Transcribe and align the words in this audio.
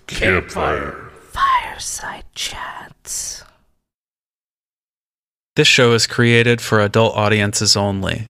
Campfire. 0.00 1.10
Fireside 1.30 2.24
chats. 2.34 3.44
This 5.56 5.68
show 5.68 5.92
is 5.92 6.06
created 6.06 6.60
for 6.60 6.80
adult 6.80 7.16
audiences 7.16 7.76
only. 7.76 8.26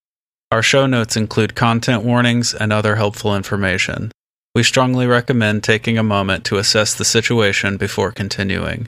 Our 0.52 0.62
show 0.62 0.86
notes 0.86 1.16
include 1.16 1.54
content 1.54 2.02
warnings 2.02 2.54
and 2.54 2.72
other 2.72 2.96
helpful 2.96 3.34
information. 3.34 4.12
We 4.54 4.62
strongly 4.62 5.06
recommend 5.06 5.64
taking 5.64 5.98
a 5.98 6.02
moment 6.02 6.44
to 6.46 6.58
assess 6.58 6.94
the 6.94 7.04
situation 7.04 7.76
before 7.76 8.12
continuing. 8.12 8.86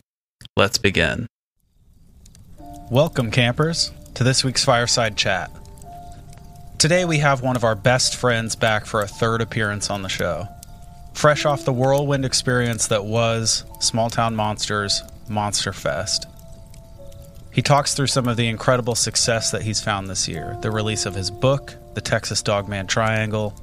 Let's 0.57 0.79
begin. 0.79 1.27
Welcome, 2.91 3.30
campers, 3.30 3.91
to 4.15 4.23
this 4.23 4.45
week's 4.45 4.65
Fireside 4.65 5.16
Chat. 5.16 5.51
Today 6.79 7.04
we 7.04 7.19
have 7.19 7.43
one 7.43 7.57
of 7.57 7.65
our 7.65 7.74
best 7.74 8.15
friends 8.15 8.54
back 8.54 8.87
for 8.87 9.01
a 9.01 9.09
third 9.09 9.41
appearance 9.41 9.91
on 9.91 10.02
the 10.02 10.09
show. 10.09 10.47
Fresh 11.17 11.47
off 11.47 11.65
the 11.65 11.73
whirlwind 11.73 12.27
experience 12.27 12.89
that 12.89 13.07
was 13.07 13.65
Small 13.81 14.11
Town 14.11 14.37
Monsters 14.37 15.03
Monster 15.31 15.73
Fest. 15.73 16.27
He 17.51 17.63
talks 17.63 17.95
through 17.95 18.09
some 18.09 18.29
of 18.29 18.37
the 18.37 18.49
incredible 18.49 18.95
success 18.95 19.51
that 19.53 19.63
he's 19.63 19.81
found 19.81 20.11
this 20.11 20.29
year 20.29 20.59
the 20.61 20.71
release 20.71 21.07
of 21.07 21.15
his 21.15 21.31
book, 21.31 21.75
The 21.95 22.03
Texas 22.03 22.43
Dogman 22.43 22.87
Triangle, 22.87 23.55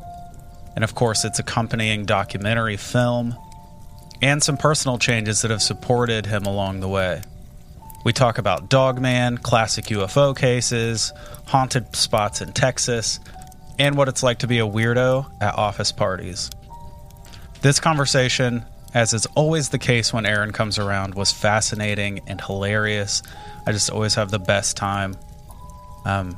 and 0.74 0.84
of 0.84 0.96
course 0.96 1.24
its 1.26 1.38
accompanying 1.38 2.06
documentary 2.06 2.76
film, 2.76 3.36
and 4.20 4.42
some 4.42 4.58
personal 4.58 4.98
changes 4.98 5.44
that 5.44 5.52
have 5.52 5.62
supported 5.62 6.26
him 6.26 6.48
along 6.48 6.80
the 6.80 6.90
way. 6.90 7.22
We 8.04 8.14
talk 8.14 8.40
about 8.40 8.68
Dogman, 8.68 9.38
classic 9.38 9.86
UFO 9.86 10.36
cases, 10.36 11.14
haunted 11.46 11.96
spots 11.96 12.42
in 12.42 12.52
Texas, 12.52 13.20
and 13.78 13.96
what 13.96 14.08
it's 14.08 14.24
like 14.24 14.40
to 14.40 14.48
be 14.48 14.58
a 14.58 14.68
weirdo 14.68 15.32
at 15.40 15.56
office 15.56 15.92
parties. 15.92 16.50
This 17.64 17.80
conversation, 17.80 18.66
as 18.94 19.14
is 19.14 19.26
always 19.38 19.70
the 19.70 19.80
case 19.80 20.12
when 20.12 20.26
Aaron 20.26 20.52
comes 20.52 20.78
around, 20.78 21.16
was 21.16 21.32
fascinating 21.32 22.20
and 22.28 22.42
hilarious. 22.42 23.24
I 23.66 23.72
just 23.72 23.90
always 23.90 24.16
have 24.16 24.32
the 24.32 24.38
best 24.38 24.76
time. 24.76 25.16
Um, 26.04 26.36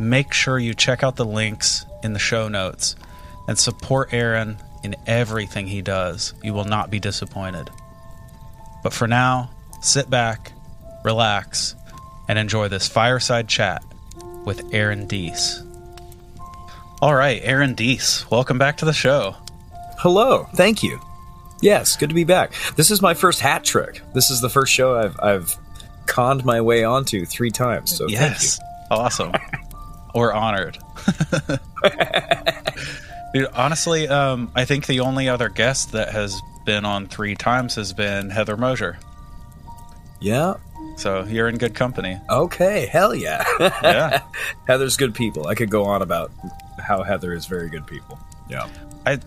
make 0.00 0.32
sure 0.32 0.58
you 0.58 0.74
check 0.74 1.04
out 1.04 1.14
the 1.14 1.24
links 1.24 1.86
in 2.02 2.14
the 2.14 2.18
show 2.18 2.48
notes 2.48 2.96
and 3.46 3.56
support 3.56 4.12
Aaron 4.12 4.58
in 4.82 4.96
everything 5.06 5.68
he 5.68 5.82
does. 5.82 6.34
You 6.42 6.52
will 6.52 6.64
not 6.64 6.90
be 6.90 6.98
disappointed. 6.98 7.70
But 8.82 8.92
for 8.92 9.06
now, 9.06 9.50
sit 9.82 10.10
back, 10.10 10.50
relax, 11.04 11.76
and 12.28 12.40
enjoy 12.40 12.66
this 12.66 12.88
fireside 12.88 13.46
chat 13.46 13.84
with 14.44 14.74
Aaron 14.74 15.06
Deese. 15.06 15.62
All 17.00 17.14
right, 17.14 17.40
Aaron 17.44 17.74
Deese, 17.74 18.28
welcome 18.32 18.58
back 18.58 18.78
to 18.78 18.84
the 18.84 18.92
show. 18.92 19.36
Hello, 20.06 20.48
thank 20.54 20.84
you. 20.84 21.00
Yes, 21.60 21.96
good 21.96 22.10
to 22.10 22.14
be 22.14 22.22
back. 22.22 22.52
This 22.76 22.92
is 22.92 23.02
my 23.02 23.12
first 23.12 23.40
hat 23.40 23.64
trick. 23.64 24.02
This 24.14 24.30
is 24.30 24.40
the 24.40 24.48
first 24.48 24.72
show 24.72 24.96
I've 24.96 25.18
I've 25.18 25.56
conned 26.06 26.44
my 26.44 26.60
way 26.60 26.84
onto 26.84 27.26
three 27.26 27.50
times. 27.50 27.96
So 27.96 28.06
yes, 28.06 28.60
awesome. 28.88 29.32
We're 30.14 30.32
honored. 30.32 30.78
Dude, 33.34 33.48
honestly, 33.52 34.06
um, 34.06 34.52
I 34.54 34.64
think 34.64 34.86
the 34.86 35.00
only 35.00 35.28
other 35.28 35.48
guest 35.48 35.90
that 35.90 36.10
has 36.10 36.40
been 36.64 36.84
on 36.84 37.08
three 37.08 37.34
times 37.34 37.74
has 37.74 37.92
been 37.92 38.30
Heather 38.30 38.56
Moser. 38.56 38.98
Yeah. 40.20 40.54
So 40.98 41.24
you're 41.24 41.48
in 41.48 41.58
good 41.58 41.74
company. 41.74 42.16
Okay. 42.30 42.86
Hell 42.86 43.12
yeah. 43.12 43.44
Yeah. 43.58 44.22
Heather's 44.68 44.96
good 44.96 45.16
people. 45.16 45.48
I 45.48 45.56
could 45.56 45.68
go 45.70 45.84
on 45.84 46.00
about 46.00 46.30
how 46.78 47.02
Heather 47.02 47.32
is 47.32 47.46
very 47.46 47.68
good 47.68 47.88
people. 47.88 48.20
Yeah. 48.48 48.68
I 49.04 49.18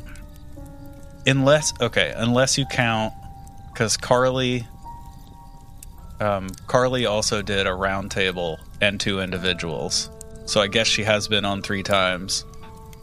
unless 1.26 1.74
okay, 1.82 2.14
unless 2.16 2.58
you 2.58 2.66
count 2.66 3.14
because 3.74 3.98
Carly, 3.98 4.68
um, 6.20 6.50
Carly 6.68 7.06
also 7.06 7.42
did 7.42 7.68
a 7.68 7.72
roundtable 7.72 8.58
and 8.82 9.00
two 9.00 9.20
individuals. 9.22 10.10
So 10.46 10.62
I 10.62 10.68
guess 10.68 10.88
she 10.88 11.04
has 11.04 11.28
been 11.28 11.46
on 11.46 11.62
three 11.62 11.84
times. 11.84 12.44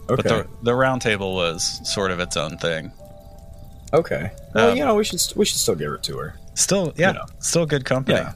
Okay. 0.09 0.15
But 0.15 0.23
the 0.25 0.47
the 0.63 0.71
roundtable 0.71 1.33
was 1.33 1.63
sort 1.91 2.11
of 2.11 2.19
its 2.19 2.37
own 2.37 2.57
thing. 2.57 2.91
okay. 3.93 4.31
Well, 4.53 4.71
Um, 4.71 4.77
you 4.77 4.85
know, 4.85 4.95
we 4.95 5.03
should 5.03 5.21
we 5.35 5.45
should 5.45 5.57
still 5.57 5.75
give 5.75 5.91
it 5.93 6.03
to 6.03 6.17
her. 6.17 6.35
Still, 6.55 6.93
yeah, 6.97 7.09
You 7.09 7.13
know. 7.15 7.25
still 7.39 7.65
good 7.65 7.85
company. 7.85 8.17
Yeah. 8.17 8.33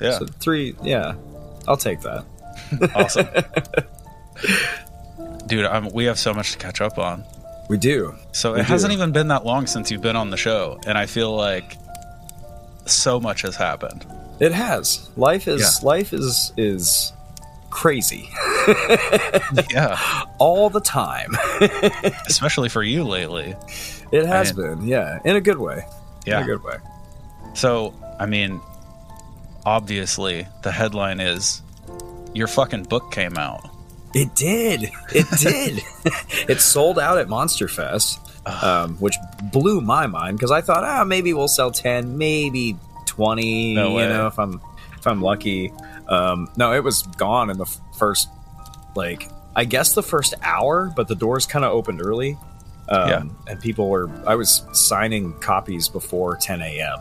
Yeah, 0.00 0.18
So 0.18 0.26
three. 0.26 0.74
Yeah. 0.82 1.14
I'll 1.66 1.76
take 1.76 2.00
that. 2.02 2.24
awesome, 2.94 3.26
dude. 5.46 5.64
I'm, 5.66 5.90
we 5.92 6.04
have 6.04 6.18
so 6.18 6.32
much 6.34 6.52
to 6.52 6.58
catch 6.58 6.80
up 6.80 6.98
on. 6.98 7.24
We 7.68 7.76
do. 7.76 8.14
So 8.32 8.54
We 8.54 8.60
it 8.60 8.64
hasn't 8.66 8.92
even 8.92 9.12
been 9.12 9.28
that 9.28 9.44
long 9.44 9.66
since 9.66 9.90
you've 9.90 10.00
been 10.02 10.16
on 10.16 10.30
the 10.30 10.36
show, 10.36 10.80
and 10.86 10.96
I 10.96 11.06
feel 11.06 11.34
like 11.36 11.76
so 12.86 13.20
much 13.20 13.42
has 13.42 13.56
happened. 13.56 14.06
It 14.40 14.52
has. 14.52 15.10
Life 15.16 15.46
is 15.48 15.60
Yeah. 15.60 15.86
life 15.86 16.12
is 16.12 16.52
is 16.56 17.12
crazy 17.70 18.28
yeah, 19.70 19.98
all 20.38 20.70
the 20.70 20.80
time. 20.80 21.36
especially 22.26 22.68
for 22.70 22.82
you 22.82 23.04
lately. 23.04 23.54
It 24.12 24.24
has 24.26 24.52
I- 24.52 24.54
been. 24.54 24.86
Yeah, 24.86 25.18
in 25.24 25.36
a 25.36 25.40
good 25.40 25.58
way. 25.58 25.84
In 26.26 26.32
Yeah. 26.32 26.40
a 26.40 26.44
good 26.44 26.62
way. 26.64 26.76
So 27.54 27.92
I 28.18 28.26
mean, 28.26 28.60
obviously, 29.66 30.46
the 30.62 30.72
headline 30.72 31.20
is 31.20 31.60
your 32.32 32.46
fucking 32.46 32.84
book 32.84 33.10
came 33.12 33.36
out. 33.36 33.68
It 34.14 34.34
did. 34.34 34.90
It 35.14 35.26
did. 35.40 35.82
it 36.48 36.60
sold 36.60 36.98
out 36.98 37.18
at 37.18 37.28
Monster 37.28 37.68
Fest, 37.68 38.18
um, 38.46 38.96
which 38.96 39.14
blew 39.52 39.80
my 39.80 40.06
mind 40.06 40.38
because 40.38 40.50
I 40.50 40.60
thought, 40.60 40.84
ah, 40.84 41.04
maybe 41.04 41.32
we'll 41.34 41.48
sell 41.48 41.70
ten, 41.70 42.16
maybe 42.18 42.76
twenty. 43.06 43.74
No 43.74 43.98
you 43.98 44.08
know, 44.08 44.26
if 44.26 44.38
I'm 44.38 44.60
if 44.96 45.06
I'm 45.06 45.20
lucky. 45.22 45.72
Um, 46.08 46.48
no, 46.56 46.72
it 46.72 46.82
was 46.82 47.02
gone 47.02 47.50
in 47.50 47.58
the 47.58 47.66
first, 47.98 48.28
like, 48.96 49.28
I 49.54 49.64
guess 49.66 49.94
the 49.94 50.02
first 50.02 50.32
hour, 50.42 50.90
but 50.96 51.06
the 51.06 51.14
doors 51.14 51.44
kind 51.44 51.64
of 51.66 51.72
opened 51.72 52.00
early. 52.00 52.38
Um, 52.88 53.08
Yeah. 53.10 53.22
And 53.46 53.60
people 53.60 53.90
were, 53.90 54.10
I 54.26 54.34
was 54.36 54.62
signing 54.72 55.34
copies 55.40 55.90
before 55.90 56.36
10 56.36 56.62
a.m. 56.62 56.96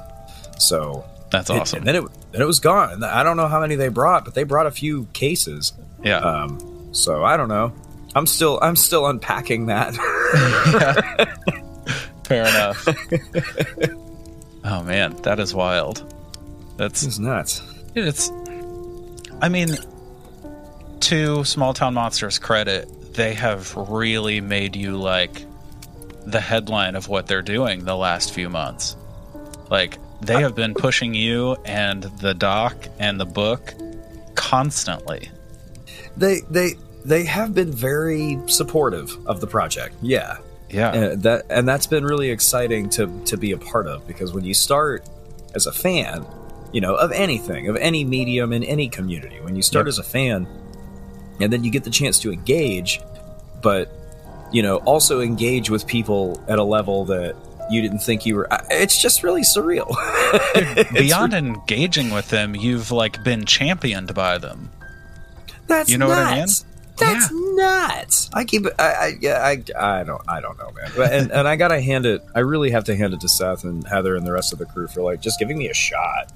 So 0.60 1.06
That's 1.32 1.50
it- 1.50 1.54
awesome. 1.58 1.78
and 1.80 1.88
then 1.88 1.96
it 1.96 2.04
then 2.34 2.42
it 2.42 2.46
was 2.46 2.60
gone. 2.60 2.92
And 2.92 3.06
I 3.06 3.24
don't 3.24 3.38
know 3.38 3.48
how 3.48 3.62
many 3.62 3.76
they 3.76 3.88
brought, 3.88 4.26
but 4.26 4.34
they 4.36 4.44
brought 4.44 4.68
a 4.68 4.72
few 4.72 5.06
cases. 5.14 5.72
yeah, 6.04 6.18
Um, 6.20 6.77
so 6.98 7.24
I 7.24 7.38
don't 7.38 7.50
know. 7.50 7.72
I'm 8.16 8.26
still 8.26 8.60
I'm 8.62 8.76
still 8.76 9.06
unpacking 9.08 9.68
that. 9.68 9.94
fair 12.26 12.44
enough. 12.44 12.88
oh 14.64 14.84
man, 14.84 15.16
that 15.24 15.40
is 15.40 15.54
wild. 15.54 16.14
That's 16.78 17.04
it's 17.04 17.20
nuts. 17.20 17.62
It's. 17.96 18.32
I 19.42 19.50
mean, 19.50 19.70
to 21.02 21.44
Small 21.44 21.74
Town 21.74 21.94
Monsters' 21.94 22.40
credit, 22.40 23.14
they 23.14 23.34
have 23.34 23.76
really 23.76 24.42
made 24.42 24.76
you 24.76 24.98
like 24.98 25.46
the 26.26 26.40
headline 26.40 26.96
of 26.96 27.08
what 27.08 27.28
they're 27.28 27.42
doing 27.42 27.86
the 27.86 27.96
last 27.96 28.34
few 28.34 28.50
months. 28.50 28.96
Like, 29.70 29.98
they 30.22 30.42
have 30.42 30.56
been 30.56 30.74
pushing 30.74 31.14
you 31.14 31.56
and 31.66 32.04
the 32.04 32.34
doc 32.34 32.76
and 33.00 33.20
the 33.20 33.26
book 33.26 33.74
constantly. 34.36 35.30
They 36.16 36.42
they 36.50 36.76
they 37.08 37.24
have 37.24 37.56
been 37.56 37.72
very 37.72 38.38
supportive 38.48 39.18
of 39.28 39.40
the 39.40 39.48
project. 39.48 39.96
Yeah. 40.02 40.38
Yeah. 40.70 40.90
Uh, 40.90 41.16
that 41.16 41.46
and 41.50 41.68
that's 41.68 41.88
been 41.88 42.04
really 42.04 42.30
exciting 42.30 42.90
to 42.92 43.08
to 43.26 43.38
be 43.38 43.54
a 43.54 43.58
part 43.58 43.88
of 43.88 44.06
because 44.06 44.34
when 44.34 44.44
you 44.44 44.54
start 44.54 45.08
as 45.56 45.66
a 45.66 45.72
fan, 45.72 46.26
you 46.74 46.82
know, 46.82 46.96
of 46.96 47.12
anything, 47.14 47.70
of 47.70 47.78
any 47.78 48.04
medium 48.04 48.52
in 48.52 48.64
any 48.64 48.90
community, 48.90 49.40
when 49.42 49.56
you 49.56 49.62
start 49.62 49.86
Yep. 49.86 49.92
as 49.94 50.00
a 50.00 50.04
fan 50.04 50.48
and 51.40 51.54
then 51.54 51.64
you 51.64 51.72
get 51.72 51.84
the 51.86 51.90
chance 51.90 52.20
to 52.20 52.32
engage, 52.34 53.00
but 53.62 53.90
you 54.52 54.62
know, 54.62 54.78
also 54.78 55.22
engage 55.22 55.70
with 55.70 55.88
people 55.88 56.44
at 56.50 56.60
a 56.60 56.64
level 56.64 57.06
that 57.06 57.36
you 57.70 57.82
didn't 57.82 58.00
think 58.00 58.26
you 58.26 58.36
were 58.36 58.48
it's 58.70 59.02
just 59.02 59.24
really 59.24 59.42
surreal. 59.44 59.88
Beyond 60.94 61.34
engaging 61.34 62.10
with 62.12 62.28
them, 62.30 62.56
you've 62.56 62.92
like 62.92 63.24
been 63.24 63.46
championed 63.46 64.14
by 64.14 64.38
them. 64.38 64.70
That's 65.68 65.90
You 65.90 65.98
know 65.98 66.08
what 66.10 66.18
I 66.18 66.36
mean? 66.36 66.48
Nuts. 67.02 67.30
That's 67.30 67.32
nuts. 67.34 68.30
I 68.34 68.44
keep 68.46 68.66
it. 68.66 68.74
I, 68.80 69.18
I, 69.24 69.28
I, 69.78 70.00
I 70.00 70.04
don't. 70.04 70.22
I 70.28 70.42
don't 70.42 70.58
know, 70.58 70.72
man. 70.72 70.92
But, 70.96 71.14
and, 71.14 71.32
and 71.32 71.48
I 71.48 71.56
gotta 71.56 71.80
hand 71.82 72.06
it. 72.06 72.24
I 72.36 72.40
really 72.40 72.72
have 72.72 72.84
to 72.86 72.96
hand 72.96 73.14
it 73.14 73.22
to 73.22 73.30
Seth 73.30 73.64
and 73.64 73.86
Heather 73.88 74.16
and 74.16 74.26
the 74.26 74.32
rest 74.32 74.54
of 74.54 74.60
the 74.60 74.66
crew 74.66 74.88
for 74.88 75.02
like 75.02 75.22
just 75.22 75.40
giving 75.40 75.58
me 75.58 75.70
a 75.70 75.74
shot. 75.74 76.32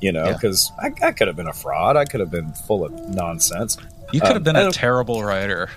You 0.00 0.12
know, 0.12 0.26
Yeah. 0.26 0.32
because 0.34 0.70
I, 0.78 0.92
I 1.02 1.12
could 1.12 1.26
have 1.26 1.36
been 1.36 1.48
a 1.48 1.52
fraud. 1.54 1.96
I 1.96 2.04
could 2.04 2.20
have 2.20 2.30
been 2.30 2.52
full 2.52 2.84
of 2.84 2.92
nonsense. 3.14 3.78
You 4.12 4.20
could 4.20 4.28
have 4.28 4.36
Um, 4.38 4.42
been 4.42 4.56
a 4.56 4.70
terrible 4.70 5.24
writer. 5.24 5.70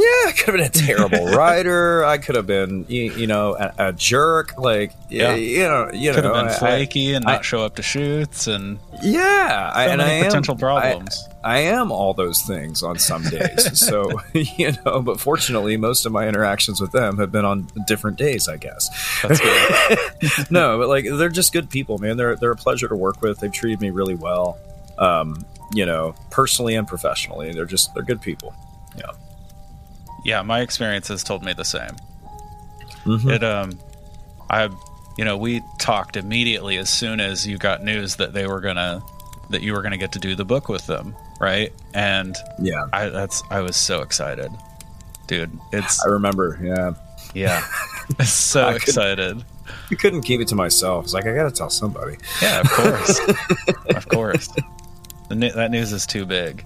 Yeah, 0.00 0.28
I 0.30 0.32
could 0.32 0.58
have 0.58 0.72
been 0.72 0.82
a 0.82 0.86
terrible 0.86 1.26
writer. 1.36 2.04
I 2.04 2.16
could 2.18 2.34
have 2.36 2.46
been, 2.46 2.86
you, 2.88 3.12
you 3.12 3.26
know, 3.26 3.54
a, 3.56 3.88
a 3.88 3.92
jerk. 3.92 4.56
Like, 4.56 4.92
Yeah. 5.10 5.34
you 5.34 5.64
know, 5.64 5.90
you 5.92 6.12
Could 6.14 6.24
know, 6.24 6.32
have 6.34 6.44
been 6.46 6.54
I- 6.54 6.58
flaky 6.58 7.12
and 7.14 7.24
not 7.24 7.40
I- 7.40 7.42
show 7.42 7.64
up 7.64 7.76
to 7.76 7.82
shoots, 7.82 8.46
and 8.46 8.78
yeah, 9.02 9.70
I, 9.74 9.86
and 9.88 10.00
I 10.00 10.08
am 10.10 10.24
potential 10.26 10.54
I- 10.54 10.58
problems. 10.58 11.28
I 11.42 11.58
am 11.60 11.90
all 11.90 12.12
those 12.14 12.42
things 12.42 12.82
on 12.82 12.98
some 12.98 13.22
days. 13.24 13.78
so, 13.86 14.10
you 14.34 14.72
know, 14.84 15.00
but 15.02 15.20
fortunately, 15.20 15.76
most 15.76 16.06
of 16.06 16.12
my 16.12 16.28
interactions 16.28 16.80
with 16.80 16.92
them 16.92 17.18
have 17.18 17.32
been 17.32 17.44
on 17.44 17.68
different 17.86 18.16
days, 18.18 18.48
I 18.48 18.56
guess. 18.56 18.88
That's 19.22 19.40
good. 19.40 20.50
no, 20.50 20.78
but 20.78 20.88
like 20.88 21.04
they're 21.04 21.28
just 21.30 21.52
good 21.52 21.68
people, 21.70 21.98
man. 21.98 22.16
They're 22.16 22.36
they're 22.36 22.52
a 22.52 22.56
pleasure 22.56 22.88
to 22.88 22.96
work 22.96 23.20
with. 23.22 23.38
They've 23.40 23.52
treated 23.52 23.80
me 23.80 23.90
really 23.90 24.14
well. 24.14 24.58
Um, 24.98 25.44
you 25.74 25.86
know, 25.86 26.14
personally 26.30 26.74
and 26.74 26.86
professionally. 26.86 27.52
They're 27.52 27.64
just 27.64 27.94
they're 27.94 28.02
good 28.02 28.20
people. 28.20 28.54
Yeah. 30.24 30.42
my 30.42 30.60
experience 30.60 31.08
has 31.08 31.22
told 31.24 31.44
me 31.44 31.52
the 31.52 31.64
same. 31.64 31.96
Mhm. 33.04 33.30
It 33.32 33.44
um, 33.44 33.78
I, 34.50 34.68
you 35.16 35.24
know, 35.24 35.36
we 35.36 35.62
talked 35.78 36.16
immediately 36.16 36.76
as 36.78 36.90
soon 36.90 37.20
as 37.20 37.46
you 37.46 37.56
got 37.58 37.82
news 37.82 38.16
that 38.16 38.32
they 38.32 38.46
were 38.46 38.60
gonna 38.60 39.02
that 39.50 39.62
you 39.62 39.72
were 39.72 39.82
gonna 39.82 39.96
get 39.98 40.12
to 40.12 40.18
do 40.18 40.34
the 40.34 40.44
book 40.44 40.68
with 40.68 40.86
them, 40.86 41.14
right? 41.40 41.72
And 41.94 42.36
Yeah. 42.58 42.86
I 42.92 43.08
that's 43.08 43.42
I 43.50 43.60
was 43.60 43.76
so 43.76 44.02
excited, 44.02 44.50
dude. 45.26 45.50
It's 45.72 46.04
I 46.04 46.08
remember, 46.08 46.58
yeah. 46.62 46.92
yeah, 47.34 47.64
so 48.24 48.66
I 48.66 48.72
could- 48.74 48.82
excited. 48.82 49.44
I 49.90 49.94
couldn't 49.94 50.22
keep 50.22 50.40
it 50.40 50.48
to 50.48 50.54
myself. 50.56 51.04
It's 51.04 51.14
like 51.14 51.26
I 51.26 51.34
gotta 51.34 51.50
tell 51.50 51.70
somebody. 51.70 52.16
Yeah, 52.42 52.60
of 52.60 52.70
course, 52.70 53.20
of 53.96 54.08
course. 54.08 54.48
The, 55.28 55.52
that 55.54 55.70
news 55.70 55.92
is 55.92 56.06
too 56.06 56.26
big. 56.26 56.64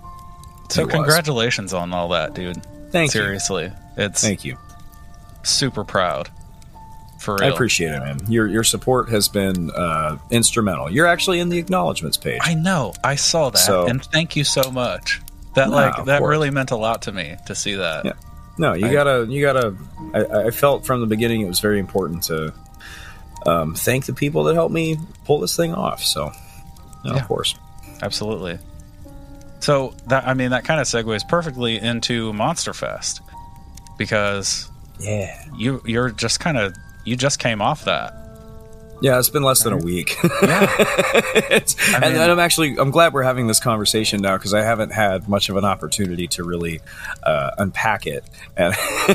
So 0.71 0.83
It 0.83 0.87
was. 0.87 0.95
congratulations 0.95 1.75
on 1.75 1.93
all 1.93 2.09
that, 2.11 2.35
dude. 2.35 2.62
Thank 2.94 3.12
you. 3.14 3.20
Seriously, 3.20 3.73
it's 3.96 4.20
Thank 4.23 4.44
you. 4.44 4.56
super 5.43 5.85
proud. 5.85 6.31
For 7.20 7.43
I 7.43 7.49
appreciate 7.49 7.91
it, 7.93 8.00
man. 8.00 8.19
Your 8.31 8.46
your 8.46 8.64
support 8.64 9.08
has 9.08 9.29
been 9.29 9.70
uh, 9.70 10.19
instrumental. 10.31 10.91
You're 10.91 11.06
actually 11.06 11.41
in 11.41 11.49
the 11.49 11.58
acknowledgments 11.58 12.17
page. 12.19 12.41
I 12.43 12.55
know. 12.55 12.93
I 13.02 13.14
saw 13.17 13.50
that, 13.50 13.58
So- 13.58 13.87
and 13.87 14.02
thank 14.05 14.37
you 14.37 14.44
so 14.44 14.70
much. 14.70 15.20
That 15.55 15.70
No, 15.70 15.76
like 15.76 16.05
that 16.06 16.23
really 16.23 16.50
meant 16.50 16.70
a 16.70 16.76
lot 16.76 17.02
to 17.02 17.12
me 17.12 17.37
to 17.46 17.55
see 17.55 17.75
that. 17.76 18.05
Yeah. 18.05 18.12
No, 18.58 18.75
you 18.75 18.87
I- 18.87 18.93
gotta, 18.93 19.26
you 19.29 19.40
gotta. 19.43 19.75
I, 20.14 20.47
I 20.47 20.50
felt 20.50 20.85
from 20.87 21.00
the 21.00 21.06
beginning 21.06 21.40
it 21.40 21.49
was 21.49 21.61
very 21.61 21.79
important 21.81 22.25
to 22.25 22.52
um, 23.47 23.75
thank 23.75 24.05
the 24.06 24.12
people 24.14 24.44
that 24.44 24.55
helped 24.55 24.73
me 24.75 24.97
pull 25.25 25.40
this 25.40 25.56
thing 25.56 25.75
off. 25.75 26.02
So, 26.05 26.31
no, 27.05 27.14
Yeah. 27.14 27.20
of 27.20 27.26
course. 27.26 27.55
Absolutely. 28.02 28.58
So 29.64 29.94
that 30.08 30.26
I 30.28 30.34
mean 30.34 30.50
that 30.50 30.64
kind 30.64 30.78
of 30.81 30.87
segues 30.87 31.26
perfectly 31.26 31.78
into 31.78 32.32
Monster 32.34 32.75
Fest 32.75 33.20
because 33.96 34.69
Yeah, 35.00 35.34
you 35.56 35.81
you're 35.87 36.11
just 36.11 36.38
kind 36.40 36.58
of 36.58 36.75
you 37.05 37.16
just 37.16 37.38
came 37.38 37.62
off 37.62 37.84
that. 37.87 38.12
yeah. 39.00 39.19
It's 39.19 39.28
been 39.31 39.43
less 39.43 39.62
than 39.62 39.72
a 39.72 39.78
week, 39.78 40.16
Yeah. 40.22 40.66
I 40.78 41.50
and, 41.50 42.02
mean- 42.02 42.20
and 42.20 42.31
I'm 42.32 42.38
actually 42.38 42.76
I'm 42.78 42.90
glad 42.90 43.12
we're 43.14 43.22
having 43.22 43.46
this 43.46 43.61
conversation 43.61 44.20
now 44.20 44.37
because 44.37 44.52
I 44.52 44.62
haven't 44.62 44.93
had 44.93 45.28
much 45.28 45.49
of 45.49 45.56
an 45.56 45.64
opportunity 45.64 46.26
to 46.28 46.44
really 46.44 46.81
uh, 47.22 47.50
unpack 47.58 48.06
it, 48.06 48.25
and 48.56 48.75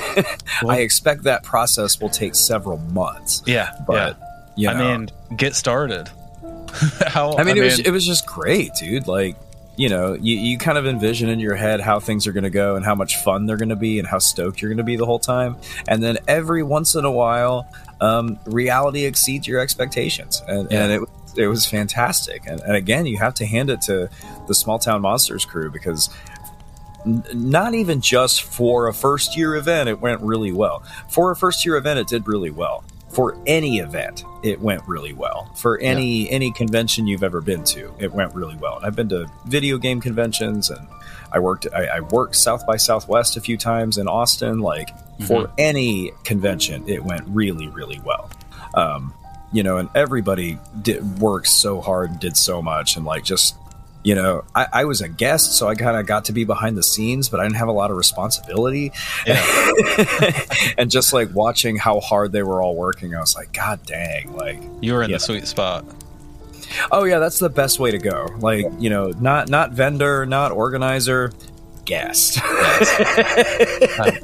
Well- 0.63 0.71
I 0.71 0.77
expect 0.79 1.23
that 1.23 1.43
process 1.43 1.99
will 2.01 2.09
take 2.09 2.33
several 2.35 2.77
months. 2.77 3.43
Yeah. 3.45 3.71
But 3.87 4.17
you 4.55 4.67
yeah. 4.69 4.73
know, 4.73 4.87
I 4.93 4.97
mean, 4.97 5.09
get 5.37 5.55
started. 5.55 6.09
How 7.07 7.35
I 7.37 7.43
mean, 7.43 7.57
it 7.57 7.61
was 7.63 7.79
it 7.79 7.91
was 7.91 8.05
just 8.05 8.25
great, 8.27 8.73
dude. 8.75 9.07
Like, 9.07 9.35
you 9.79 9.87
know, 9.87 10.13
you, 10.13 10.35
you 10.35 10.57
kind 10.57 10.77
of 10.77 10.85
envision 10.85 11.29
in 11.29 11.39
your 11.39 11.55
head 11.55 11.79
how 11.79 12.01
things 12.01 12.27
are 12.27 12.33
going 12.33 12.43
to 12.43 12.49
go 12.49 12.75
and 12.75 12.83
how 12.83 12.95
much 12.95 13.15
fun 13.23 13.45
they're 13.45 13.55
going 13.55 13.69
to 13.69 13.77
be 13.77 13.97
and 13.97 14.05
how 14.05 14.19
stoked 14.19 14.61
you're 14.61 14.69
going 14.69 14.77
to 14.85 14.91
be 14.93 14.97
the 14.97 15.05
whole 15.05 15.19
time. 15.19 15.55
And 15.87 16.03
then 16.03 16.17
every 16.27 16.63
once 16.63 16.95
in 16.95 17.05
a 17.05 17.11
while, 17.11 17.65
um, 18.01 18.37
reality 18.45 19.05
exceeds 19.05 19.47
your 19.47 19.61
expectations, 19.61 20.43
and, 20.47 20.71
and 20.71 20.91
it 20.91 21.01
it 21.37 21.47
was 21.47 21.65
fantastic. 21.65 22.45
And, 22.45 22.59
and 22.61 22.75
again, 22.75 23.05
you 23.05 23.17
have 23.19 23.33
to 23.35 23.45
hand 23.45 23.69
it 23.69 23.81
to 23.83 24.09
the 24.47 24.53
Small 24.53 24.79
Town 24.79 25.01
Monsters 25.01 25.45
crew 25.45 25.71
because. 25.71 26.09
n- 27.05 27.23
Not 27.33 27.73
even 27.73 28.01
just 28.01 28.43
for 28.43 28.87
a 28.89 28.93
first 28.93 29.37
year 29.37 29.55
event, 29.55 29.87
it 29.87 30.01
went 30.01 30.19
really 30.21 30.51
well. 30.51 30.83
For 31.07 31.31
a 31.31 31.35
first 31.35 31.65
year 31.65 31.77
event, 31.77 31.99
it 31.99 32.07
did 32.07 32.27
really 32.27 32.51
well. 32.51 32.83
For 33.19 33.35
any 33.45 33.79
event, 33.79 34.23
it 34.43 34.61
went 34.61 34.81
really 34.87 35.11
well. 35.11 35.51
For 35.53 35.77
any 35.79 36.31
any 36.31 36.53
convention 36.53 37.05
you've 37.05 37.21
ever 37.21 37.41
been 37.41 37.65
to, 37.65 37.93
it 37.99 38.13
went 38.13 38.33
really 38.33 38.55
well. 38.55 38.77
And 38.77 38.85
I've 38.85 38.95
been 38.95 39.09
to 39.09 39.29
video 39.45 39.77
game 39.77 39.99
conventions, 39.99 40.69
and 40.69 40.87
I 41.29 41.39
worked 41.39 41.67
I, 41.75 41.87
I 41.87 41.99
worked 41.99 42.37
South 42.37 42.65
by 42.65 42.77
Southwest 42.77 43.35
a 43.35 43.41
few 43.41 43.57
times 43.57 43.97
in 43.97 44.07
Austin. 44.07 44.59
Like 44.59 44.91
for 45.27 45.51
any 45.57 46.13
convention, 46.23 46.87
it 46.87 47.03
went 47.03 47.23
really 47.27 47.67
really 47.67 47.99
well. 48.05 48.29
Um, 48.73 49.13
you 49.51 49.63
know, 49.63 49.75
and 49.75 49.89
everybody 49.95 50.57
did 50.81 51.19
worked 51.19 51.47
so 51.47 51.81
hard 51.81 52.11
and 52.11 52.19
did 52.21 52.37
so 52.37 52.61
much, 52.61 52.95
and 52.95 53.05
like 53.05 53.25
just 53.25 53.57
you 54.03 54.15
know, 54.15 54.43
I, 54.55 54.67
I 54.71 54.85
was 54.85 55.01
a 55.01 55.09
guest, 55.09 55.53
so 55.57 55.67
I 55.67 55.75
kind 55.75 55.97
of 55.97 56.05
got 56.05 56.25
to 56.25 56.31
be 56.33 56.43
behind 56.45 56.77
the 56.77 56.83
scenes, 56.83 57.27
but 57.29 57.39
I 57.39 57.43
didn't 57.43 57.57
have 57.57 57.67
a 57.67 57.73
lot 57.73 57.91
of 57.91 57.97
responsibility. 57.97 58.91
and 60.77 60.89
just 60.89 61.11
like 61.13 61.33
watching 61.33 61.75
how 61.77 61.99
hard 61.99 62.31
they 62.31 62.43
were 62.43 62.61
all 62.61 62.75
working, 62.75 63.13
I 63.15 63.19
was 63.19 63.35
like, 63.35 63.51
God 63.53 63.79
dang, 63.85 64.35
like, 64.35 64.61
you 64.81 64.93
were 64.93 65.03
in 65.03 65.09
Yeah. 65.09 65.17
the 65.17 65.19
sweet 65.21 65.47
spot. 65.47 65.85
oh 66.91 67.03
yeah, 67.03 67.19
that's 67.19 67.39
the 67.39 67.49
best 67.49 67.79
way 67.79 67.91
to 67.91 67.97
go. 67.97 68.27
Like, 68.39 68.65
you 68.79 68.89
know, 68.89 69.11
not 69.19 69.49
not 69.49 69.71
vendor, 69.71 70.25
not 70.25 70.51
organizer, 70.51 71.31
guest, 71.85 72.35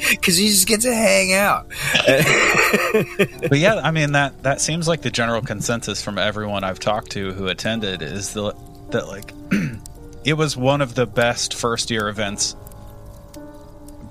because 0.09 0.39
you 0.39 0.49
just 0.49 0.67
get 0.67 0.81
to 0.81 0.93
hang 0.93 1.33
out. 1.33 1.67
But 3.49 3.59
yeah, 3.59 3.75
I 3.75 3.91
mean 3.91 4.13
that 4.13 4.41
that 4.43 4.61
seems 4.61 4.87
like 4.87 5.01
the 5.01 5.09
general 5.11 5.41
consensus 5.41 6.01
from 6.01 6.17
everyone 6.17 6.63
I've 6.63 6.79
talked 6.79 7.11
to 7.11 7.33
who 7.33 7.47
attended 7.47 8.01
is 8.01 8.33
the, 8.33 8.53
that 8.91 9.07
like 9.07 9.33
it 10.25 10.33
was 10.33 10.55
one 10.57 10.81
of 10.81 10.95
the 10.95 11.05
best 11.05 11.53
first 11.53 11.89
year 11.91 12.07
events 12.09 12.55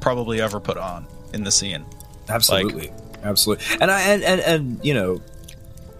probably 0.01 0.41
ever 0.41 0.61
put 0.61 0.77
on 0.77 1.07
in 1.33 1.45
the 1.45 1.51
scene. 1.51 1.85
Absolutely, 2.29 2.91
absolutely. 3.23 3.65
And 3.81 3.91
I 3.91 4.01
and 4.01 4.23
and, 4.23 4.41
and 4.41 4.85
you 4.85 4.95
know, 4.95 5.21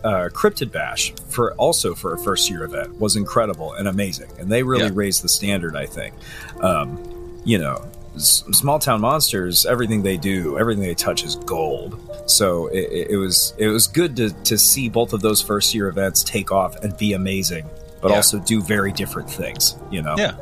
uh, 0.03 0.29
Cryptid 0.33 0.73
Bash 0.73 1.13
for 1.29 1.53
also 1.55 1.95
for 1.95 2.15
a 2.15 2.19
first 2.19 2.51
year 2.51 2.65
event 2.65 2.99
was 3.01 3.17
incredible 3.17 3.73
and 3.75 3.89
amazing, 3.89 4.31
and 4.39 4.51
they 4.51 4.63
really 4.63 4.85
Yeah. 4.85 4.91
raised 4.95 5.23
the 5.23 5.29
standard. 5.29 5.77
I 5.77 5.87
think, 5.87 6.15
um, 6.61 7.41
you 7.45 7.59
know, 7.59 7.85
s- 8.15 8.45
small 8.53 8.79
town 8.79 9.01
monsters, 9.01 9.65
everything 9.67 10.03
they 10.03 10.17
do, 10.17 10.59
everything 10.59 10.83
they 10.83 10.95
touch 10.95 11.25
is 11.25 11.37
gold. 11.37 11.99
So 12.27 12.67
it- 12.69 13.09
it 13.11 13.17
was 13.17 13.55
it 13.59 13.69
was 13.69 13.87
good 13.87 14.17
to 14.17 14.31
to 14.45 14.57
see 14.59 14.89
both 14.89 15.13
of 15.13 15.21
those 15.21 15.41
first 15.43 15.75
year 15.75 15.89
events 15.89 16.23
take 16.23 16.51
off 16.53 16.77
and 16.77 16.97
be 16.97 17.13
amazing, 17.13 17.69
but 18.05 18.11
Yeah. 18.11 18.17
also 18.17 18.39
do 18.39 18.61
very 18.63 18.93
different 18.93 19.31
things. 19.31 19.77
You 19.91 20.03
know, 20.03 20.15
Yeah. 20.19 20.35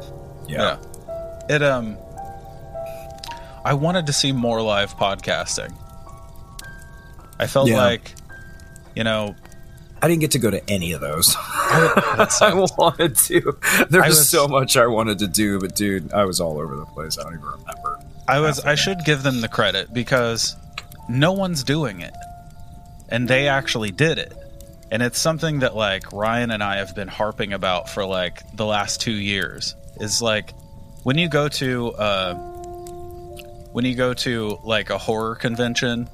yeah. 0.49 0.77
Yeah. 1.49 1.55
It 1.57 1.63
um 1.63 1.97
I 3.65 3.75
wanted 3.75 4.07
to 4.07 4.13
see 4.13 4.33
more 4.33 4.61
live 4.61 4.97
podcasting. 4.97 5.73
I 7.39 7.47
felt 7.47 7.69
Yeah. 7.69 7.77
like 7.77 8.15
you 8.97 9.05
know, 9.05 9.35
I 10.03 10.09
didn't 10.09 10.21
get 10.21 10.33
to 10.33 10.39
go 10.41 10.51
to 10.51 10.61
any 10.69 10.93
of 10.93 11.01
those. 11.01 11.35
I 11.39 12.53
wanted 12.77 13.17
to. 13.17 13.57
There 13.89 14.03
was, 14.03 14.19
was- 14.19 14.29
so 14.29 14.49
much 14.49 14.77
I 14.77 14.87
wanted 14.87 15.21
to 15.21 15.29
do, 15.29 15.61
but 15.61 15.75
dude, 15.77 16.13
I 16.13 16.25
was 16.25 16.41
all 16.41 16.59
over 16.61 16.75
the 16.77 16.85
place. 16.87 17.17
I 17.19 17.23
don't 17.23 17.35
even 17.35 17.45
remember. 17.47 18.01
I 18.29 18.41
was 18.41 18.59
I 18.65 18.75
should 18.75 19.05
give 19.05 19.23
them 19.23 19.41
the 19.41 19.49
credit 19.49 19.95
because 19.95 20.57
no 21.09 21.31
one's 21.33 21.63
doing 21.65 22.01
it. 22.01 22.15
And 23.09 23.29
they 23.29 23.47
actually 23.49 23.91
did 23.93 24.19
it. 24.19 24.33
And 24.93 25.03
it's 25.03 25.19
something 25.19 25.61
that 25.61 25.75
like 25.75 26.13
Ryan 26.13 26.53
and 26.53 26.63
I 26.63 26.77
have 26.77 26.95
been 26.95 27.09
harping 27.09 27.53
about 27.53 27.89
for 27.89 28.05
like 28.05 28.43
the 28.55 28.67
last 28.67 29.01
2 29.01 29.11
years. 29.11 29.75
Is 29.97 30.23
like 30.23 30.55
when 31.03 31.19
you 31.19 31.29
go 31.29 31.49
to 31.49 31.93
uh 31.95 32.35
when 33.73 33.85
you 33.85 33.97
go 33.97 34.15
to 34.15 34.59
like 34.63 34.91
a 34.91 34.99
horror 34.99 35.35
convention, 35.35 36.09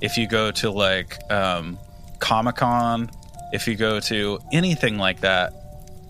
if 0.00 0.16
you 0.16 0.26
go 0.26 0.50
to 0.50 0.70
like 0.70 1.18
um 1.30 1.78
Comic-Con, 2.18 3.10
if 3.52 3.68
you 3.68 3.76
go 3.76 4.00
to 4.00 4.40
anything 4.50 4.96
like 4.96 5.20
that, 5.20 5.52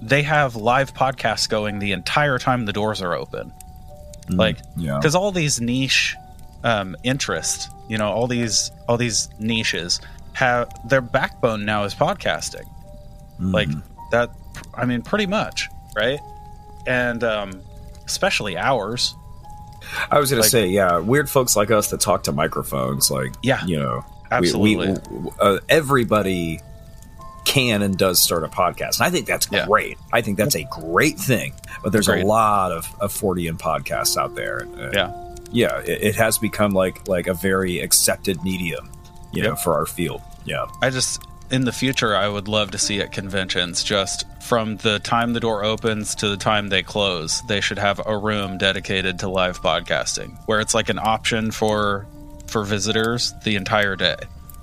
they 0.00 0.22
have 0.22 0.56
live 0.56 0.94
podcasts 0.94 1.48
going 1.48 1.80
the 1.80 1.92
entire 1.92 2.38
time 2.38 2.64
the 2.66 2.72
doors 2.72 3.02
are 3.02 3.14
open 3.14 3.52
like 4.28 4.58
yeah. 4.76 4.96
because 4.98 5.14
all 5.14 5.32
these 5.32 5.60
niche 5.60 6.16
um, 6.64 6.96
interests 7.02 7.68
you 7.88 7.98
know 7.98 8.10
all 8.10 8.26
these 8.26 8.70
all 8.88 8.96
these 8.96 9.28
niches 9.38 10.00
have 10.34 10.68
their 10.88 11.00
backbone 11.00 11.64
now 11.64 11.84
is 11.84 11.94
podcasting 11.94 12.66
like 13.38 13.68
that 14.10 14.30
i 14.74 14.84
mean 14.84 15.02
pretty 15.02 15.26
much 15.26 15.68
right 15.96 16.20
and 16.86 17.22
um, 17.24 17.60
especially 18.06 18.56
ours 18.56 19.14
I 20.10 20.18
was 20.20 20.30
gonna 20.30 20.42
like- 20.42 20.50
say, 20.50 20.66
yeah, 20.68 20.98
weird 21.00 21.28
folks 21.28 21.56
like 21.56 21.70
us 21.72 21.90
that 21.90 22.00
talk 22.00 22.22
to 22.24 22.32
microphones, 22.32 23.10
like, 23.10 23.32
Yeah. 23.42 23.64
you 23.66 23.80
know, 23.80 24.04
we- 24.30 24.36
Absolutely. 24.36 24.96
we, 25.10 25.30
uh, 25.40 25.58
everybody 25.68 26.60
can 27.44 27.82
and 27.82 27.98
does 27.98 28.20
start 28.22 28.44
a 28.44 28.48
podcast, 28.48 28.98
and 28.98 29.02
I 29.06 29.10
think 29.10 29.26
that's 29.26 29.48
Yeah. 29.50 29.66
great. 29.66 29.98
I 30.12 30.20
think 30.20 30.38
that's 30.38 30.54
a 30.54 30.62
great 30.70 31.18
thing. 31.18 31.52
But 31.82 31.90
there's 31.92 32.06
Agreed. 32.08 32.22
a 32.22 32.26
lot 32.26 32.70
of, 32.70 32.86
of 33.00 33.12
Fortean 33.12 33.58
podcasts 33.58 34.16
out 34.16 34.36
there. 34.36 34.66
Uh, 34.78 34.90
Yeah. 34.94 35.34
yeah, 35.50 35.78
it, 35.80 36.02
it 36.02 36.14
has 36.16 36.38
become 36.38 36.70
like 36.72 37.08
like 37.08 37.26
a 37.26 37.34
very 37.34 37.80
accepted 37.80 38.42
medium, 38.44 38.88
you 39.32 39.42
know, 39.42 39.56
for 39.56 39.74
our 39.74 39.86
field. 39.86 40.20
Yeah. 40.44 40.66
I 40.80 40.90
just 40.90 41.22
in 41.50 41.64
the 41.64 41.72
future 41.72 42.16
I 42.16 42.28
would 42.28 42.48
love 42.48 42.70
to 42.70 42.78
see 42.78 43.00
at 43.00 43.12
conventions 43.12 43.82
just 43.84 44.24
from 44.42 44.76
the 44.78 44.98
time 45.00 45.32
the 45.34 45.40
door 45.40 45.64
opens 45.64 46.14
to 46.16 46.28
the 46.28 46.36
time 46.36 46.68
they 46.68 46.82
close, 46.82 47.42
they 47.42 47.60
should 47.60 47.78
have 47.78 48.00
a 48.06 48.16
room 48.16 48.58
dedicated 48.58 49.18
to 49.20 49.28
live 49.28 49.60
podcasting 49.60 50.36
where 50.46 50.60
it's 50.60 50.74
like 50.74 50.88
an 50.88 50.98
option 50.98 51.50
for 51.50 52.06
for 52.46 52.64
visitors 52.64 53.32
the 53.44 53.56
entire 53.56 53.96
day. 53.96 54.16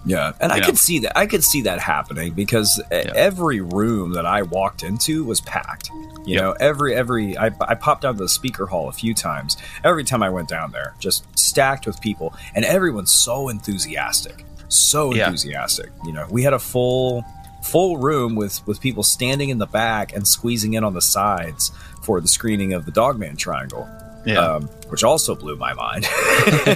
Yeah, 0.06 0.32
and 0.40 0.52
I 0.54 0.60
know? 0.60 0.66
could 0.68 0.78
see 0.78 1.00
that. 1.00 1.18
I 1.18 1.26
could 1.26 1.44
see 1.44 1.64
that 1.64 1.80
happening 1.80 2.34
because 2.34 2.82
Yeah. 2.92 3.12
every 3.16 3.60
room 3.62 4.14
that 4.14 4.26
I 4.26 4.44
walked 4.44 4.82
into 4.82 5.26
was 5.26 5.42
packed. 5.42 5.90
You 6.26 6.36
Yep. 6.36 6.42
know, 6.42 6.52
every 6.60 6.96
every 6.96 7.38
I, 7.38 7.48
I 7.62 7.76
popped 7.76 8.04
down 8.04 8.16
to 8.16 8.20
the 8.24 8.30
speaker 8.30 8.66
hall 8.68 8.88
a 8.90 8.92
few 8.94 9.14
times. 9.14 9.58
Every 9.84 10.04
time 10.06 10.24
I 10.24 10.30
went 10.30 10.48
down 10.48 10.72
there, 10.72 10.96
just 11.00 11.26
stacked 11.38 11.86
with 11.86 12.00
people, 12.02 12.34
and 12.56 12.64
everyone's 12.64 13.12
so 13.12 13.50
enthusiastic, 13.50 14.46
so 14.70 15.14
Yeah. 15.14 15.26
enthusiastic. 15.26 15.90
You 16.06 16.14
know, 16.14 16.26
we 16.30 16.44
had 16.44 16.54
a 16.54 16.60
full 16.60 17.26
full 17.62 17.98
room 17.98 18.36
with 18.36 18.66
with 18.68 18.80
people 18.80 19.04
standing 19.04 19.50
in 19.50 19.58
the 19.58 19.66
back 19.68 20.16
and 20.16 20.26
squeezing 20.26 20.76
in 20.76 20.84
on 20.86 20.94
the 20.94 21.02
sides 21.02 21.72
for 22.04 22.22
the 22.22 22.28
screening 22.28 22.72
of 22.74 22.86
the 22.86 22.92
Dogman 22.92 23.36
Triangle 23.36 23.86
Yeah. 24.26 24.40
um, 24.40 24.68
which 24.88 25.04
also 25.04 25.36
blew 25.36 25.58
my 25.58 25.74
mind 25.74 26.06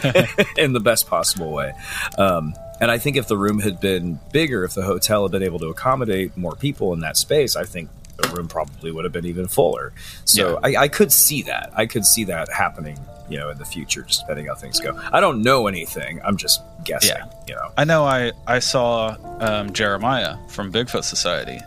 in 0.58 0.74
the 0.74 0.82
best 0.82 1.08
possible 1.08 1.52
way. 1.54 1.74
Um, 2.18 2.54
and 2.82 2.92
I 2.92 2.98
think 2.98 3.16
if 3.16 3.28
the 3.28 3.38
room 3.38 3.60
had 3.60 3.80
been 3.80 4.20
bigger, 4.34 4.66
if 4.66 4.74
the 4.74 4.82
hotel 4.84 5.24
had 5.24 5.32
been 5.32 5.44
able 5.44 5.60
to 5.60 5.68
accommodate 5.68 6.36
more 6.36 6.56
people 6.56 6.92
in 6.94 7.00
that 7.00 7.16
space, 7.16 7.56
I 7.56 7.64
think 7.64 7.90
the 8.22 8.28
room 8.30 8.48
probably 8.50 8.92
would 8.92 9.06
have 9.06 9.14
been 9.14 9.26
even 9.26 9.48
fuller. 9.48 9.94
So 10.26 10.60
I, 10.64 10.76
I 10.76 10.88
could 10.90 11.12
see 11.12 11.44
that. 11.44 11.72
I 11.76 11.86
could 11.86 12.06
see 12.06 12.26
that 12.26 12.52
happening, 12.52 13.00
you 13.30 13.38
know, 13.38 13.50
in 13.50 13.58
the 13.58 13.65
future, 13.65 14.01
just 14.03 14.22
depending 14.22 14.48
how 14.48 14.56
things 14.56 14.80
go. 14.80 15.00
I 15.12 15.20
don't 15.20 15.42
know 15.42 15.68
anything. 15.68 16.20
I'm 16.24 16.38
just 16.38 16.62
guessing, 16.84 17.15
Yeah. 17.15 17.25
you 17.48 17.56
know. 17.56 17.72
I 17.77 17.84
know 17.86 18.03
I 18.06 18.32
I 18.48 18.60
saw 18.60 19.15
um, 19.39 19.72
Jeremiah 19.74 20.38
from 20.50 20.72
Bigfoot 20.72 21.03
Society, 21.03 21.60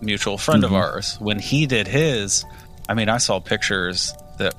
mutual 0.00 0.38
friend 0.38 0.62
Mhm. 0.62 0.66
of 0.66 0.74
ours. 0.74 1.16
When 1.20 1.38
he 1.38 1.66
did 1.66 1.86
his, 1.88 2.44
I 2.88 2.94
mean, 2.94 3.08
I 3.08 3.18
saw 3.18 3.40
pictures 3.40 4.14
that 4.38 4.54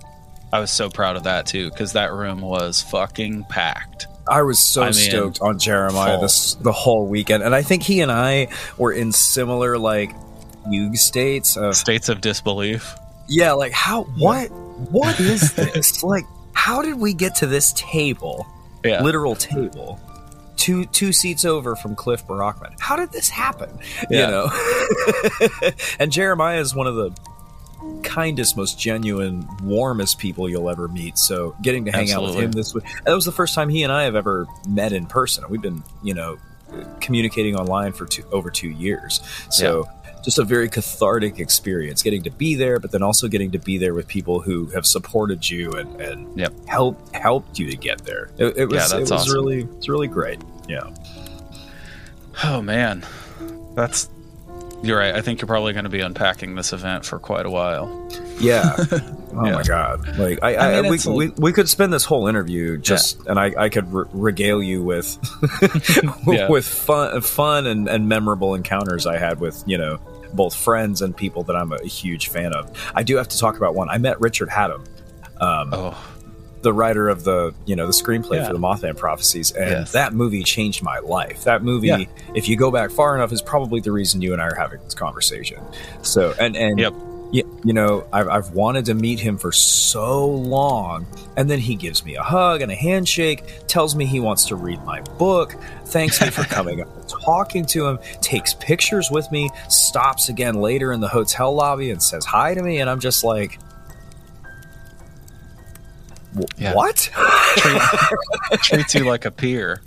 I 0.54 0.60
was 0.60 0.72
so 0.72 0.90
proud 0.90 1.16
of 1.16 1.24
that 1.24 1.46
too 1.46 1.70
because 1.70 1.94
that 1.94 2.12
room 2.14 2.42
was 2.42 2.82
fucking 2.82 3.46
packed. 3.50 4.08
I 4.28 4.44
was 4.44 4.60
so 4.60 4.82
I 4.84 4.86
mean, 4.86 4.94
stoked 4.94 5.40
on 5.42 5.58
Jeremiah 5.58 6.14
full. 6.14 6.22
this 6.22 6.54
the 6.56 6.72
whole 6.72 7.08
weekend, 7.08 7.42
and 7.44 7.56
I 7.56 7.64
think 7.64 7.82
he 7.84 8.02
and 8.02 8.12
I 8.12 8.48
were 8.78 8.92
in 8.92 9.12
similar 9.12 9.78
like 9.80 10.12
fugue 10.70 10.98
states 10.98 11.58
of 11.58 11.76
States 11.76 12.10
of 12.10 12.22
disbelief. 12.22 12.96
Yeah, 13.28 13.54
like 13.54 13.72
how 13.72 14.04
what 14.18 14.52
what 14.90 15.20
is 15.20 15.54
this? 15.54 16.04
like 16.04 16.26
how 16.54 16.82
did 16.82 16.96
we 17.00 17.14
get 17.14 17.36
to 17.36 17.48
this 17.48 17.74
table? 17.74 18.46
Yeah. 18.84 19.02
Literal 19.02 19.36
table. 19.36 20.00
Two 20.58 20.86
two 20.86 21.14
seats 21.14 21.46
over 21.46 21.76
from 21.76 21.96
Cliff 21.96 22.26
Barackman. 22.28 22.76
How 22.80 22.96
did 22.96 23.12
this 23.12 23.30
happen? 23.30 23.70
Yeah. 24.10 24.26
You 24.26 24.32
know. 24.32 25.72
and 26.00 26.12
Jeremiah 26.12 26.60
is 26.60 26.76
one 26.76 26.88
of 26.88 26.96
the 26.96 27.12
kindest, 28.04 28.58
most 28.58 28.78
genuine, 28.78 29.48
warmest 29.64 30.18
people 30.18 30.50
you'll 30.50 30.70
ever 30.70 30.88
meet. 30.88 31.18
So 31.18 31.56
getting 31.62 31.86
to 31.86 31.92
hang 31.92 32.12
out 32.12 32.24
with 32.24 32.36
him 32.36 32.52
this 32.52 32.74
week 32.74 32.84
that 33.06 33.14
was 33.14 33.26
the 33.26 33.32
first 33.32 33.56
time 33.56 33.70
he 33.70 33.84
and 33.84 33.92
I 33.92 34.04
have 34.04 34.16
ever 34.16 34.48
met 34.68 34.92
in 34.92 35.06
person. 35.06 35.46
We've 35.50 35.62
been, 35.62 35.84
you 36.04 36.14
know, 36.14 36.38
communicating 37.00 37.56
online 37.56 37.94
for 37.94 38.06
two, 38.06 38.24
over 38.32 38.50
two 38.50 38.70
years. 38.70 39.22
So 39.50 39.88
just 40.24 40.38
a 40.40 40.44
very 40.44 40.68
cathartic 40.70 41.40
experience 41.40 42.04
getting 42.04 42.24
to 42.24 42.30
be 42.32 42.56
there, 42.56 42.80
but 42.80 42.92
then 42.92 43.02
also 43.04 43.28
getting 43.28 43.52
to 43.52 43.60
be 43.60 43.78
there 43.78 43.94
with 43.94 44.08
people 44.08 44.42
who 44.42 44.66
have 44.68 44.86
supported 44.86 45.50
you 45.50 45.72
and, 45.72 46.02
and 46.02 46.38
Yep. 46.40 46.54
helped 46.68 47.16
helped 47.16 47.58
you 47.60 47.70
to 47.72 47.78
get 47.78 48.04
there. 48.06 48.30
It, 48.38 48.58
it 48.58 48.66
was 48.66 48.74
Yeah, 48.76 48.80
that's 48.80 48.94
it 48.94 49.00
was 49.02 49.12
awesome. 49.12 49.34
really 49.34 49.62
it's 49.78 49.88
really 49.90 50.08
great. 50.08 50.40
Yeah. 50.68 50.90
Oh 52.44 52.62
man, 52.62 53.06
that's 53.76 54.10
you're 54.82 54.98
right. 54.98 55.14
I 55.14 55.22
think 55.22 55.42
you're 55.42 55.48
probably 55.48 55.74
going 55.74 55.84
to 55.84 55.90
be 55.90 56.00
unpacking 56.00 56.56
this 56.56 56.72
event 56.72 57.04
for 57.06 57.20
quite 57.20 57.46
a 57.46 57.50
while. 57.50 58.10
Yeah. 58.40 58.76
Oh 59.32 59.46
Yeah. 59.46 59.52
my 59.54 59.62
god! 59.62 60.18
Like 60.18 60.40
I, 60.42 60.56
I 60.56 60.80
I, 60.80 60.82
mean, 60.82 60.90
we, 60.90 60.96
it's 60.96 61.06
we 61.06 61.28
we 61.38 61.54
could 61.54 61.70
spend 61.70 61.94
this 61.94 62.04
whole 62.04 62.28
interview 62.28 62.80
just, 62.80 63.28
and 63.28 63.40
I, 63.40 63.54
I 63.56 63.70
could 63.70 63.94
re- 63.94 64.06
regale 64.12 64.62
you 64.64 64.82
with 64.82 65.20
Yeah. 66.28 66.50
with 66.50 66.66
fun 66.66 67.22
fun 67.22 67.68
and, 67.68 67.88
and 67.88 68.10
memorable 68.10 68.56
encounters 68.56 69.06
I 69.06 69.20
had 69.20 69.40
with 69.40 69.64
you 69.68 69.78
know 69.78 70.00
both 70.34 70.56
friends 70.56 71.02
and 71.02 71.16
people 71.16 71.44
that 71.44 71.56
I'm 71.56 71.72
a 71.72 71.84
huge 71.86 72.30
fan 72.30 72.54
of. 72.54 72.72
I 72.96 73.04
do 73.04 73.18
have 73.18 73.28
to 73.30 73.38
talk 73.38 73.58
about 73.58 73.76
one. 73.76 73.90
I 73.90 73.98
met 73.98 74.20
Richard 74.22 74.50
Hatem, 74.50 74.86
um, 75.42 75.74
Oh, 75.74 76.06
the 76.62 76.74
writer 76.74 77.08
of 77.08 77.24
the 77.24 77.54
you 77.66 77.76
know 77.76 77.86
the 77.86 77.94
screenplay 77.94 78.36
Yeah. 78.36 78.48
for 78.48 78.54
the 78.54 78.60
Mothman 78.60 78.98
Prophecies, 78.98 79.52
and 79.52 79.70
Yes. 79.72 79.92
that 79.94 80.14
movie 80.14 80.44
changed 80.44 80.84
my 80.84 81.00
life. 81.00 81.46
That 81.46 81.64
movie, 81.64 81.88
Yeah. 81.88 82.04
if 82.36 82.50
you 82.50 82.58
go 82.58 82.70
back 82.72 82.92
far 82.92 83.16
enough, 83.16 83.32
is 83.32 83.42
probably 83.42 83.80
the 83.80 83.92
reason 83.92 84.22
you 84.22 84.34
and 84.34 84.42
I 84.42 84.48
are 84.48 84.56
having 84.56 84.80
this 84.84 84.94
conversation. 84.94 85.60
So 86.02 86.34
and 86.40 86.56
and 86.58 86.78
Yep. 86.80 86.94
You, 87.32 87.62
you 87.64 87.74
know 87.74 88.08
I've, 88.12 88.28
I've 88.28 88.52
wanted 88.52 88.86
to 88.86 88.94
meet 88.94 89.20
him 89.20 89.38
for 89.38 89.52
so 89.52 90.26
long, 90.26 91.06
and 91.38 91.50
then 91.50 91.60
he 91.60 91.76
gives 91.76 92.04
me 92.04 92.16
a 92.16 92.24
hug 92.24 92.62
and 92.62 92.72
a 92.72 92.76
handshake, 92.76 93.68
tells 93.68 93.96
me 93.96 94.06
he 94.06 94.20
wants 94.20 94.46
to 94.48 94.56
read 94.56 94.84
my 94.84 95.02
book, 95.02 95.56
thanks 95.86 96.22
me 96.22 96.30
for 96.30 96.44
coming 96.44 96.82
up 96.84 96.96
and 96.96 97.08
talking 97.08 97.66
to 97.68 97.88
him, 97.88 98.00
takes 98.22 98.54
pictures 98.56 99.10
with 99.12 99.32
me, 99.32 99.50
stops 99.70 100.30
again 100.30 100.56
later 100.56 100.92
in 100.92 101.00
the 101.00 101.08
hotel 101.08 101.54
lobby 101.54 101.92
and 101.92 102.02
says 102.02 102.26
hi 102.26 102.54
to 102.54 102.62
me, 102.62 102.80
and 102.80 102.90
I'm 102.90 103.00
just 103.00 103.24
like. 103.24 103.60
Yeah. 106.58 106.76
What? 106.76 107.10
treat, 107.58 107.82
treats 108.62 108.94
you 108.94 109.04
like 109.04 109.26
a 109.26 109.32
peer. 109.32 109.82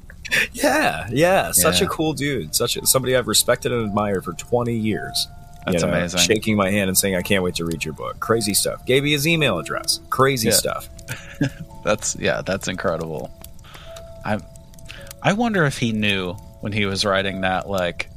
Yeah, 0.53 1.07
yeah, 1.11 1.53
such 1.53 1.81
a 1.83 1.87
cool 1.87 2.15
dude. 2.15 2.55
Such 2.55 2.77
a, 2.77 2.87
somebody 2.87 3.17
I've 3.17 3.29
respected 3.29 3.71
and 3.73 3.87
admired 3.87 4.25
for 4.25 4.33
20 4.33 4.75
years. 4.75 5.29
You 5.67 5.73
That's 5.73 5.85
know, 5.85 5.91
amazing. 5.91 6.21
Shaking 6.21 6.57
my 6.57 6.71
hand 6.71 6.89
and 6.89 6.99
saying, 6.99 7.15
I 7.15 7.23
can't 7.23 7.45
wait 7.45 7.55
to 7.57 7.65
read 7.65 7.85
your 7.85 7.95
book. 7.95 8.19
Crazy 8.19 8.53
stuff. 8.55 8.85
Gave 8.85 9.05
me 9.05 9.13
his 9.13 9.27
email 9.29 9.59
address. 9.59 10.01
Crazy 10.11 10.49
Yeah. 10.49 10.55
stuff. 10.55 10.89
That's 11.85 12.17
yeah, 12.17 12.43
that's 12.43 12.69
incredible. 12.69 13.31
I 14.25 14.39
I 15.21 15.33
wonder 15.33 15.65
if 15.65 15.79
he 15.79 15.91
knew 15.93 16.35
when 16.61 16.73
he 16.73 16.87
was 16.87 17.05
writing 17.05 17.41
that 17.41 17.69
like 17.69 18.09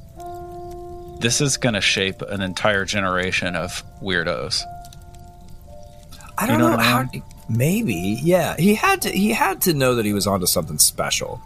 this 1.19 1.41
is 1.41 1.57
going 1.57 1.73
to 1.73 1.81
shape 1.81 2.21
an 2.21 2.41
entire 2.41 2.85
generation 2.85 3.55
of 3.55 3.83
weirdos. 4.03 4.61
I 6.37 6.45
don't 6.45 6.55
You 6.55 6.57
know 6.59 6.65
know, 6.71 6.77
what 6.77 6.85
I 6.85 6.89
how. 6.89 7.03
mean? 7.11 7.23
Maybe, 7.49 8.19
yeah. 8.21 8.55
He 8.57 8.75
had 8.75 9.01
to. 9.03 9.09
He 9.09 9.29
had 9.29 9.61
to 9.63 9.73
know 9.73 9.95
that 9.95 10.05
he 10.05 10.13
was 10.13 10.27
onto 10.27 10.45
something 10.47 10.77
special, 10.79 11.39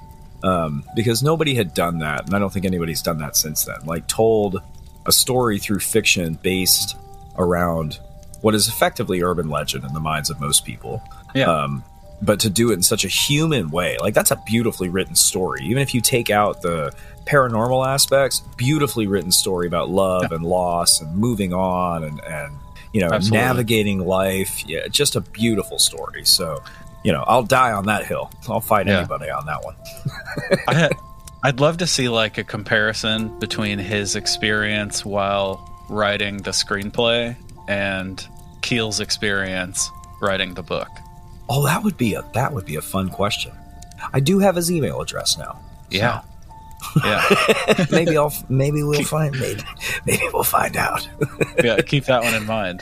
um, 0.43 0.83
because 0.95 1.21
nobody 1.21 1.55
had 1.55 1.73
done 1.73 1.99
that, 1.99 2.25
and 2.25 2.33
I 2.35 2.39
don't 2.39 2.51
think 2.51 2.65
anybody's 2.65 3.01
done 3.01 3.19
that 3.19 3.35
since 3.35 3.65
then. 3.65 3.85
Like 3.85 4.07
told 4.07 4.61
a 5.05 5.11
story 5.11 5.59
through 5.59 5.79
fiction 5.79 6.33
based 6.41 6.95
around 7.37 7.99
what 8.41 8.55
is 8.55 8.67
effectively 8.67 9.21
urban 9.21 9.49
legend 9.49 9.83
in 9.83 9.93
the 9.93 9.99
minds 9.99 10.29
of 10.29 10.39
most 10.39 10.65
people. 10.65 11.01
Yeah. 11.35 11.45
Um, 11.51 11.83
but 12.21 12.39
to 12.41 12.49
do 12.49 12.71
it 12.71 12.73
in 12.73 12.83
such 12.83 13.05
a 13.05 13.07
human 13.07 13.69
way, 13.71 13.97
like 14.01 14.13
that's 14.13 14.31
a 14.31 14.41
beautifully 14.45 14.89
written 14.89 15.15
story. 15.15 15.61
Even 15.63 15.81
if 15.81 15.93
you 15.93 16.01
take 16.01 16.29
out 16.29 16.61
the 16.61 16.93
paranormal 17.25 17.85
aspects, 17.87 18.41
beautifully 18.57 19.07
written 19.07 19.31
story 19.31 19.67
about 19.67 19.89
love 19.89 20.31
and 20.31 20.43
loss 20.43 20.99
and 21.01 21.15
moving 21.15 21.53
on 21.53 22.03
and, 22.03 22.19
and 22.25 22.53
you 22.93 22.99
know, 23.01 23.07
Absolutely. 23.11 23.37
navigating 23.37 23.99
life. 23.99 24.67
Yeah, 24.67 24.87
just 24.89 25.15
a 25.15 25.21
beautiful 25.21 25.79
story. 25.79 26.25
So, 26.25 26.61
you 27.03 27.13
know, 27.13 27.23
I'll 27.27 27.43
die 27.43 27.71
on 27.71 27.85
that 27.85 28.05
hill. 28.05 28.29
I'll 28.49 28.59
fight 28.61 28.87
Yeah. 28.87 28.97
anybody 28.99 29.29
on 29.29 29.45
that 29.45 29.63
one. 29.63 29.75
I 30.67 30.73
had, 30.73 30.91
I'd 31.43 31.59
love 31.59 31.77
to 31.77 31.87
see 31.87 32.09
like 32.09 32.37
a 32.37 32.43
comparison 32.43 33.39
between 33.39 33.79
his 33.79 34.15
experience 34.15 35.05
while 35.05 35.65
writing 35.89 36.37
the 36.37 36.51
screenplay 36.51 37.35
and 37.67 38.25
Keel's 38.61 38.99
experience 38.99 39.89
writing 40.21 40.53
the 40.53 40.63
book. 40.63 40.89
Oh, 41.49 41.65
that 41.65 41.83
would 41.83 41.97
be 41.97 42.13
a 42.13 42.23
that 42.33 42.53
would 42.53 42.65
be 42.65 42.75
a 42.75 42.81
fun 42.81 43.09
question. 43.09 43.53
I 44.13 44.19
do 44.19 44.39
have 44.39 44.55
his 44.55 44.71
email 44.71 45.01
address 45.01 45.37
now. 45.37 45.59
Yeah. 45.89 46.21
Yeah. 47.03 47.23
maybe 47.91 48.17
I'll 48.17 48.33
maybe 48.49 48.83
we'll 48.83 49.03
find 49.03 49.37
maybe 49.39 49.61
maybe 50.05 50.23
we'll 50.33 50.43
find 50.43 50.75
out. 50.75 51.07
yeah, 51.63 51.81
keep 51.81 52.05
that 52.05 52.23
one 52.23 52.33
in 52.33 52.45
mind. 52.45 52.81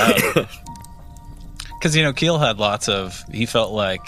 Um, 0.00 0.46
because 1.78 1.96
you 1.96 2.04
know, 2.04 2.12
Keel 2.12 2.38
had 2.38 2.58
lots 2.58 2.88
of. 2.88 3.24
He 3.32 3.44
felt 3.44 3.72
like 3.72 4.00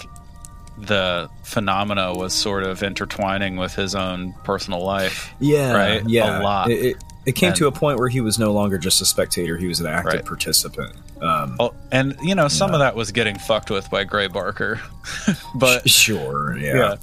the 0.77 1.29
phenomena 1.43 2.13
was 2.13 2.33
sort 2.33 2.63
of 2.63 2.83
intertwining 2.83 3.55
with 3.57 3.73
his 3.75 3.95
own 3.95 4.33
personal 4.43 4.83
life. 4.83 5.31
Yeah, 5.39 5.73
Right? 5.73 6.03
Yeah, 6.07 6.41
A 6.41 6.43
lot. 6.43 6.69
It, 6.69 6.85
it, 6.85 6.97
it 7.25 7.31
came 7.33 7.47
And- 7.49 7.55
to 7.57 7.67
a 7.67 7.71
point 7.71 7.97
where 7.99 8.09
he 8.09 8.21
was 8.21 8.37
no 8.37 8.51
longer 8.51 8.77
just 8.77 9.01
a 9.01 9.05
spectator; 9.05 9.57
he 9.57 9.67
was 9.67 9.79
an 9.79 9.87
active 9.87 10.13
Right. 10.13 10.25
participant. 10.25 10.95
Um, 11.21 11.55
Oh, 11.59 11.73
and 11.91 12.15
you 12.21 12.35
know, 12.35 12.47
some 12.49 12.69
Yeah. 12.71 12.75
of 12.75 12.79
that 12.81 12.95
was 12.95 13.11
getting 13.11 13.37
fucked 13.39 13.71
with 13.71 13.89
by 13.89 14.03
Gray 14.03 14.27
Barker, 14.27 14.79
but 15.55 15.89
sure, 15.89 16.57
yeah. 16.57 16.75
yeah. 16.75 16.95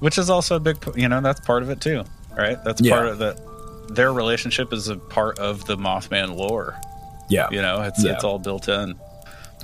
which 0.00 0.18
is 0.18 0.28
also 0.28 0.56
a 0.56 0.60
big. 0.60 0.76
You 0.96 1.08
know, 1.08 1.20
that's 1.20 1.40
part 1.40 1.62
of 1.62 1.70
it 1.70 1.80
too, 1.80 2.04
right? 2.36 2.62
That's 2.64 2.80
Yeah. 2.80 2.94
part 2.94 3.06
of 3.08 3.18
that. 3.18 3.38
Their 3.94 4.12
relationship 4.12 4.72
is 4.72 4.88
a 4.88 4.96
part 4.96 5.38
of 5.38 5.64
the 5.66 5.76
Mothman 5.76 6.36
lore. 6.36 6.74
yeah, 7.28 7.48
You 7.50 7.62
know, 7.62 7.82
it's 7.82 8.02
it's 8.04 8.24
all 8.24 8.38
built 8.38 8.68
in. 8.68 8.96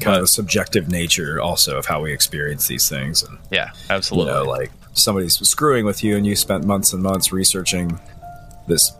Kind 0.00 0.20
of 0.20 0.28
subjective 0.28 0.88
nature 0.88 1.40
also 1.40 1.76
of 1.78 1.86
how 1.86 2.00
we 2.02 2.12
experience 2.12 2.66
these 2.66 2.88
things, 2.88 3.22
and 3.22 3.38
Yeah, 3.50 3.70
you 3.74 3.80
absolutely. 3.90 4.32
know, 4.32 4.44
like 4.44 4.70
somebody's 4.94 5.38
screwing 5.48 5.84
with 5.84 6.02
you, 6.02 6.16
and 6.16 6.26
you 6.26 6.34
spent 6.36 6.64
months 6.64 6.92
and 6.92 7.02
months 7.02 7.32
researching 7.32 7.98
this 8.66 8.92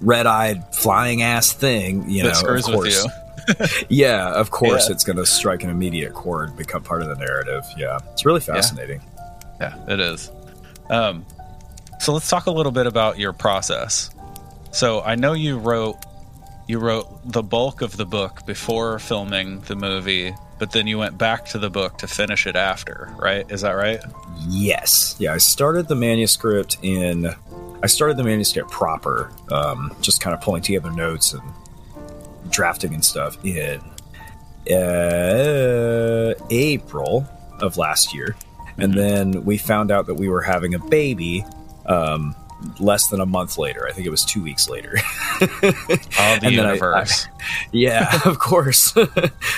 red-eyed 0.00 0.62
flying 0.74 1.22
ass 1.22 1.52
thing. 1.52 2.08
You 2.08 2.22
that 2.24 2.28
know, 2.30 2.34
screws 2.34 2.68
of 2.68 2.74
course, 2.74 3.04
with 3.04 3.12
you. 3.60 3.86
yeah, 3.88 4.30
of 4.32 4.50
course, 4.50 4.88
Yeah. 4.88 4.94
it's 4.94 5.04
going 5.04 5.16
to 5.16 5.26
strike 5.26 5.62
an 5.64 5.70
immediate 5.70 6.12
chord, 6.14 6.56
become 6.56 6.82
part 6.82 7.02
of 7.02 7.08
the 7.08 7.16
narrative. 7.16 7.64
Yeah, 7.76 7.98
it's 8.12 8.24
really 8.24 8.40
fascinating. 8.40 9.00
Yeah, 9.60 9.74
it 9.88 10.00
is. 10.00 10.30
Um, 10.90 11.24
so 12.00 12.12
let's 12.12 12.28
talk 12.28 12.46
a 12.46 12.50
little 12.50 12.72
bit 12.72 12.86
about 12.86 13.18
your 13.18 13.32
process. 13.32 14.10
So 14.70 15.00
I 15.02 15.14
know 15.16 15.32
you 15.32 15.58
wrote 15.58 15.96
you 16.68 16.78
wrote 16.78 17.08
the 17.24 17.42
bulk 17.42 17.80
of 17.80 17.96
the 17.96 18.04
book 18.04 18.44
before 18.46 18.98
filming 18.98 19.60
the 19.62 19.74
movie, 19.74 20.34
but 20.58 20.70
then 20.70 20.86
you 20.86 20.98
went 20.98 21.16
back 21.16 21.46
to 21.46 21.58
the 21.58 21.70
book 21.70 21.98
to 21.98 22.06
finish 22.06 22.46
it 22.46 22.56
after, 22.56 23.10
right? 23.16 23.50
Is 23.50 23.62
that 23.62 23.72
right? 23.72 24.00
Yes. 24.46 25.16
Yeah, 25.18 25.32
I 25.32 25.38
started 25.38 25.88
the 25.88 25.96
manuscript 25.96 26.76
in. 26.82 27.34
I 27.82 27.86
started 27.86 28.18
the 28.18 28.24
manuscript 28.24 28.70
proper, 28.70 29.32
um, 29.50 29.96
just 30.02 30.20
kind 30.20 30.34
of 30.34 30.42
pulling 30.42 30.62
together 30.62 30.90
notes 30.90 31.32
and 31.32 31.42
drafting 32.50 32.92
and 32.92 33.04
stuff 33.04 33.42
in 33.44 33.80
uh, 34.70 36.34
April 36.50 37.26
of 37.60 37.78
last 37.78 38.14
year. 38.14 38.36
And 38.76 38.92
then 38.94 39.44
we 39.44 39.56
found 39.56 39.90
out 39.90 40.06
that 40.06 40.14
we 40.14 40.28
were 40.28 40.42
having 40.42 40.74
a 40.74 40.78
baby 40.78 41.44
um, 41.86 42.36
less 42.80 43.06
than 43.08 43.20
a 43.20 43.26
month 43.26 43.56
later. 43.58 43.86
I 43.88 43.92
think 43.92 44.06
it 44.06 44.10
was 44.10 44.24
two 44.24 44.42
weeks 44.42 44.68
later. 44.68 44.96
Oh, 45.40 46.36
the 46.40 46.46
And 46.46 46.56
then 46.56 46.66
I- 46.66 46.72
universe. 46.72 47.26
Yeah, 47.72 48.20
of 48.26 48.38
course. 48.38 48.92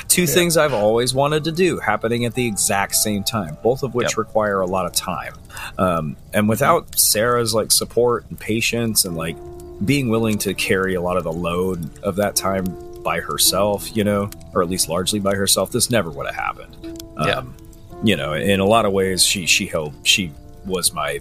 Two 0.08 0.26
things 0.26 0.56
I've 0.56 0.74
always 0.74 1.14
wanted 1.14 1.44
to 1.44 1.52
do 1.52 1.78
happening 1.78 2.24
at 2.24 2.34
the 2.34 2.46
exact 2.46 2.94
same 2.94 3.24
time, 3.24 3.56
both 3.62 3.82
of 3.82 3.94
which 3.94 4.10
Yep. 4.12 4.18
require 4.18 4.60
a 4.60 4.66
lot 4.66 4.86
of 4.86 4.92
time. 4.92 5.34
Um, 5.78 6.16
and 6.34 6.48
without 6.48 6.98
Sarah's 6.98 7.54
like 7.54 7.72
support 7.72 8.26
and 8.28 8.38
patience 8.38 9.04
and 9.04 9.16
like 9.16 9.36
being 9.84 10.08
willing 10.10 10.38
to 10.38 10.52
carry 10.54 10.94
a 10.94 11.00
lot 11.00 11.16
of 11.16 11.24
the 11.24 11.32
load 11.32 11.98
of 12.02 12.16
that 12.16 12.36
time 12.36 12.64
by 13.02 13.20
herself, 13.20 13.96
you 13.96 14.04
know, 14.04 14.28
or 14.54 14.62
at 14.62 14.68
least 14.68 14.88
largely 14.88 15.18
by 15.20 15.34
herself, 15.34 15.72
this 15.72 15.90
never 15.90 16.10
would 16.10 16.26
have 16.26 16.34
happened. 16.36 17.02
Yeah. 17.16 17.36
Um, 17.38 17.56
you 18.04 18.16
know, 18.16 18.34
in 18.34 18.60
a 18.60 18.66
lot 18.66 18.84
of 18.84 18.92
ways, 18.92 19.24
she 19.24 19.46
she 19.46 19.66
helped. 19.66 20.06
She 20.06 20.32
was 20.66 20.92
my 20.92 21.20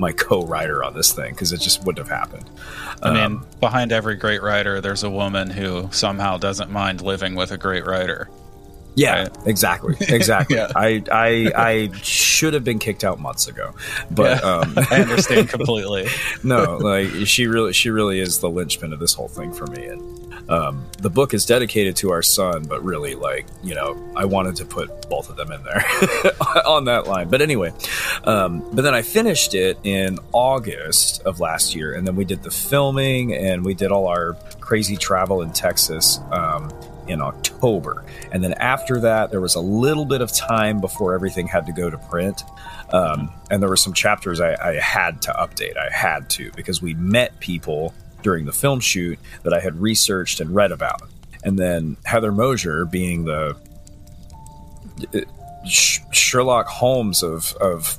my 0.00 0.10
co-writer 0.28 0.82
on 0.82 0.94
this 0.94 1.12
thing 1.12 1.32
because 1.32 1.52
it 1.52 1.60
just 1.60 1.84
wouldn't 1.84 2.08
have 2.08 2.18
happened. 2.18 2.50
I 3.02 3.12
mean, 3.12 3.22
Um, 3.22 3.46
behind 3.60 3.92
every 3.92 4.16
great 4.16 4.42
writer, 4.42 4.80
there's 4.80 5.04
a 5.04 5.10
woman 5.10 5.50
who 5.50 5.88
somehow 5.92 6.38
doesn't 6.38 6.70
mind 6.70 7.02
living 7.02 7.34
with 7.34 7.52
a 7.52 7.58
great 7.58 7.86
writer. 7.86 8.28
Yeah, 8.94 9.22
Right. 9.22 9.36
exactly, 9.46 9.96
exactly. 10.08 10.56
Yeah. 10.56 10.72
I, 10.74 11.02
I, 11.12 11.52
I 11.56 11.90
should 12.02 12.54
have 12.54 12.64
been 12.64 12.78
kicked 12.78 13.04
out 13.04 13.18
months 13.20 13.46
ago, 13.48 13.74
but 14.10 14.42
Yeah. 14.42 14.50
um, 14.50 14.74
I 14.90 15.00
understand 15.02 15.48
completely. 15.48 16.06
no, 16.42 16.76
like 16.78 17.08
she 17.26 17.46
really, 17.46 17.72
she 17.72 17.90
really 17.90 18.20
is 18.20 18.40
the 18.40 18.50
linchpin 18.50 18.92
of 18.92 18.98
this 18.98 19.14
whole 19.14 19.28
thing 19.28 19.52
for 19.52 19.66
me. 19.68 19.86
And 19.86 20.50
um, 20.50 20.84
the 20.98 21.10
book 21.10 21.32
is 21.34 21.46
dedicated 21.46 21.94
to 21.96 22.10
our 22.10 22.22
son, 22.22 22.64
but 22.64 22.82
really, 22.82 23.14
like 23.14 23.46
you 23.62 23.74
know, 23.76 23.96
I 24.16 24.24
wanted 24.24 24.56
to 24.56 24.64
put 24.64 25.08
both 25.08 25.30
of 25.30 25.36
them 25.36 25.52
in 25.52 25.62
there 25.62 25.84
on 26.66 26.86
that 26.86 27.06
line. 27.06 27.28
But 27.28 27.40
anyway, 27.42 27.72
um, 28.24 28.60
but 28.72 28.82
then 28.82 28.94
I 28.94 29.02
finished 29.02 29.54
it 29.54 29.78
in 29.84 30.18
August 30.32 31.22
of 31.22 31.38
last 31.38 31.74
year, 31.76 31.92
and 31.94 32.04
then 32.06 32.16
we 32.16 32.24
did 32.24 32.42
the 32.42 32.50
filming 32.50 33.32
and 33.34 33.64
we 33.64 33.74
did 33.74 33.92
all 33.92 34.08
our 34.08 34.34
crazy 34.58 34.96
travel 34.96 35.42
in 35.42 35.52
Texas. 35.52 36.18
Um, 36.32 36.72
in 37.10 37.20
October. 37.20 38.04
And 38.32 38.42
then 38.42 38.54
after 38.54 39.00
that, 39.00 39.30
there 39.30 39.40
was 39.40 39.54
a 39.54 39.60
little 39.60 40.04
bit 40.04 40.20
of 40.20 40.32
time 40.32 40.80
before 40.80 41.14
everything 41.14 41.46
had 41.48 41.66
to 41.66 41.72
go 41.72 41.90
to 41.90 41.98
print. 41.98 42.42
Um, 42.92 43.30
and 43.50 43.62
there 43.62 43.68
were 43.68 43.76
some 43.76 43.92
chapters 43.92 44.40
I, 44.40 44.54
I 44.54 44.74
had 44.80 45.20
to 45.22 45.32
update. 45.32 45.76
I 45.76 45.92
had 45.92 46.28
to 46.30 46.50
because 46.56 46.80
we 46.82 46.94
met 46.94 47.38
people 47.40 47.94
during 48.22 48.44
the 48.46 48.52
film 48.52 48.80
shoot 48.80 49.18
that 49.44 49.52
I 49.52 49.60
had 49.60 49.80
researched 49.80 50.40
and 50.40 50.54
read 50.54 50.72
about. 50.72 51.02
And 51.44 51.58
then 51.58 51.96
Heather 52.04 52.32
Moser, 52.32 52.84
being 52.84 53.24
the 53.24 53.56
uh, 55.14 55.20
Sh- 55.66 56.00
Sherlock 56.12 56.66
Holmes 56.66 57.22
of, 57.22 57.54
of 57.60 57.96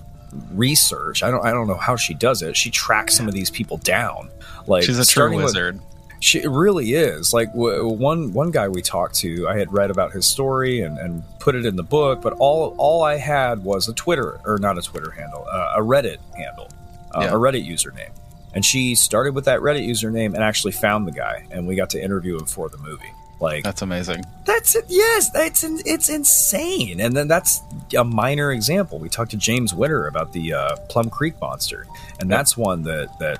research, 0.51 1.23
I 1.23 1.31
don't 1.31 1.45
I 1.45 1.51
don't 1.51 1.67
know 1.67 1.75
how 1.75 1.95
she 1.95 2.13
does 2.13 2.41
it. 2.41 2.55
She 2.55 2.69
tracks 2.69 3.15
some 3.15 3.27
of 3.27 3.33
these 3.33 3.49
people 3.49 3.77
down. 3.77 4.29
Like 4.67 4.83
She's 4.83 4.97
a 4.97 5.01
true 5.01 5.05
starting 5.05 5.37
with- 5.37 5.45
wizard. 5.45 5.79
She 6.21 6.39
it 6.41 6.49
really 6.49 6.93
is. 6.93 7.33
Like 7.33 7.51
w- 7.51 7.85
one 7.89 8.31
one 8.31 8.51
guy 8.51 8.69
we 8.69 8.81
talked 8.81 9.15
to, 9.15 9.47
I 9.49 9.57
had 9.57 9.73
read 9.73 9.91
about 9.91 10.13
his 10.13 10.25
story 10.25 10.81
and, 10.81 10.97
and 10.97 11.23
put 11.39 11.55
it 11.55 11.65
in 11.65 11.75
the 11.75 11.83
book, 11.83 12.21
but 12.21 12.33
all 12.39 12.73
all 12.77 13.03
I 13.03 13.17
had 13.17 13.63
was 13.63 13.89
a 13.89 13.93
Twitter 13.93 14.39
or 14.45 14.57
not 14.59 14.77
a 14.77 14.81
Twitter 14.81 15.11
handle, 15.11 15.45
uh, 15.51 15.73
a 15.75 15.81
Reddit 15.81 16.17
handle, 16.37 16.69
uh, 17.13 17.21
Yeah. 17.23 17.31
a 17.31 17.33
Reddit 17.33 17.67
username. 17.67 18.11
And 18.53 18.63
she 18.65 18.95
started 18.95 19.33
with 19.33 19.45
that 19.45 19.59
Reddit 19.61 19.87
username 19.87 20.33
and 20.35 20.43
actually 20.43 20.73
found 20.73 21.07
the 21.07 21.11
guy, 21.11 21.47
and 21.51 21.67
we 21.67 21.75
got 21.75 21.89
to 21.91 22.01
interview 22.03 22.37
him 22.37 22.45
for 22.45 22.69
the 22.69 22.77
movie. 22.77 23.11
Like 23.39 23.63
That's 23.63 23.81
amazing. 23.81 24.23
that's 24.45 24.75
it. 24.75 24.85
Yes, 24.87 25.31
that's 25.31 25.63
it's 25.63 26.09
insane. 26.09 26.99
And 27.01 27.15
then 27.17 27.27
that's 27.27 27.61
a 27.97 28.03
minor 28.03 28.51
example. 28.51 28.99
We 28.99 29.09
talked 29.09 29.31
to 29.31 29.37
James 29.37 29.73
Witter 29.73 30.05
about 30.05 30.31
the 30.33 30.53
uh, 30.53 30.75
Plum 30.89 31.09
Creek 31.09 31.33
monster, 31.41 31.87
and 32.19 32.29
Yep. 32.29 32.37
that's 32.37 32.55
one 32.55 32.83
that 32.83 33.09
that 33.19 33.39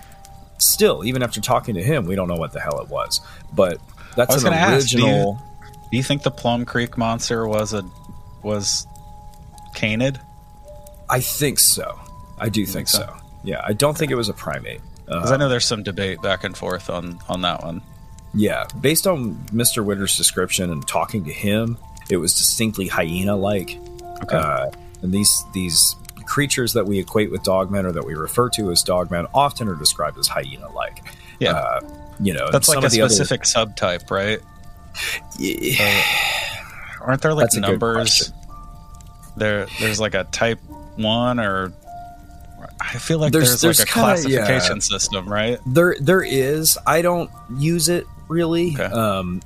still, 0.62 1.04
even 1.06 1.24
after 1.24 1.42
talking 1.42 1.76
to 1.76 1.84
him, 1.84 2.06
we 2.06 2.16
don't 2.16 2.28
know 2.28 2.36
what 2.36 2.54
the 2.54 2.60
hell 2.60 2.80
it 2.82 2.90
was. 2.90 3.22
But 3.54 3.80
that's 4.16 4.34
was 4.34 4.44
an 4.44 4.52
gonna 4.52 4.62
ask, 4.62 4.90
do 4.90 5.00
you- 5.00 5.06
original. 5.06 5.42
Do 5.92 5.98
you 5.98 6.04
think 6.04 6.24
the 6.24 6.32
Plum 6.32 6.64
Creek 6.64 6.98
monster 6.98 7.46
was 7.48 7.74
a 7.74 7.84
was 8.44 8.88
canid? 9.76 10.20
I 11.10 11.20
think 11.20 11.60
so. 11.60 12.00
I 12.40 12.48
do 12.50 12.66
think, 12.66 12.88
think 12.88 12.88
so? 12.88 13.00
so. 13.00 13.16
Yeah, 13.44 13.62
I 13.66 13.74
don't 13.74 13.98
think 13.98 14.12
it 14.12 14.16
was 14.16 14.30
a 14.30 14.34
primate. 14.34 14.82
Because 15.06 15.32
Uh, 15.32 15.34
I 15.34 15.38
know 15.38 15.50
there's 15.50 15.66
some 15.66 15.84
debate 15.84 16.22
back 16.22 16.44
and 16.46 16.56
forth 16.56 16.90
on 16.90 17.20
on 17.28 17.42
that 17.42 17.64
one. 17.64 17.82
Yeah, 18.34 18.66
based 18.80 19.06
on 19.08 19.36
Mr. 19.52 19.84
Witter's 19.84 20.16
description 20.16 20.72
and 20.72 20.88
talking 20.88 21.26
to 21.26 21.34
him, 21.34 21.78
it 22.10 22.16
was 22.18 22.38
distinctly 22.38 22.88
hyena-like. 22.88 23.78
Okay. 24.24 24.38
Uh, 24.38 24.68
and 25.02 25.12
these 25.12 25.44
these 25.54 25.96
creatures 26.32 26.72
that 26.74 26.86
we 26.86 26.98
equate 26.98 27.30
with 27.30 27.44
dogmen 27.44 27.84
or 27.84 27.92
that 27.92 28.06
we 28.06 28.14
refer 28.14 28.48
to 28.48 28.72
as 28.72 28.82
dogmen 28.86 29.30
often 29.34 29.68
are 29.68 29.76
described 29.76 30.18
as 30.18 30.28
hyena-like. 30.30 31.04
Yeah. 31.42 31.52
Uh, 31.52 31.80
you 32.22 32.34
know, 32.34 32.50
That's 32.52 32.70
like 32.70 32.78
a 32.86 32.88
the 32.88 33.02
other- 33.02 33.14
specific 33.14 33.42
subtype, 33.44 34.10
right? 34.10 34.40
Yeah, 35.38 36.04
Aren't 37.02 37.22
there 37.22 37.34
like 37.34 37.46
That's 37.46 37.58
numbers? 37.58 38.32
There, 39.36 39.66
there's 39.80 40.00
like 40.00 40.14
a 40.14 40.24
type 40.26 40.60
one, 40.96 41.40
or 41.40 41.74
I 42.80 42.98
feel 42.98 43.20
like 43.20 43.34
There's- 43.34 43.60
there's, 43.62 43.78
there's 43.78 43.80
like 43.80 43.90
a 43.90 43.92
kinda- 43.92 44.30
yeah. 44.30 44.46
classification 44.46 44.82
system, 44.82 45.28
right? 45.28 45.60
there 45.66 45.96
there 46.00 46.22
is. 46.24 46.78
I 46.86 47.02
don't 47.02 47.30
use 47.58 47.90
it 47.90 48.06
really, 48.32 48.74
Okay. 48.74 48.86
um, 48.86 49.42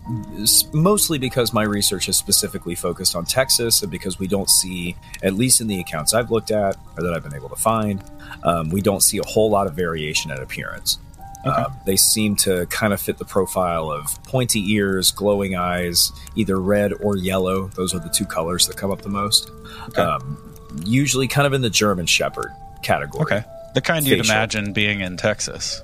mostly 0.74 1.18
because 1.18 1.52
my 1.54 1.64
research 1.64 2.08
is 2.08 2.16
specifically 2.16 2.76
focused 2.76 3.16
on 3.16 3.26
Texas, 3.26 3.82
and 3.82 3.92
because 3.92 4.20
we 4.20 4.28
don't 4.28 4.50
see, 4.50 4.96
at 5.24 5.34
least 5.34 5.60
in 5.60 5.68
the 5.68 5.80
accounts 5.80 6.14
I've 6.14 6.30
looked 6.32 6.52
at 6.52 6.78
or 6.96 7.04
that 7.04 7.14
I've 7.14 7.24
been 7.24 7.36
able 7.36 7.50
to 7.50 7.56
find, 7.56 8.04
um, 8.44 8.70
we 8.70 8.82
don't 8.82 9.02
see 9.02 9.18
a 9.18 9.24
whole 9.26 9.50
lot 9.50 9.68
of 9.68 9.74
variation 9.74 10.32
in 10.32 10.38
appearance. 10.38 11.00
Okay. 11.48 11.62
Um, 11.62 11.74
they 11.86 11.96
seem 11.96 12.36
to 12.38 12.66
kind 12.68 12.92
of 12.94 13.00
fit 13.02 13.18
the 13.18 13.26
profile 13.26 13.92
of 13.92 14.24
pointy 14.24 14.72
ears, 14.74 15.12
glowing 15.12 15.56
eyes, 15.56 16.12
either 16.36 16.60
red 16.60 16.92
or 17.02 17.18
yellow. 17.18 17.68
Those 17.76 17.94
are 17.94 18.00
the 18.00 18.10
two 18.10 18.26
colors 18.26 18.68
that 18.68 18.78
come 18.78 18.90
up 18.92 19.02
the 19.04 19.10
most. 19.10 19.52
Okay. 19.90 20.02
Um, 20.02 20.38
usually, 20.86 21.28
kind 21.28 21.46
of 21.46 21.54
in 21.54 21.62
the 21.62 21.70
German 21.70 22.08
Shepherd 22.08 22.52
category. 22.82 23.22
Okay, 23.24 23.44
the 23.76 23.82
kind 23.82 24.08
you'd 24.08 24.26
imagine 24.26 24.74
being 24.74 25.02
in 25.02 25.18
Texas. 25.18 25.84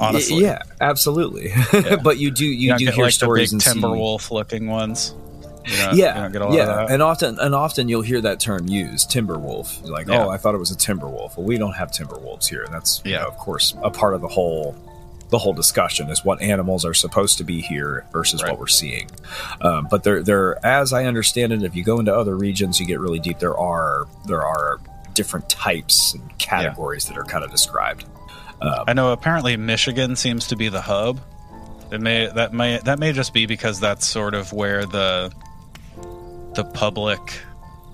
Honestly, 0.00 0.42
yeah, 0.42 0.62
absolutely. 0.80 1.52
but 2.02 2.18
you 2.18 2.30
do 2.30 2.44
you, 2.44 2.72
you, 2.74 2.78
get 2.78 2.94
hear 2.94 3.04
like 3.04 3.12
stories 3.12 3.50
the 3.50 3.56
and 3.56 3.64
big 3.64 3.72
see- 3.74 3.80
timberwolf 3.80 4.30
looking 4.30 4.66
ones. 4.66 5.14
You 5.64 5.76
don't, 5.78 5.96
yeah, 5.96 6.14
you 6.14 6.22
don't 6.22 6.32
get 6.32 6.42
a 6.42 6.44
lot 6.46 6.54
yeah, 6.54 6.86
and 6.88 7.02
often 7.02 7.40
and 7.40 7.52
often 7.52 7.88
you'll 7.88 8.02
hear 8.02 8.20
that 8.20 8.38
term 8.38 8.68
used, 8.68 9.10
timber 9.10 9.36
wolf. 9.36 9.82
Like, 9.84 10.06
Yeah. 10.06 10.24
oh, 10.26 10.28
I 10.28 10.36
thought 10.36 10.54
it 10.54 10.58
was 10.58 10.70
a 10.70 10.76
timber 10.76 11.08
wolf. 11.08 11.36
Well, 11.36 11.44
we 11.44 11.58
don't 11.58 11.72
have 11.72 11.90
timber 11.90 12.16
wolves 12.18 12.46
here, 12.46 12.62
and 12.62 12.72
that's 12.72 13.02
you 13.04 13.12
Yeah. 13.12 13.22
know, 13.22 13.28
of 13.28 13.36
course 13.36 13.74
a 13.82 13.90
part 13.90 14.14
of 14.14 14.20
the 14.20 14.28
whole 14.28 14.76
the 15.30 15.38
whole 15.38 15.52
discussion 15.52 16.08
is 16.08 16.24
what 16.24 16.40
animals 16.40 16.84
are 16.84 16.94
supposed 16.94 17.38
to 17.38 17.44
be 17.44 17.60
here 17.60 18.06
versus 18.12 18.44
Right. 18.44 18.52
what 18.52 18.60
we're 18.60 18.68
seeing. 18.68 19.10
Um, 19.60 19.88
but 19.90 20.04
there, 20.04 20.22
there, 20.22 20.64
as 20.64 20.92
I 20.92 21.06
understand 21.06 21.52
it, 21.52 21.64
if 21.64 21.74
you 21.74 21.82
go 21.82 21.98
into 21.98 22.14
other 22.14 22.36
regions, 22.36 22.78
you 22.78 22.86
get 22.86 23.00
really 23.00 23.18
deep. 23.18 23.40
There 23.40 23.58
are 23.58 24.06
there 24.28 24.44
are 24.44 24.78
different 25.16 25.48
types 25.50 26.14
and 26.14 26.38
categories 26.38 27.06
that 27.06 27.18
are 27.18 27.24
kind 27.24 27.42
of 27.44 27.50
described. 27.50 28.04
Um, 28.60 28.84
I 28.86 28.92
know. 28.92 29.12
Apparently, 29.12 29.56
Michigan 29.56 30.14
seems 30.16 30.46
to 30.48 30.56
be 30.56 30.68
the 30.68 30.80
hub. 30.80 31.20
It 31.90 32.00
may 32.00 32.26
that 32.26 32.52
may 32.52 32.78
that 32.84 32.98
may 32.98 33.12
just 33.12 33.32
be 33.34 33.46
because 33.46 33.80
that's 33.80 34.06
sort 34.06 34.34
of 34.34 34.52
where 34.52 34.86
the 34.86 35.32
the 36.54 36.64
public 36.64 37.20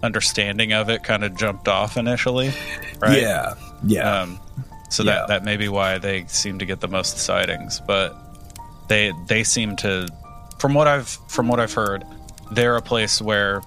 understanding 0.03 0.73
of 0.73 0.89
it 0.89 1.03
kind 1.03 1.25
of 1.25 1.37
jumped 1.37 1.69
off 1.69 1.97
initially, 1.97 2.53
right? 3.01 3.21
Yeah, 3.21 3.55
yeah. 3.85 4.21
Um, 4.23 4.41
so 4.89 5.03
Yeah. 5.03 5.13
that 5.13 5.29
that 5.29 5.45
may 5.45 5.57
be 5.57 5.69
why 5.69 5.99
they 5.99 6.25
seem 6.27 6.59
to 6.59 6.67
get 6.67 6.81
the 6.81 6.89
most 6.89 7.19
sightings, 7.19 7.81
but 7.87 8.17
they 8.89 9.13
they 9.27 9.45
seem 9.45 9.77
to, 9.77 10.09
from 10.59 10.75
what 10.75 10.87
I've 10.87 11.09
from 11.29 11.49
what 11.49 11.61
I've 11.61 11.73
heard, 11.73 12.05
they're 12.53 12.77
a 12.77 12.83
place 12.83 13.21
where 13.21 13.63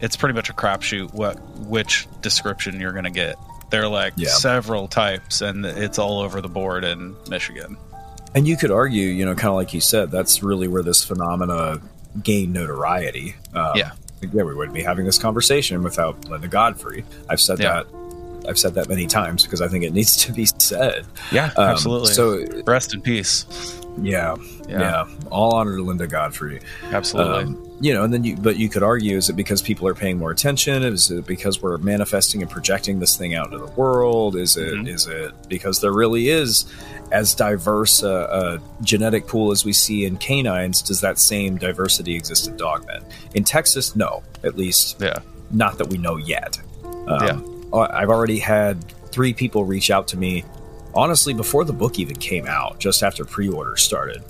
it's 0.00 0.16
pretty 0.16 0.34
much 0.34 0.50
a 0.50 0.52
crapshoot 0.54 1.12
what 1.14 1.38
which 1.60 2.06
description 2.22 2.80
you're 2.80 2.92
going 2.92 3.04
to 3.04 3.10
get. 3.10 3.36
There 3.70 3.82
are 3.82 3.88
like 3.88 4.14
Yeah. 4.16 4.28
several 4.30 4.88
types, 4.88 5.40
and 5.42 5.64
it's 5.64 5.98
all 5.98 6.20
over 6.20 6.40
the 6.40 6.48
board 6.48 6.84
in 6.84 7.14
Michigan. 7.28 7.76
And 8.34 8.46
you 8.46 8.56
could 8.56 8.70
argue, 8.70 9.06
you 9.06 9.24
know, 9.24 9.34
kind 9.34 9.48
of 9.48 9.54
like 9.54 9.74
you 9.74 9.80
said, 9.80 10.10
that's 10.10 10.42
really 10.42 10.68
where 10.68 10.82
this 10.82 11.02
phenomena 11.04 11.80
gained 12.22 12.52
notoriety. 12.52 13.34
Um, 13.54 13.72
Yeah. 13.76 13.90
yeah, 14.22 14.42
we 14.42 14.54
wouldn't 14.54 14.74
be 14.74 14.82
having 14.82 15.04
this 15.04 15.18
conversation 15.18 15.82
without 15.82 16.28
Linda 16.28 16.48
Godfrey. 16.48 17.04
I've 17.28 17.40
said 17.40 17.58
Yeah. 17.60 17.82
that. 17.84 17.86
I've 18.48 18.58
said 18.58 18.74
that 18.74 18.88
many 18.88 19.06
times 19.06 19.44
because 19.44 19.60
I 19.60 19.68
think 19.68 19.84
it 19.84 19.92
needs 19.92 20.16
to 20.24 20.32
be 20.32 20.46
said. 20.46 21.06
Yeah, 21.30 21.50
Um, 21.56 21.64
absolutely. 21.68 22.12
So 22.12 22.44
rest 22.66 22.94
in 22.94 23.02
peace. 23.02 23.44
Yeah, 24.02 24.36
Yeah. 24.68 24.80
yeah, 24.80 25.06
all 25.30 25.54
honor 25.54 25.76
to 25.76 25.82
Linda 25.82 26.06
Godfrey. 26.06 26.60
Absolutely. 26.84 27.44
Um, 27.44 27.66
you 27.82 27.94
know, 27.94 28.04
and 28.04 28.12
then 28.12 28.24
you, 28.24 28.36
but 28.36 28.58
you 28.58 28.68
could 28.68 28.82
argue, 28.82 29.16
is 29.16 29.30
it 29.30 29.34
because 29.34 29.62
people 29.62 29.88
are 29.88 29.94
paying 29.94 30.18
more 30.18 30.30
attention? 30.30 30.82
Is 30.82 31.10
it 31.10 31.26
because 31.26 31.62
we're 31.62 31.78
manifesting 31.78 32.42
and 32.42 32.50
projecting 32.50 33.00
this 33.00 33.16
thing 33.16 33.34
out 33.34 33.46
into 33.46 33.58
the 33.58 33.72
world? 33.72 34.36
Is 34.36 34.56
it, 34.58 34.74
Mhm. 34.74 34.86
is 34.88 35.06
it 35.06 35.32
because 35.48 35.80
there 35.80 35.92
really 35.92 36.28
is 36.28 36.66
as 37.10 37.34
diverse 37.34 38.02
a, 38.02 38.60
a 38.60 38.84
genetic 38.84 39.26
pool 39.26 39.50
as 39.50 39.64
we 39.64 39.72
see 39.72 40.04
in 40.04 40.18
canines? 40.18 40.82
Does 40.82 41.00
that 41.00 41.18
same 41.18 41.56
diversity 41.56 42.14
exist 42.14 42.48
in 42.48 42.56
dogmen? 42.58 43.02
In 43.34 43.44
Texas, 43.44 43.96
no, 43.96 44.22
at 44.44 44.58
least 44.58 45.00
yeah. 45.00 45.16
not 45.50 45.78
that 45.78 45.88
we 45.88 45.96
know 45.96 46.16
yet. 46.16 46.58
Yeah. 46.84 47.14
Um, 47.30 47.70
I- 47.72 48.02
I've 48.02 48.10
already 48.10 48.38
had 48.40 48.84
three 49.10 49.32
people 49.32 49.64
reach 49.64 49.90
out 49.90 50.06
to 50.08 50.18
me, 50.18 50.44
honestly, 50.94 51.34
before 51.34 51.64
the 51.64 51.72
book 51.72 51.98
even 51.98 52.16
came 52.16 52.46
out, 52.46 52.78
just 52.78 53.02
after 53.02 53.24
pre-order 53.24 53.76
started, 53.76 54.22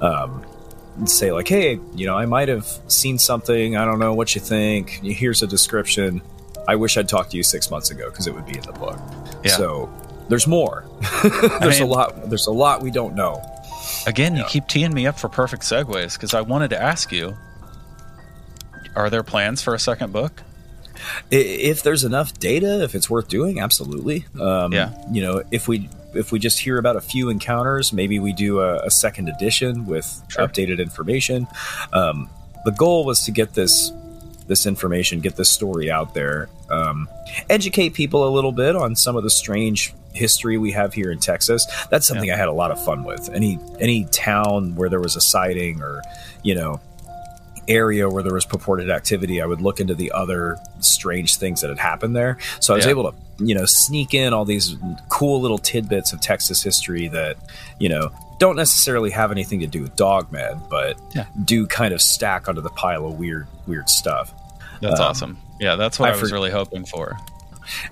um, 0.00 0.44
and 0.96 1.08
say 1.08 1.32
like, 1.32 1.48
"Hey, 1.48 1.78
you 1.94 2.06
know, 2.06 2.16
I 2.16 2.26
might 2.26 2.48
have 2.48 2.66
seen 2.88 3.18
something. 3.18 3.76
I 3.76 3.84
don't 3.84 3.98
know 3.98 4.14
what 4.14 4.34
you 4.34 4.40
think. 4.40 4.90
Here's 5.02 5.42
a 5.42 5.46
description. 5.46 6.20
I 6.66 6.76
wish 6.76 6.96
I'd 6.96 7.08
talked 7.08 7.30
to 7.30 7.36
you 7.36 7.42
six 7.42 7.70
months 7.70 7.90
ago 7.90 8.10
because 8.10 8.26
it 8.26 8.34
would 8.34 8.46
be 8.46 8.56
in 8.56 8.62
the 8.64 8.72
book." 8.72 8.98
Yeah. 9.44 9.56
So 9.56 9.90
there's 10.28 10.46
more. 10.46 10.84
there's 11.60 11.80
mean- 11.80 11.88
a 11.88 11.92
lot. 11.92 12.28
There's 12.28 12.46
a 12.46 12.52
lot 12.52 12.82
we 12.82 12.90
don't 12.90 13.14
know. 13.14 13.42
Again, 14.06 14.36
you 14.36 14.44
keep 14.44 14.66
teeing 14.68 14.92
me 14.92 15.06
up 15.06 15.18
for 15.18 15.28
perfect 15.28 15.62
segues 15.62 16.14
because 16.14 16.34
I 16.34 16.40
wanted 16.40 16.70
to 16.70 16.80
ask 16.80 17.12
you: 17.12 17.36
Are 18.96 19.10
there 19.10 19.22
plans 19.22 19.62
for 19.62 19.74
a 19.74 19.78
second 19.78 20.12
book? 20.12 20.42
If 21.30 21.82
there's 21.84 22.02
enough 22.02 22.34
data 22.40 22.82
if 22.82 22.94
it's 22.96 23.08
worth 23.08 23.28
doing 23.28 23.60
absolutely 23.60 24.26
um, 24.40 24.72
Yeah. 24.72 24.90
you 25.12 25.22
know 25.22 25.44
if 25.52 25.68
we 25.68 25.88
if 26.14 26.32
we 26.32 26.38
just 26.38 26.58
hear 26.58 26.78
about 26.78 26.96
a 26.96 27.00
few 27.00 27.28
encounters 27.28 27.92
maybe 27.92 28.18
we 28.18 28.32
do 28.32 28.60
a, 28.60 28.76
a 28.84 28.90
second 28.90 29.28
edition 29.28 29.86
with 29.86 30.22
Sure. 30.28 30.46
updated 30.46 30.78
information 30.80 31.46
um, 31.92 32.28
the 32.64 32.72
goal 32.72 33.04
was 33.04 33.24
to 33.24 33.30
get 33.30 33.54
this 33.54 33.92
this 34.46 34.64
information 34.66 35.20
get 35.20 35.36
this 35.36 35.50
story 35.50 35.90
out 35.90 36.14
there 36.14 36.48
um, 36.70 37.08
educate 37.50 37.90
people 37.94 38.26
a 38.26 38.30
little 38.30 38.52
bit 38.52 38.74
on 38.76 38.96
some 38.96 39.16
of 39.16 39.22
the 39.22 39.30
strange 39.30 39.92
history 40.14 40.56
we 40.58 40.72
have 40.72 40.94
here 40.94 41.12
in 41.12 41.18
texas 41.18 41.66
that's 41.90 42.06
something 42.06 42.28
Yeah. 42.28 42.34
i 42.34 42.38
had 42.38 42.48
a 42.48 42.52
lot 42.52 42.70
of 42.70 42.82
fun 42.84 43.04
with 43.04 43.28
any 43.32 43.58
any 43.78 44.04
town 44.06 44.74
where 44.74 44.88
there 44.88 45.00
was 45.00 45.14
a 45.16 45.20
sighting 45.20 45.80
or 45.82 46.02
you 46.42 46.54
know 46.54 46.80
area 47.68 48.08
where 48.08 48.22
there 48.22 48.34
was 48.34 48.44
purported 48.46 48.90
activity, 48.90 49.40
I 49.42 49.46
would 49.46 49.60
look 49.60 49.80
into 49.80 49.94
the 49.94 50.12
other 50.12 50.56
strange 50.80 51.36
things 51.36 51.60
that 51.60 51.68
had 51.68 51.78
happened 51.78 52.16
there. 52.16 52.38
So 52.60 52.74
I 52.74 52.76
was 52.76 52.86
Yeah. 52.86 52.90
able 52.92 53.12
to, 53.12 53.16
you 53.44 53.54
know, 53.54 53.64
sneak 53.66 54.14
in 54.14 54.32
all 54.32 54.44
these 54.44 54.76
cool 55.08 55.40
little 55.40 55.58
tidbits 55.58 56.12
of 56.12 56.20
Texas 56.20 56.62
history 56.62 57.08
that, 57.08 57.36
you 57.78 57.88
know, 57.88 58.10
don't 58.38 58.56
necessarily 58.56 59.10
have 59.10 59.30
anything 59.32 59.60
to 59.60 59.66
do 59.66 59.82
with 59.82 59.96
dogmen, 59.96 60.68
but 60.70 60.96
Yeah. 61.14 61.24
do 61.44 61.66
kind 61.66 61.92
of 61.92 62.00
stack 62.00 62.48
onto 62.48 62.60
the 62.60 62.70
pile 62.70 63.06
of 63.06 63.18
weird, 63.18 63.46
weird 63.66 63.88
stuff. 63.90 64.32
That's 64.80 65.00
Um, 65.00 65.06
awesome. 65.06 65.38
Yeah, 65.60 65.74
that's 65.76 65.98
what 65.98 66.08
I 66.10 66.12
I, 66.12 66.20
was 66.20 66.30
for- 66.30 66.34
really 66.36 66.50
hoping 66.50 66.84
for. 66.84 67.16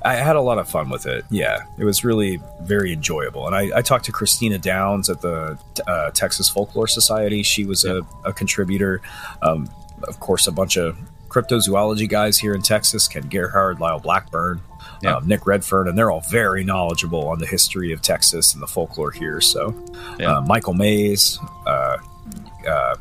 I 0.03 0.15
had 0.17 0.37
a 0.37 0.41
lot 0.41 0.59
of 0.59 0.69
fun 0.69 0.89
with 0.91 1.07
it. 1.07 1.25
Yeah, 1.31 1.61
it 1.79 1.85
was 1.85 2.05
really 2.05 2.41
very 2.63 2.93
enjoyable. 2.93 3.47
And 3.47 3.55
I, 3.55 3.79
I 3.79 3.83
talked 3.83 4.05
to 4.07 4.13
Christina 4.13 4.59
Downs 4.59 5.09
at 5.11 5.21
the 5.21 5.59
uh, 5.87 6.11
Texas 6.13 6.49
Folklore 6.49 6.87
Society. 6.89 7.43
She 7.43 7.65
was 7.65 7.85
a, 7.85 8.03
a 8.25 8.33
contributor. 8.33 9.01
Um, 9.43 9.69
of 10.05 10.21
course, 10.21 10.47
a 10.47 10.53
bunch 10.53 10.77
of 10.77 10.97
cryptozoology 11.29 12.09
guys 12.09 12.39
here 12.39 12.55
in 12.55 12.63
Texas 12.63 13.09
Ken 13.09 13.29
Gerhard, 13.29 13.81
Lyle 13.81 13.99
Blackburn, 14.01 14.61
Yeah. 15.03 15.17
um, 15.17 15.27
Nick 15.27 15.47
Redfern, 15.47 15.89
and 15.89 15.99
they're 15.99 16.11
all 16.11 16.21
very 16.31 16.65
knowledgeable 16.65 17.29
on 17.29 17.39
the 17.39 17.47
history 17.47 17.93
of 17.93 18.01
Texas 18.03 18.55
and 18.55 18.63
the 18.63 18.67
folklore 18.67 19.11
here. 19.11 19.41
So, 19.41 19.75
Yeah. 20.19 20.37
uh, 20.37 20.41
Michael 20.43 20.75
Mayes, 20.75 21.39
uh, 21.67 21.99
uh, 22.69 22.97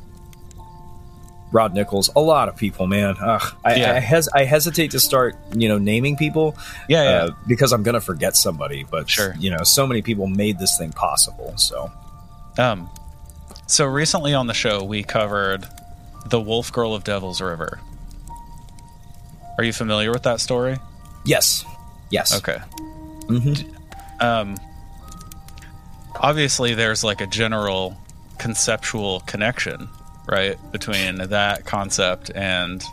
Rod 1.55 1.73
Nichols, 1.73 2.09
a 2.15 2.19
lot 2.19 2.49
of 2.49 2.57
people, 2.57 2.85
man. 2.85 3.15
Ugh, 3.21 3.55
I, 3.63 3.75
Yeah. 3.75 3.93
I, 3.93 3.99
hes- 3.99 4.27
I 4.33 4.43
hesitate 4.43 4.91
to 4.91 4.99
start, 4.99 5.37
you 5.55 5.69
know, 5.69 5.77
naming 5.77 6.17
people 6.17 6.57
Yeah, 6.89 7.03
yeah. 7.03 7.09
uh, 7.09 7.29
because 7.47 7.71
I'm 7.71 7.81
gonna 7.81 8.01
forget 8.01 8.35
somebody. 8.35 8.83
But 8.83 9.09
Sure. 9.09 9.33
you 9.39 9.49
know, 9.51 9.63
so 9.63 9.87
many 9.87 10.01
people 10.01 10.27
made 10.27 10.59
this 10.59 10.77
thing 10.77 10.91
possible. 10.91 11.53
So 11.57 11.91
Um, 12.57 12.89
so 13.67 13.85
recently 13.85 14.33
on 14.33 14.47
the 14.47 14.53
show, 14.53 14.83
we 14.83 15.01
covered 15.03 15.65
the 16.25 16.41
Wolf 16.41 16.71
Girl 16.73 16.93
of 16.93 17.03
Devil's 17.05 17.39
River. 17.41 17.79
Are 19.57 19.63
you 19.63 19.71
familiar 19.73 20.11
with 20.11 20.23
that 20.23 20.41
story? 20.41 20.77
yes, 21.23 21.63
yes, 22.11 22.35
Okay. 22.35 22.57
Mhm. 23.29 23.65
Um, 24.21 24.57
obviously, 26.19 26.73
there's 26.73 27.03
like 27.03 27.21
a 27.21 27.27
general 27.27 27.95
conceptual 28.37 29.21
connection, 29.21 29.89
right, 30.27 30.57
between 30.71 31.17
that 31.17 31.65
concept 31.65 32.31
and 32.33 32.83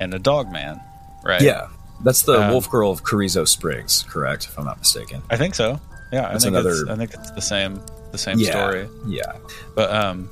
and 0.00 0.14
a 0.14 0.18
dog 0.18 0.50
man, 0.52 0.80
right? 1.24 1.40
yeah. 1.42 1.68
That's 2.04 2.22
the 2.22 2.40
Um, 2.42 2.50
Wolf 2.50 2.68
Girl 2.68 2.90
of 2.90 3.04
Carrizo 3.04 3.44
Springs, 3.44 4.04
correct? 4.08 4.46
If 4.46 4.58
I'm 4.58 4.64
not 4.64 4.78
mistaken. 4.78 5.22
I 5.30 5.36
think 5.36 5.54
so. 5.54 5.80
Yeah, 6.12 6.26
I 6.28 6.32
That's 6.32 6.44
think 6.44 6.56
it's, 6.56 6.66
another- 6.80 6.92
I 6.92 6.96
think 6.96 7.14
it's 7.14 7.30
the 7.30 7.40
same 7.40 7.80
the 8.10 8.18
same 8.18 8.38
yeah, 8.40 8.50
story. 8.50 8.88
yeah, 9.06 9.32
But 9.76 9.90
um, 9.92 10.28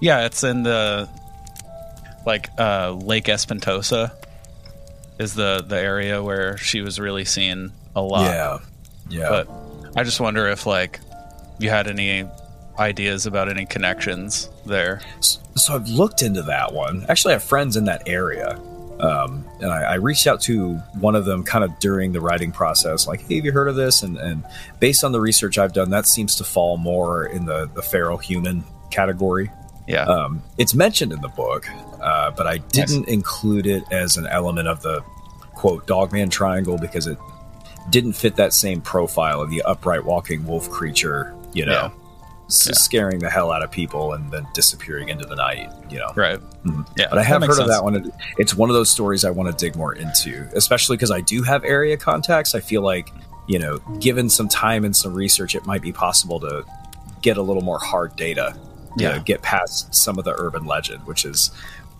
yeah, 0.00 0.26
it's 0.26 0.42
in 0.44 0.64
the 0.64 1.08
like 2.26 2.50
uh, 2.58 2.92
Lake 2.92 3.24
Espantosa 3.26 4.12
is 5.18 5.34
the 5.34 5.64
the 5.66 5.78
area 5.78 6.22
where 6.22 6.56
she 6.58 6.80
was 6.82 6.98
really 7.00 7.24
seen 7.24 7.72
a 7.96 8.02
lot. 8.02 8.24
yeah, 8.24 8.58
yeah. 9.08 9.28
But 9.28 9.48
I 9.96 10.02
just 10.04 10.20
wonder 10.20 10.48
if 10.48 10.66
like 10.66 11.00
you 11.58 11.70
had 11.70 11.86
any 11.86 12.24
ideas 12.78 13.26
about 13.26 13.48
any 13.48 13.66
connections 13.66 14.48
there. 14.66 15.00
So 15.20 15.74
I've 15.74 15.88
looked 15.88 16.22
into 16.22 16.42
that 16.42 16.72
one. 16.72 17.04
Actually, 17.08 17.32
I 17.32 17.36
have 17.36 17.44
friends 17.44 17.76
in 17.76 17.84
that 17.84 18.08
area. 18.08 18.60
Um, 19.00 19.46
and 19.60 19.70
I, 19.70 19.82
I 19.82 19.94
reached 19.94 20.26
out 20.26 20.40
to 20.42 20.74
one 20.98 21.14
of 21.14 21.24
them 21.24 21.44
kind 21.44 21.64
of 21.64 21.78
during 21.78 22.12
the 22.12 22.20
writing 22.20 22.50
process, 22.50 23.06
like, 23.06 23.20
hey, 23.20 23.36
have 23.36 23.44
you 23.44 23.52
heard 23.52 23.68
of 23.68 23.76
this? 23.76 24.02
And, 24.02 24.16
and 24.16 24.44
based 24.80 25.04
on 25.04 25.12
the 25.12 25.20
research 25.20 25.56
I've 25.56 25.72
done, 25.72 25.90
that 25.90 26.06
seems 26.06 26.34
to 26.36 26.44
fall 26.44 26.76
more 26.78 27.26
in 27.26 27.46
the, 27.46 27.70
the 27.74 27.82
feral 27.82 28.18
human 28.18 28.64
category. 28.90 29.52
Yeah. 29.86 30.02
Um, 30.02 30.42
it's 30.58 30.74
mentioned 30.74 31.12
in 31.12 31.20
the 31.20 31.28
book, 31.28 31.68
uh, 32.00 32.32
but 32.32 32.48
I 32.48 32.58
didn't 32.58 33.08
include 33.08 33.66
it 33.66 33.84
as 33.92 34.16
an 34.16 34.26
element 34.26 34.66
of 34.66 34.82
the 34.82 35.00
quote 35.54 35.86
dogman 35.86 36.28
triangle 36.28 36.76
because 36.76 37.06
it 37.06 37.18
didn't 37.90 38.12
fit 38.14 38.36
that 38.36 38.52
same 38.52 38.80
profile 38.80 39.40
of 39.40 39.48
the 39.50 39.62
upright 39.62 40.04
walking 40.04 40.44
wolf 40.46 40.68
creature, 40.70 41.34
you 41.54 41.64
know, 41.64 41.72
Yeah. 41.72 41.90
Yeah. 42.50 42.72
scaring 42.72 43.18
the 43.18 43.28
hell 43.28 43.52
out 43.52 43.62
of 43.62 43.70
people 43.70 44.14
and 44.14 44.30
then 44.30 44.46
disappearing 44.54 45.10
into 45.10 45.26
the 45.26 45.36
night, 45.36 45.70
you 45.90 45.98
know. 45.98 46.12
right. 46.16 46.40
Mhm. 46.64 46.86
Yeah. 46.96 47.06
But 47.10 47.18
I 47.18 47.22
have 47.22 47.42
heard 47.42 47.58
of 47.58 47.68
that 47.68 47.84
one. 47.84 48.10
It's 48.38 48.54
one 48.54 48.70
of 48.70 48.74
those 48.74 48.88
stories 48.88 49.24
I 49.24 49.30
want 49.30 49.50
to 49.50 49.64
dig 49.64 49.76
more 49.76 49.92
into, 49.92 50.48
especially 50.54 50.96
because 50.96 51.10
I 51.10 51.20
do 51.20 51.42
have 51.42 51.62
area 51.64 51.96
contacts. 51.98 52.54
I 52.54 52.60
feel 52.60 52.80
like, 52.82 53.10
you 53.46 53.58
know, 53.58 53.78
given 54.00 54.30
some 54.30 54.48
time 54.48 54.84
and 54.86 54.96
some 54.96 55.12
research, 55.14 55.54
it 55.54 55.66
might 55.66 55.82
be 55.82 55.92
possible 55.92 56.40
to 56.40 56.64
get 57.20 57.36
a 57.36 57.42
little 57.42 57.62
more 57.62 57.78
hard 57.78 58.16
data. 58.16 58.54
you 58.96 59.04
Yeah. 59.06 59.16
know, 59.18 59.22
get 59.22 59.42
past 59.42 59.94
some 59.94 60.18
of 60.18 60.24
the 60.24 60.34
urban 60.38 60.64
legend, 60.64 61.06
which 61.06 61.24
is 61.26 61.50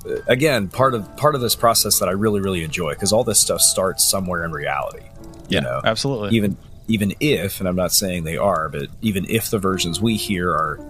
uh, 0.09 0.15
again 0.29 0.69
part 0.69 0.95
of 0.95 1.15
part 1.19 1.35
of 1.35 1.41
this 1.43 1.55
process 1.55 1.99
that 1.99 2.09
I 2.09 2.13
really 2.13 2.41
really 2.41 2.65
enjoy 2.65 2.95
because 2.95 3.13
all 3.13 3.23
this 3.25 3.39
stuff 3.39 3.61
starts 3.61 4.03
somewhere 4.09 4.45
in 4.45 4.53
reality. 4.53 5.01
You 5.49 5.61
know, 5.61 5.81
Absolutely. 5.85 6.35
even 6.37 6.57
even 6.89 7.15
if, 7.21 7.61
and 7.61 7.69
I'm 7.69 7.77
not 7.77 7.93
saying 7.93 8.25
they 8.25 8.37
are, 8.39 8.69
but 8.69 8.89
even 9.03 9.25
if 9.29 9.51
the 9.51 9.59
versions 9.59 10.01
we 10.01 10.17
hear 10.17 10.51
are 10.51 10.81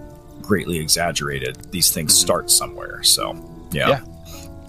greatly 0.41 0.79
exaggerated, 0.79 1.57
these 1.71 1.91
things 1.91 2.13
Mhm. 2.13 2.21
start 2.21 2.49
somewhere. 2.51 3.03
So 3.03 3.35
yeah. 3.71 3.89
Yeah. 3.89 4.01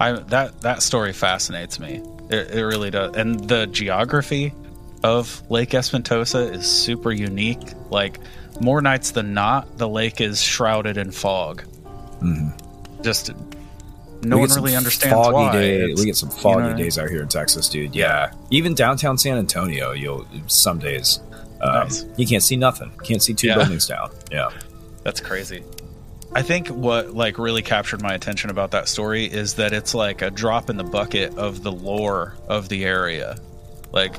I 0.01 0.13
that 0.13 0.61
that 0.63 0.83
story 0.83 1.13
fascinates 1.13 1.79
me. 1.81 2.03
It, 2.31 2.51
it 2.55 2.65
really 2.65 2.91
does. 2.91 3.15
And 3.17 3.49
the 3.49 3.67
geography 3.67 4.53
of 5.03 5.43
Lake 5.51 5.71
Espantosa 5.71 6.53
is 6.55 6.67
super 6.67 7.13
unique. 7.13 7.61
Like 7.91 8.19
more 8.61 8.83
nights 8.83 9.13
than 9.13 9.33
not, 9.33 9.79
the 9.79 9.89
lake 9.89 10.21
is 10.21 10.43
shrouded 10.43 10.97
in 10.99 11.11
fog. 11.11 11.63
Mhm. 12.21 12.53
Just 13.03 13.31
no 14.23 14.39
one 14.39 14.49
really 14.51 14.77
understands 14.77 15.15
foggy 15.15 15.33
why. 15.35 15.53
day- 15.53 15.95
we 15.95 16.05
get 16.05 16.17
some 16.17 16.31
foggy 16.31 16.61
know 16.61 16.65
I 16.65 16.69
mean? 16.69 16.77
days 16.77 16.99
out 16.99 17.09
here 17.09 17.23
in 17.23 17.29
Texas, 17.29 17.69
dude. 17.69 17.95
Yeah, 17.95 18.33
even 18.51 18.75
downtown 18.75 19.17
San 19.19 19.37
Antonio, 19.39 19.93
you'll 19.93 20.27
some 20.47 20.79
days 20.79 21.21
um, 21.63 21.75
Nice. 21.85 22.05
you 22.17 22.27
can't 22.27 22.43
see 22.43 22.57
nothing. 22.57 22.91
Can't 23.05 23.23
see 23.23 23.35
two 23.35 23.49
Yeah. 23.49 23.57
buildings 23.57 23.87
down. 23.87 24.11
Yeah, 24.31 24.49
That's 25.05 25.21
crazy. 25.21 25.63
I 26.35 26.43
think 26.43 26.69
what 26.69 27.15
like 27.15 27.39
really 27.39 27.63
captured 27.63 28.03
my 28.03 28.15
attention 28.15 28.51
about 28.51 28.71
that 28.73 28.89
story 28.89 29.25
is 29.25 29.55
that 29.55 29.73
it's 29.73 29.95
like 29.95 30.23
a 30.23 30.31
drop 30.31 30.71
in 30.71 30.77
the 30.77 30.85
bucket 30.85 31.37
of 31.37 31.63
the 31.63 31.73
lore 31.73 32.37
of 32.49 32.69
the 32.69 32.85
area. 32.85 33.37
Like 33.93 34.15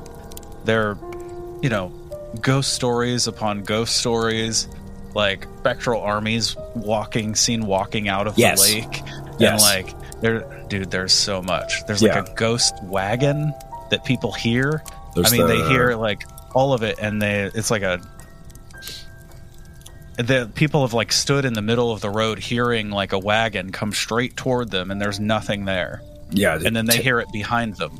they're 0.65 0.97
you 1.61 1.69
know, 1.69 1.89
ghost 2.41 2.73
stories 2.73 3.27
upon 3.27 3.61
ghost 3.63 3.95
stories, 3.97 4.67
like 5.13 5.47
spectral 5.59 6.01
armies 6.01 6.55
walking 6.75 7.35
seen 7.35 7.65
walking 7.65 8.09
out 8.09 8.25
of 8.27 8.37
Yes. 8.37 8.65
the 8.67 8.81
lake. 8.81 9.01
Yes. 9.41 9.69
And 9.73 9.85
like 9.87 10.21
there 10.21 10.65
dude, 10.69 10.91
there's 10.91 11.13
so 11.13 11.41
much. 11.41 11.85
There's 11.87 12.01
Yeah. 12.01 12.19
like 12.19 12.29
a 12.29 12.33
ghost 12.35 12.73
wagon 12.83 13.53
that 13.89 14.03
people 14.05 14.31
hear. 14.31 14.83
There's 15.15 15.33
I 15.33 15.37
mean, 15.37 15.47
they 15.47 15.67
hear 15.67 15.95
like 15.95 16.23
all 16.53 16.73
of 16.73 16.83
it, 16.83 16.97
and 17.01 17.21
they 17.21 17.43
it's 17.53 17.71
like 17.71 17.81
a. 17.81 17.99
The 20.17 20.49
people 20.53 20.81
have 20.81 20.93
like 20.93 21.11
stood 21.11 21.45
in 21.45 21.53
the 21.53 21.61
middle 21.61 21.91
of 21.91 22.01
the 22.01 22.09
road, 22.09 22.37
hearing 22.39 22.89
like 22.91 23.13
a 23.13 23.19
wagon 23.19 23.71
come 23.71 23.91
straight 23.93 24.35
toward 24.35 24.69
them, 24.69 24.91
and 24.91 25.01
there's 25.01 25.19
nothing 25.19 25.65
there, 25.65 26.01
Yeah, 26.29 26.59
and 26.63 26.75
then 26.75 26.85
they 26.85 26.97
Te- 26.97 27.03
hear 27.03 27.19
it 27.19 27.27
behind 27.33 27.77
them. 27.77 27.97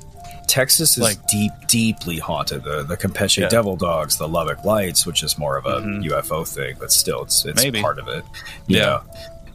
Texas 0.48 0.98
is 0.98 1.04
like- 1.04 1.26
deep, 1.28 1.52
deeply 1.68 2.20
haunted. 2.20 2.64
The 2.66 2.84
the 2.84 2.98
Campeche 2.98 3.38
Yeah. 3.38 3.48
Devil 3.50 3.78
Dogs, 3.78 4.18
the 4.18 4.28
Lubbock 4.28 4.64
Lights, 4.66 5.06
which 5.06 5.24
is 5.24 5.38
more 5.38 5.58
of 5.58 5.66
a 5.66 5.80
Mhm. 5.82 6.04
UFO 6.04 6.44
thing, 6.46 6.76
but 6.80 6.92
still, 6.92 7.24
it's 7.24 7.46
it's 7.46 7.64
Maybe. 7.64 7.82
part 7.82 7.98
of 7.98 8.08
it. 8.10 8.24
You 8.68 8.78
Yeah. 8.78 8.86
know, 8.86 9.02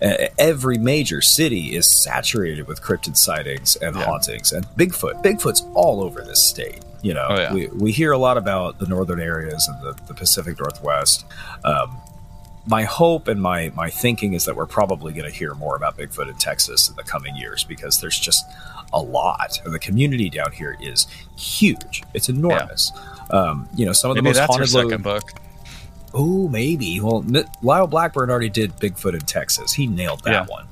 every 0.01 0.79
major 0.79 1.21
city 1.21 1.75
is 1.77 1.91
saturated 1.91 2.67
with 2.67 2.83
cryptid 2.83 3.17
sightings 3.17 3.77
and 3.77 3.97
Yeah. 3.97 4.05
hauntings, 4.05 4.53
and 4.53 4.67
Bigfoot. 4.77 5.23
Bigfoot's 5.23 5.65
all 5.75 6.03
over 6.03 6.23
this 6.23 6.43
state. 6.43 6.81
You 7.03 7.15
know, 7.15 7.27
Oh, 7.29 7.37
yeah. 7.41 7.53
we 7.53 7.67
we 7.69 7.93
hear 7.93 8.13
a 8.13 8.19
lot 8.19 8.37
about 8.37 8.79
the 8.79 8.87
northern 8.87 9.21
areas 9.21 9.69
and 9.69 9.81
the, 9.83 9.97
the 10.07 10.15
Pacific 10.15 10.59
Northwest. 10.59 11.25
Um, 11.65 11.97
my 12.67 12.83
hope 12.83 13.29
and 13.29 13.41
my 13.41 13.71
my 13.77 13.89
thinking 13.91 14.33
is 14.35 14.45
that 14.47 14.57
we're 14.57 14.67
probably 14.67 15.13
going 15.13 15.31
to 15.31 15.37
hear 15.37 15.55
more 15.55 15.77
about 15.77 15.97
Bigfoot 15.97 16.29
in 16.29 16.35
Texas 16.37 16.89
in 16.89 16.97
the 16.97 17.05
coming 17.05 17.37
years 17.37 17.63
because 17.65 18.01
there's 18.01 18.19
just 18.19 18.45
a 18.93 19.01
lot, 19.01 19.61
and 19.65 19.73
the 19.75 19.79
community 19.79 20.29
down 20.31 20.51
here 20.53 20.77
is 20.81 21.07
huge. 21.37 22.03
It's 22.15 22.29
enormous. 22.29 22.93
Um, 23.31 23.69
you 23.77 23.87
know, 23.87 23.93
some 23.93 24.11
of 24.11 24.17
the 24.17 24.23
most 24.23 24.37
that's 24.37 24.57
your 24.57 24.67
haunted. 24.67 24.91
lo- 25.05 25.15
book. 25.15 25.31
Oh, 26.19 26.49
maybe. 26.49 26.99
Well, 27.01 27.25
Lyle 27.63 27.87
Blackburn 27.87 28.31
already 28.31 28.49
did 28.49 28.73
Bigfoot 28.77 29.13
in 29.15 29.21
Texas. 29.21 29.73
He 29.75 29.87
nailed 29.87 30.25
that 30.25 30.33
Yeah. 30.33 30.47
one. 30.47 30.67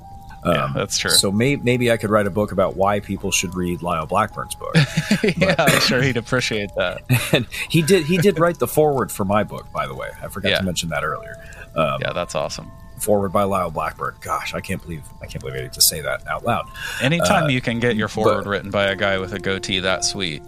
Yeah, 0.47 0.65
Um, 0.65 0.73
that's 0.75 0.99
true. 0.99 1.11
So 1.11 1.33
may- 1.33 1.57
maybe 1.57 1.91
I 1.91 1.97
could 1.97 2.11
write 2.11 2.27
a 2.27 2.31
book 2.31 2.53
about 2.53 2.77
why 2.77 3.01
people 3.01 3.31
should 3.31 3.55
read 3.55 3.81
Lyle 3.83 4.05
Blackburn's 4.07 4.55
book. 4.55 4.75
yeah, 5.39 5.55
I'm 5.59 5.81
sure 5.81 6.03
he'd 6.03 6.19
appreciate 6.19 6.71
that. 6.77 7.01
and 7.33 7.47
he 7.71 7.81
did. 7.81 8.05
He 8.05 8.19
did 8.19 8.39
write 8.39 8.59
the 8.59 8.67
foreword 8.67 9.11
for 9.11 9.25
my 9.25 9.43
book, 9.43 9.71
by 9.73 9.87
the 9.87 9.95
way. 9.95 10.09
I 10.23 10.29
forgot 10.29 10.51
Yeah. 10.51 10.59
to 10.59 10.65
mention 10.65 10.91
that 10.91 11.03
earlier. 11.03 11.37
Um, 11.75 11.99
Yeah, 12.03 12.13
that's 12.13 12.35
awesome. 12.35 12.71
Foreword 12.99 13.33
by 13.33 13.43
Lyle 13.45 13.71
Blackburn. 13.71 14.15
Gosh, 14.21 14.53
I 14.55 14.61
can't 14.61 14.81
believe 14.83 15.03
I 15.23 15.27
can't 15.27 15.41
believe 15.43 15.59
I 15.59 15.63
need 15.65 15.73
to 15.73 15.81
say 15.81 16.01
that 16.03 16.27
out 16.29 16.45
loud. 16.45 16.67
Anytime 17.03 17.45
Uh, 17.45 17.49
you 17.49 17.61
can 17.63 17.81
get 17.81 17.97
your 17.97 18.09
foreword 18.09 18.45
but- 18.45 18.51
written 18.51 18.71
by 18.71 18.85
a 18.85 18.97
guy 18.97 19.19
with 19.19 19.33
a 19.33 19.39
goatee 19.39 19.81
that 19.81 20.05
sweet, 20.05 20.43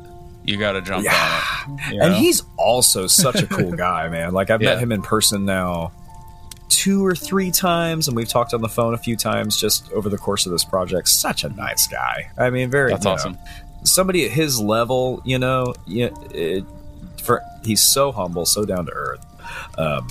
you 0.46 0.56
got 0.56 0.72
to 0.72 0.82
jump 0.82 1.04
Yeah. 1.04 1.42
on 1.68 1.78
it. 1.78 1.94
you 1.94 2.00
And 2.02 2.14
he's 2.14 2.42
also 2.56 3.06
such 3.06 3.42
a 3.42 3.46
cool 3.46 3.72
guy, 3.76 4.08
man. 4.08 4.32
Like 4.32 4.50
I've 4.50 4.60
met 4.60 4.78
him 4.78 4.92
in 4.92 5.02
person 5.02 5.44
now 5.44 5.92
two 6.68 7.04
or 7.04 7.14
three 7.14 7.50
times, 7.50 8.08
and 8.08 8.16
we've 8.16 8.28
talked 8.28 8.52
on 8.54 8.60
the 8.60 8.68
phone 8.68 8.92
a 8.94 8.98
few 8.98 9.16
times 9.16 9.56
just 9.56 9.90
over 9.92 10.08
the 10.08 10.18
course 10.18 10.46
of 10.46 10.52
this 10.52 10.64
project. 10.64 11.08
Such 11.08 11.44
a 11.44 11.48
nice 11.50 11.86
guy. 11.86 12.30
I 12.38 12.50
mean, 12.50 12.70
very 12.70 12.90
that's 12.92 13.04
you 13.04 13.10
know, 13.10 13.14
awesome. 13.14 13.38
somebody 13.84 14.24
at 14.24 14.30
his 14.32 14.60
level, 14.60 15.22
you 15.24 15.38
know, 15.38 15.74
yeah, 15.86 16.08
it, 16.32 16.64
for 17.22 17.42
he's 17.64 17.82
so 17.86 18.12
humble, 18.12 18.46
so 18.46 18.64
down 18.64 18.86
to 18.86 18.92
earth. 18.92 19.24
Um, 19.78 20.06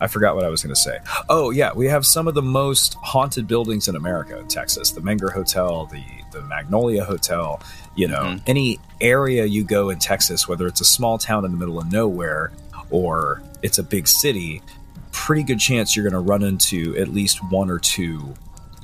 I 0.00 0.06
forgot 0.06 0.36
what 0.36 0.44
I 0.44 0.48
was 0.48 0.62
going 0.62 0.74
to 0.74 0.80
say. 0.80 0.98
Oh 1.28 1.50
yeah, 1.50 1.72
we 1.74 1.86
have 1.86 2.06
some 2.06 2.28
of 2.28 2.34
the 2.34 2.42
most 2.42 2.94
haunted 2.94 3.48
buildings 3.48 3.88
in 3.88 3.96
America 3.96 4.38
in 4.38 4.46
Texas. 4.46 4.90
The 4.92 5.00
Menger 5.00 5.32
Hotel, 5.32 5.86
the 5.86 6.02
the 6.32 6.42
Magnolia 6.42 7.04
Hotel. 7.04 7.60
You 7.98 8.06
know, 8.06 8.22
Mhm. 8.22 8.42
any 8.46 8.78
area 9.00 9.44
you 9.44 9.64
go 9.64 9.90
in 9.90 9.98
Texas, 9.98 10.46
whether 10.46 10.66
it's 10.68 10.80
a 10.80 10.84
small 10.84 11.18
town 11.18 11.44
in 11.44 11.50
the 11.50 11.56
middle 11.58 11.78
of 11.80 11.90
nowhere 11.90 12.52
or 12.90 13.42
it's 13.60 13.78
a 13.78 13.82
big 13.82 14.06
city, 14.06 14.62
pretty 15.10 15.42
good 15.42 15.58
chance 15.58 15.96
you're 15.96 16.04
going 16.04 16.12
to 16.12 16.20
run 16.20 16.42
into 16.44 16.96
at 16.96 17.08
least 17.08 17.38
one 17.50 17.70
or 17.70 17.78
two, 17.80 18.34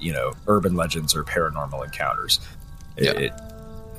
you 0.01 0.13
know, 0.13 0.33
urban 0.49 0.75
legends 0.75 1.15
or 1.15 1.23
paranormal 1.23 1.85
encounters. 1.85 2.41
It, 2.97 3.05
Yeah. 3.05 3.11
it- 3.13 3.33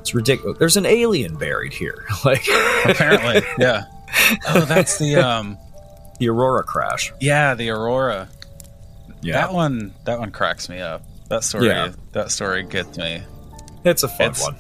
it's 0.02 0.14
ridiculous. 0.14 0.58
There's 0.60 0.76
an 0.78 0.86
alien 0.86 1.36
buried 1.38 1.72
here, 1.74 2.06
like 2.26 2.46
Apparently, 2.84 3.42
yeah. 3.58 3.86
Oh, 4.50 4.62
that's 4.66 4.98
the 5.00 5.16
um, 5.28 5.58
the 6.20 6.28
Aurora 6.30 6.64
crash. 6.64 7.14
yeah, 7.22 7.54
the 7.56 7.70
Aurora. 7.70 8.28
Yeah, 9.22 9.34
That 9.40 9.54
one, 9.54 9.94
that 10.04 10.20
one 10.20 10.32
cracks 10.32 10.68
me 10.70 10.82
up. 10.82 11.04
That 11.30 11.44
story, 11.46 11.68
Yeah. 11.68 11.92
that 12.12 12.32
story 12.32 12.64
gets 12.64 12.98
me. 12.98 13.24
it's 13.86 14.04
a 14.04 14.08
fun 14.10 14.32
it's- 14.32 14.42
one. 14.44 14.56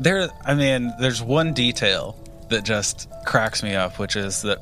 There, 0.00 0.28
I 0.44 0.54
mean, 0.54 0.92
there's 0.98 1.22
one 1.22 1.52
detail 1.52 2.16
that 2.48 2.64
just 2.64 3.08
cracks 3.24 3.62
me 3.62 3.74
up, 3.74 3.98
which 3.98 4.16
is 4.16 4.42
that 4.42 4.58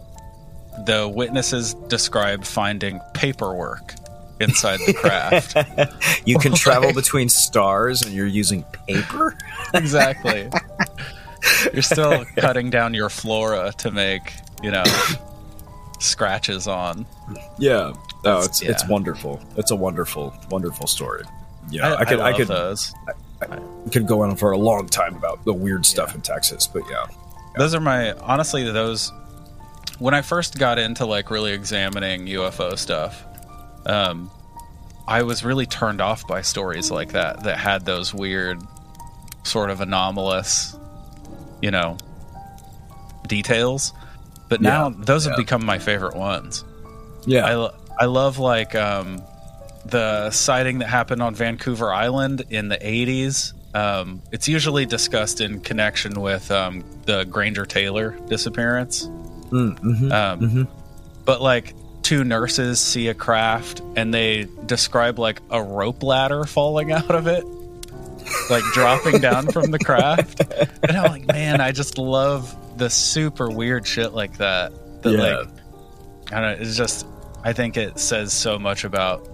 the 0.86 1.08
witnesses 1.08 1.74
describe 1.88 2.44
finding 2.44 3.00
paperwork 3.14 3.94
inside 4.40 4.80
the 4.86 4.92
craft. 4.94 5.56
You 6.26 6.38
can 6.38 6.52
travel 6.54 6.88
Like- 6.88 6.94
between 6.96 7.28
stars, 7.28 8.02
and 8.02 8.12
you're 8.12 8.26
using 8.26 8.62
paper. 8.86 9.36
exactly. 9.74 10.48
You're 11.72 11.82
still 11.82 12.24
cutting 12.36 12.70
down 12.70 12.94
your 12.94 13.08
flora 13.08 13.72
to 13.78 13.90
make, 13.90 14.32
you 14.62 14.70
know, 14.70 14.84
scratches 15.98 16.66
on. 16.68 17.06
Yeah. 17.58 17.92
Oh, 18.24 18.42
it's 18.44 18.62
Yeah. 18.62 18.70
it's 18.70 18.86
wonderful. 18.86 19.40
It's 19.56 19.70
a 19.72 19.76
wonderful, 19.76 20.32
wonderful 20.50 20.86
story. 20.86 21.24
Yeah, 21.70 21.94
I, 21.94 22.00
I, 22.00 22.04
could 22.04 22.20
I, 22.20 22.28
love 22.30 22.36
could 22.36 22.48
those. 22.48 22.94
Could 23.90 24.06
go 24.06 24.22
on 24.22 24.36
for 24.36 24.52
a 24.52 24.58
long 24.58 24.86
time 24.88 25.16
about 25.16 25.44
the 25.44 25.52
weird 25.52 25.84
stuff 25.86 26.10
Yeah. 26.10 26.14
in 26.16 26.20
Texas, 26.22 26.66
but 26.66 26.82
yeah, 26.90 27.04
Those 27.56 27.74
are 27.74 27.80
my 27.80 28.12
honestly 28.14 28.70
those 28.70 29.12
when 29.98 30.14
I 30.14 30.22
first 30.22 30.58
got 30.58 30.78
into 30.78 31.04
like 31.06 31.30
really 31.30 31.52
examining 31.52 32.26
UFO 32.26 32.76
stuff, 32.78 33.24
um 33.86 34.30
I 35.08 35.22
was 35.22 35.44
really 35.44 35.66
turned 35.66 36.00
off 36.00 36.26
by 36.26 36.42
stories 36.42 36.90
like 36.90 37.12
that 37.12 37.42
that 37.44 37.58
had 37.58 37.84
those 37.84 38.14
weird 38.14 38.60
sort 39.42 39.70
of 39.70 39.80
anomalous, 39.80 40.76
you 41.60 41.70
know, 41.72 41.96
details. 43.26 43.92
But 44.48 44.60
now 44.60 44.88
Yeah, 44.88 44.94
those 44.98 45.24
have 45.26 45.36
become 45.36 45.64
my 45.64 45.78
favorite 45.78 46.14
ones. 46.16 46.64
yeah, 47.26 47.46
I, 47.46 47.70
I 48.00 48.04
love 48.06 48.38
like 48.38 48.74
um, 48.74 49.22
the 49.86 50.30
sighting 50.30 50.78
that 50.78 50.88
happened 50.88 51.22
on 51.22 51.34
Vancouver 51.34 51.92
Island 51.92 52.44
in 52.50 52.68
the 52.68 52.76
80s. 52.78 53.52
Um, 53.74 54.22
it's 54.30 54.48
usually 54.48 54.86
discussed 54.86 55.40
in 55.40 55.60
connection 55.60 56.20
with 56.20 56.50
um, 56.50 56.84
the 57.06 57.24
Granger 57.24 57.64
Taylor 57.66 58.16
disappearance. 58.28 59.06
Mm, 59.50 59.78
mhm, 59.80 60.12
Um, 60.12 60.40
mhm. 60.40 60.68
But 61.24 61.40
like 61.40 61.74
two 62.02 62.24
nurses 62.24 62.80
see 62.80 63.08
a 63.08 63.14
craft 63.14 63.80
and 63.96 64.12
they 64.12 64.46
describe 64.66 65.18
like 65.18 65.40
a 65.50 65.62
rope 65.62 66.02
ladder 66.02 66.44
falling 66.44 66.92
out 66.92 67.10
of 67.14 67.26
it, 67.26 67.44
like 68.50 68.64
dropping 68.74 69.20
down 69.20 69.46
from 69.48 69.70
the 69.70 69.78
craft. 69.78 70.40
And 70.86 70.96
I'm 70.96 71.10
like, 71.10 71.26
man, 71.26 71.60
I 71.60 71.72
just 71.72 71.96
love 71.98 72.54
the 72.78 72.90
super 72.90 73.50
weird 73.50 73.86
shit 73.86 74.12
like 74.12 74.36
that. 74.38 74.72
That 75.02 75.12
Yeah. 75.12 75.36
like 75.38 75.48
I 76.32 76.40
don't 76.40 76.58
know, 76.58 76.66
it's 76.66 76.76
just 76.76 77.06
I 77.44 77.52
think 77.52 77.76
it 77.76 77.98
says 77.98 78.32
so 78.32 78.58
much 78.58 78.84
about 78.84 79.28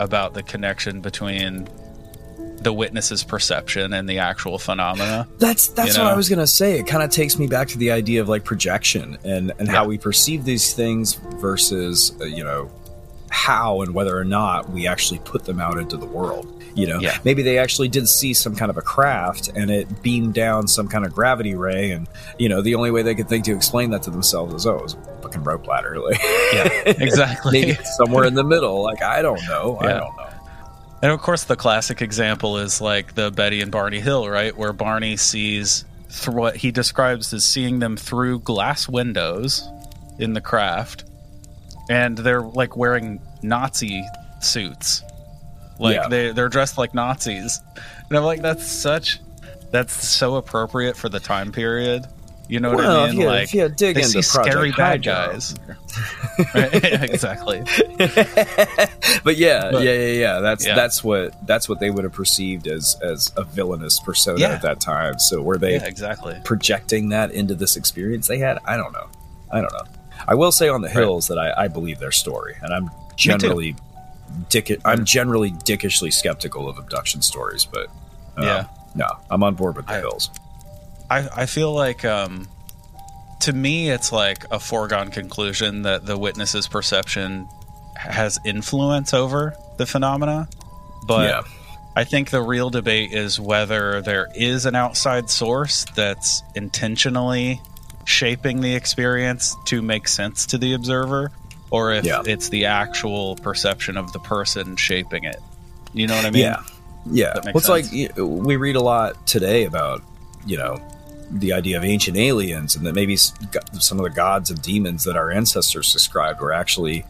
about 0.00 0.34
the 0.34 0.42
connection 0.42 1.00
between 1.00 1.68
the 2.62 2.72
witness's 2.72 3.22
perception 3.22 3.92
and 3.94 4.08
the 4.08 4.18
actual 4.18 4.58
phenomena. 4.58 5.26
That's 5.38 5.68
that's 5.68 5.96
You 5.96 6.02
what 6.02 6.12
I 6.12 6.16
was 6.16 6.28
gonna 6.28 6.46
say. 6.46 6.78
It 6.78 6.86
kind 6.86 7.02
of 7.02 7.10
takes 7.10 7.38
me 7.38 7.46
back 7.46 7.68
to 7.68 7.78
the 7.78 7.90
idea 7.92 8.20
of 8.20 8.28
like 8.28 8.44
projection 8.44 9.16
and 9.24 9.52
and 9.58 9.68
how 9.68 9.86
we 9.86 9.96
perceive 9.96 10.44
these 10.44 10.74
things 10.74 11.14
versus 11.14 12.12
uh, 12.20 12.24
you 12.24 12.44
know 12.44 12.70
how 13.30 13.80
and 13.82 13.94
whether 13.94 14.18
or 14.18 14.24
not 14.24 14.68
we 14.70 14.86
actually 14.88 15.20
put 15.20 15.44
them 15.44 15.60
out 15.60 15.78
into 15.78 15.96
the 15.96 16.04
world. 16.06 16.52
You 16.74 16.86
know, 16.86 17.00
Yeah. 17.00 17.16
maybe 17.24 17.42
they 17.42 17.58
actually 17.58 17.88
did 17.88 18.08
see 18.08 18.34
some 18.34 18.54
kind 18.56 18.70
of 18.70 18.76
a 18.76 18.82
craft 18.82 19.48
and 19.54 19.70
it 19.70 20.02
beamed 20.02 20.34
down 20.34 20.68
some 20.68 20.86
kind 20.88 21.04
of 21.06 21.12
gravity 21.14 21.54
ray, 21.54 21.92
and 21.92 22.06
you 22.38 22.48
know 22.48 22.60
the 22.60 22.74
only 22.74 22.90
way 22.90 23.02
they 23.02 23.14
could 23.14 23.28
think 23.28 23.44
to 23.46 23.54
explain 23.54 23.90
that 23.90 24.02
to 24.04 24.10
themselves 24.10 24.52
is 24.54 24.66
oh, 24.66 24.76
it 24.76 24.82
was 24.82 24.96
fucking 25.30 25.44
rope 25.44 25.66
ladder. 25.66 25.98
Like, 25.98 26.20
Yeah, 26.52 26.68
exactly. 26.86 27.52
maybe 27.60 27.70
it's 27.72 27.96
somewhere 27.96 28.24
in 28.24 28.34
the 28.34 28.44
middle. 28.44 28.82
Like 28.82 29.02
I 29.02 29.22
don't 29.22 29.40
know. 29.48 29.78
I 29.80 29.88
don't 29.88 30.16
know. 30.16 30.26
And 31.02 31.10
of 31.12 31.20
course, 31.22 31.44
the 31.44 31.56
classic 31.56 32.02
example 32.02 32.58
is 32.58 32.80
like 32.80 33.14
the 33.14 33.30
Betty 33.30 33.62
and 33.62 33.72
Barney 33.72 34.00
Hill, 34.00 34.28
right? 34.28 34.54
Where 34.56 34.72
Barney 34.72 35.16
sees 35.16 35.84
through 36.10 36.34
what 36.34 36.56
he 36.56 36.70
describes 36.72 37.32
as 37.32 37.44
seeing 37.44 37.78
them 37.78 37.96
through 37.96 38.40
glass 38.40 38.88
windows 38.88 39.66
in 40.18 40.34
the 40.34 40.40
craft, 40.42 41.04
and 41.88 42.18
they're 42.18 42.42
like 42.42 42.76
wearing 42.76 43.20
Nazi 43.42 44.04
suits, 44.40 45.02
like 45.78 45.94
Yeah. 45.96 46.08
they 46.08 46.32
they're 46.32 46.48
dressed 46.50 46.76
like 46.76 46.92
Nazis, 46.94 47.60
and 48.08 48.18
I'm 48.18 48.24
like, 48.24 48.42
that's 48.42 48.66
such, 48.66 49.20
that's 49.70 49.94
so 50.06 50.34
appropriate 50.36 50.96
for 50.98 51.08
the 51.08 51.20
time 51.20 51.50
period. 51.52 52.04
You 52.50 52.58
know 52.60 52.70
what 52.70 52.78
Well, 52.78 53.00
I 53.00 53.04
if 53.04 53.10
mean? 53.12 53.20
you- 53.20 53.26
like 53.26 53.44
if 53.44 53.54
you 53.54 53.68
dig 53.68 53.94
they 53.94 54.00
into 54.02 54.12
see 54.12 54.22
scary 54.22 54.72
bad 54.72 55.02
guys. 55.04 55.54
right? 56.54 56.74
Exactly. 57.10 57.60
but 59.24 59.36
yeah, 59.36 59.70
But- 59.70 59.82
yeah, 59.84 59.92
yeah, 59.92 60.06
yeah. 60.12 60.40
That's 60.40 60.66
Yeah. 60.66 60.74
that's 60.74 61.04
what 61.04 61.46
that's 61.46 61.68
what 61.68 61.80
they 61.80 61.90
would 61.90 62.04
have 62.04 62.12
perceived 62.12 62.66
as 62.66 62.96
as 63.02 63.32
a 63.36 63.44
villainous 63.44 64.00
persona 64.00 64.40
Yeah. 64.40 64.48
at 64.52 64.62
that 64.62 64.80
time. 64.80 65.18
So 65.18 65.42
were 65.42 65.58
they 65.58 65.74
Yeah, 65.74 65.84
exactly. 65.84 66.40
projecting 66.44 67.10
that 67.10 67.30
into 67.30 67.54
this 67.54 67.76
experience 67.76 68.26
they 68.26 68.38
had? 68.38 68.58
I 68.66 68.76
don't 68.76 68.92
know. 68.92 69.06
I 69.50 69.60
don't 69.60 69.72
know. 69.72 69.84
I 70.28 70.34
will 70.34 70.52
say 70.52 70.68
on 70.68 70.82
the 70.82 70.88
hills 70.90 71.28
that 71.28 71.38
I, 71.38 71.64
I 71.64 71.68
believe 71.68 71.98
their 71.98 72.12
story, 72.12 72.54
and 72.62 72.72
I'm 72.74 72.90
generally 73.16 73.74
dick. 74.48 74.70
I'm 74.84 75.04
generally 75.04 75.50
dickishly 75.64 76.10
skeptical 76.10 76.68
of 76.68 76.78
abduction 76.78 77.22
stories, 77.22 77.64
but 77.64 77.86
um, 78.36 78.44
Yeah. 78.44 78.64
no, 78.94 79.06
I'm 79.30 79.42
on 79.42 79.54
board 79.54 79.76
with 79.76 79.86
the 79.86 79.94
I- 79.94 80.00
hills. 80.00 80.30
I, 81.10 81.28
I 81.42 81.46
feel 81.46 81.72
like 81.74 82.04
um, 82.04 82.46
to 83.40 83.52
me 83.52 83.90
it's 83.90 84.12
like 84.12 84.44
a 84.50 84.60
foregone 84.60 85.10
conclusion 85.10 85.82
that 85.82 86.06
the 86.06 86.16
witness's 86.16 86.68
perception 86.68 87.48
has 87.96 88.38
influence 88.44 89.12
over 89.12 89.54
the 89.78 89.86
phenomena 89.86 90.48
but 91.06 91.28
yeah, 91.28 91.42
i 91.96 92.04
think 92.04 92.30
the 92.30 92.40
real 92.40 92.70
debate 92.70 93.12
is 93.12 93.38
whether 93.40 94.00
there 94.02 94.28
is 94.34 94.66
an 94.66 94.74
outside 94.74 95.28
source 95.28 95.84
that's 95.96 96.42
intentionally 96.54 97.60
shaping 98.04 98.60
the 98.60 98.74
experience 98.74 99.56
to 99.66 99.82
make 99.82 100.06
sense 100.08 100.46
to 100.46 100.58
the 100.58 100.72
observer 100.74 101.30
or 101.70 101.92
if 101.92 102.04
Yeah. 102.04 102.22
it's 102.26 102.48
the 102.48 102.66
actual 102.66 103.36
perception 103.36 103.96
of 103.96 104.12
the 104.12 104.18
person 104.20 104.76
shaping 104.76 105.24
it 105.24 105.40
you 105.92 106.06
know 106.06 106.14
what 106.16 106.24
i 106.24 106.30
mean 106.30 106.42
yeah, 106.42 106.62
yeah. 107.10 107.32
Well, 107.44 107.56
it's 107.56 107.68
like 107.68 107.86
sense. 107.86 108.16
know, 108.16 108.26
we 108.26 108.56
read 108.56 108.76
a 108.76 108.82
lot 108.82 109.26
today 109.26 109.64
about 109.64 110.02
you 110.46 110.56
know 110.56 110.80
the 111.30 111.52
idea 111.52 111.76
of 111.78 111.84
ancient 111.84 112.16
aliens, 112.16 112.74
and 112.76 112.84
that 112.86 112.94
maybe 112.94 113.16
some 113.16 113.98
of 113.98 114.04
the 114.04 114.10
gods 114.10 114.50
and 114.50 114.60
demons 114.62 115.04
that 115.04 115.16
our 115.16 115.30
ancestors 115.30 115.92
described 115.92 116.40
were 116.40 116.52
actually 116.52 117.04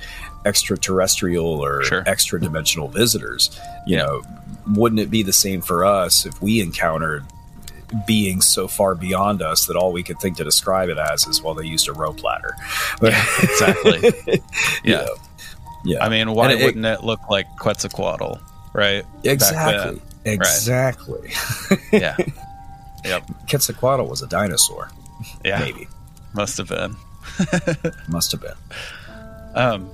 extraterrestrial 0.45 1.47
or 1.47 1.83
Sure. 1.85 2.03
extra 2.07 2.41
dimensional 2.41 2.89
visitors. 2.89 3.51
You 3.87 3.97
know, 3.97 4.23
wouldn't 4.75 5.01
it 5.01 5.11
be 5.11 5.23
the 5.23 5.33
same 5.33 5.61
for 5.63 5.85
us 5.85 6.27
if 6.27 6.41
we 6.43 6.61
encountered 6.61 7.25
beings 8.07 8.47
so 8.47 8.69
far 8.69 8.95
beyond 8.95 9.43
us 9.43 9.67
that 9.67 9.75
all 9.77 9.91
we 9.91 10.03
could 10.03 10.19
think 10.21 10.37
to 10.37 10.45
describe 10.45 10.89
it 10.89 10.97
as 10.99 11.27
is 11.27 11.43
well 11.43 11.55
they 11.55 11.67
used 11.67 11.89
a 11.89 11.93
rope 11.93 12.23
ladder 12.23 12.55
Yeah, 13.03 13.25
exactly. 13.43 14.41
yeah 14.85 15.07
yeah 15.85 16.05
I 16.05 16.09
mean, 16.09 16.31
why 16.33 16.53
it- 16.53 16.63
wouldn't 16.65 16.85
it 16.85 17.03
look 17.03 17.19
like 17.29 17.47
Quetzalcoatl, 17.59 18.39
right? 18.75 19.05
exactly 19.25 20.01
exactly 20.25 21.33
Yeah. 21.93 22.17
Yep. 23.05 23.23
quetzalcoatl 23.49 24.05
was 24.05 24.23
a 24.23 24.27
dinosaur 24.29 24.91
Yeah. 25.45 25.61
maybe 25.61 25.89
Must 26.35 26.57
have 26.59 26.69
been. 26.69 26.97
must 28.09 28.33
have 28.33 28.41
been 28.41 28.55
Um, 29.55 29.91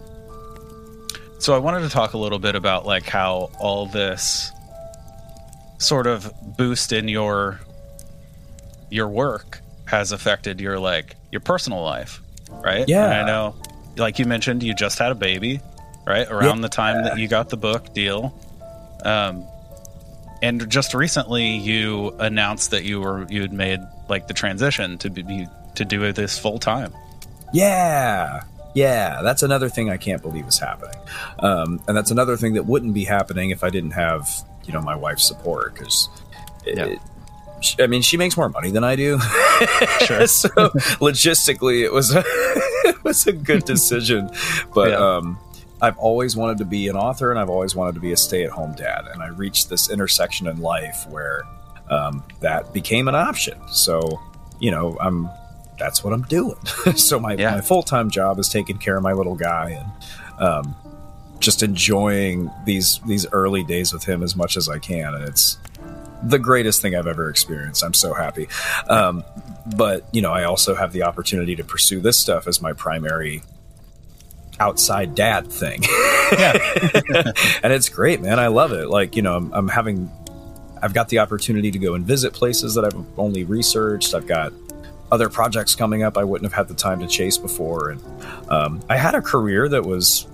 so 1.38 1.54
I 1.54 1.58
wanted 1.58 1.80
to 1.80 1.88
talk 1.88 2.12
a 2.14 2.18
little 2.18 2.38
bit 2.38 2.54
about 2.54 2.86
like 2.86 3.06
how 3.06 3.50
all 3.58 3.86
this 3.86 4.50
sort 5.78 6.06
of 6.06 6.32
boost 6.56 6.92
in 6.92 7.08
your 7.08 7.60
your 8.90 9.08
work 9.08 9.60
has 9.86 10.12
affected 10.12 10.60
your 10.60 10.78
like 10.78 11.16
your 11.32 11.40
personal 11.40 11.82
life, 11.82 12.20
right? 12.50 12.88
Yeah. 12.88 13.04
And 13.04 13.12
I 13.14 13.26
know, 13.26 13.54
like 13.96 14.18
you 14.18 14.24
mentioned, 14.24 14.62
you 14.62 14.74
just 14.74 14.98
had 14.98 15.12
a 15.12 15.14
baby, 15.14 15.60
right? 16.06 16.26
Around 16.30 16.60
the 16.62 16.68
time 16.68 17.04
that 17.04 17.18
you 17.18 17.28
got 17.28 17.48
the 17.50 17.56
book 17.56 17.92
deal. 17.94 18.34
Um, 19.04 19.46
and 20.42 20.68
just 20.70 20.94
recently 20.94 21.44
you 21.56 22.14
announced 22.18 22.70
that 22.72 22.84
you 22.84 23.00
were 23.00 23.26
you 23.28 23.42
had 23.42 23.52
made 23.52 23.80
like 24.08 24.26
the 24.28 24.34
transition 24.34 24.98
to 24.98 25.10
be 25.10 25.46
to 25.74 25.84
do 25.84 26.12
this 26.12 26.38
full 26.38 26.58
time. 26.58 26.92
Yeah. 27.52 28.42
Yeah, 28.74 29.22
that's 29.22 29.42
another 29.42 29.70
thing 29.70 29.88
I 29.88 29.96
can't 29.96 30.20
believe 30.20 30.46
is 30.46 30.58
happening. 30.58 30.96
Um, 31.38 31.80
and 31.88 31.96
that's 31.96 32.10
another 32.10 32.36
thing 32.36 32.54
that 32.54 32.66
wouldn't 32.66 32.92
be 32.92 33.04
happening 33.04 33.48
if 33.48 33.64
I 33.64 33.70
didn't 33.70 33.92
have, 33.92 34.28
you 34.66 34.72
know, 34.74 34.82
my 34.82 34.94
wife's 34.94 35.26
support 35.26 35.72
because 35.74 36.08
Yeah. 36.66 36.96
I 37.80 37.86
mean, 37.86 38.02
she 38.02 38.18
makes 38.18 38.36
more 38.36 38.50
money 38.50 38.70
than 38.70 38.84
I 38.84 38.96
do. 38.96 39.18
Sure. 40.04 40.26
so 40.26 40.48
logistically, 41.00 41.84
it 41.84 41.92
was 41.92 42.14
a, 42.14 42.22
it 42.26 43.02
was 43.02 43.26
a 43.26 43.32
good 43.32 43.64
decision. 43.64 44.28
But 44.74 44.90
Yeah. 44.90 44.96
um, 45.16 45.38
I've 45.86 45.98
always 45.98 46.36
wanted 46.36 46.58
to 46.58 46.64
be 46.64 46.88
an 46.88 46.96
author, 46.96 47.30
and 47.30 47.38
I've 47.38 47.50
always 47.50 47.74
wanted 47.76 47.94
to 47.94 48.00
be 48.00 48.12
a 48.12 48.16
stay-at-home 48.16 48.74
dad. 48.74 49.06
And 49.12 49.22
I 49.22 49.28
reached 49.28 49.68
this 49.68 49.88
intersection 49.90 50.46
in 50.46 50.60
life 50.60 51.06
where 51.08 51.42
um, 51.88 52.24
that 52.40 52.72
became 52.72 53.06
an 53.08 53.14
option. 53.14 53.56
So 53.68 54.20
you 54.60 54.70
know, 54.70 54.96
I'm 55.00 55.28
that's 55.78 56.02
what 56.02 56.12
I'm 56.12 56.22
doing. 56.22 56.56
so 56.96 57.20
my, 57.20 57.34
Yeah. 57.34 57.52
my 57.56 57.60
full 57.60 57.82
time 57.82 58.10
job 58.10 58.38
is 58.38 58.48
taking 58.48 58.78
care 58.78 58.96
of 58.96 59.02
my 59.02 59.12
little 59.12 59.36
guy 59.36 59.70
and 59.70 60.42
um, 60.42 60.74
just 61.38 61.62
enjoying 61.62 62.50
these 62.64 62.98
these 63.06 63.26
early 63.32 63.62
days 63.62 63.92
with 63.92 64.04
him 64.04 64.22
as 64.22 64.34
much 64.34 64.56
as 64.56 64.68
I 64.68 64.78
can, 64.78 65.14
and 65.14 65.24
it's 65.28 65.58
the 66.22 66.38
greatest 66.38 66.80
thing 66.82 66.96
I've 66.96 67.06
ever 67.06 67.28
experienced. 67.28 67.84
I'm 67.84 67.94
so 67.94 68.14
happy. 68.14 68.48
Um, 68.88 69.22
but 69.76 70.04
you 70.12 70.22
know, 70.22 70.32
I 70.32 70.44
also 70.44 70.74
have 70.74 70.92
the 70.92 71.02
opportunity 71.02 71.54
to 71.56 71.64
pursue 71.64 72.00
this 72.00 72.18
stuff 72.18 72.46
as 72.48 72.62
my 72.62 72.72
primary 72.72 73.42
outside 74.58 75.14
dad 75.14 75.46
thing. 75.50 75.82
and 77.62 77.72
it's 77.72 77.88
great, 77.88 78.20
man. 78.20 78.38
I 78.38 78.48
love 78.48 78.72
it. 78.72 78.88
Like, 78.88 79.16
you 79.16 79.22
know, 79.22 79.36
I'm, 79.36 79.52
I'm 79.52 79.68
having, 79.68 80.10
I've 80.82 80.94
got 80.94 81.08
the 81.08 81.20
opportunity 81.20 81.70
to 81.70 81.78
go 81.78 81.94
and 81.94 82.04
visit 82.04 82.32
places 82.32 82.74
that 82.74 82.84
I've 82.84 83.18
only 83.18 83.44
researched. 83.44 84.14
I've 84.14 84.26
got 84.26 84.52
other 85.12 85.28
projects 85.28 85.74
coming 85.76 86.02
up 86.02 86.16
I 86.18 86.24
wouldn't 86.24 86.50
have 86.50 86.56
had 86.56 86.68
the 86.68 86.74
time 86.80 86.98
to 87.00 87.06
chase 87.06 87.38
before. 87.38 87.90
And 87.90 88.02
um, 88.50 88.82
I 88.88 88.96
had 88.96 89.14
a 89.14 89.22
career 89.22 89.68
that 89.68 89.84
was 89.84 90.26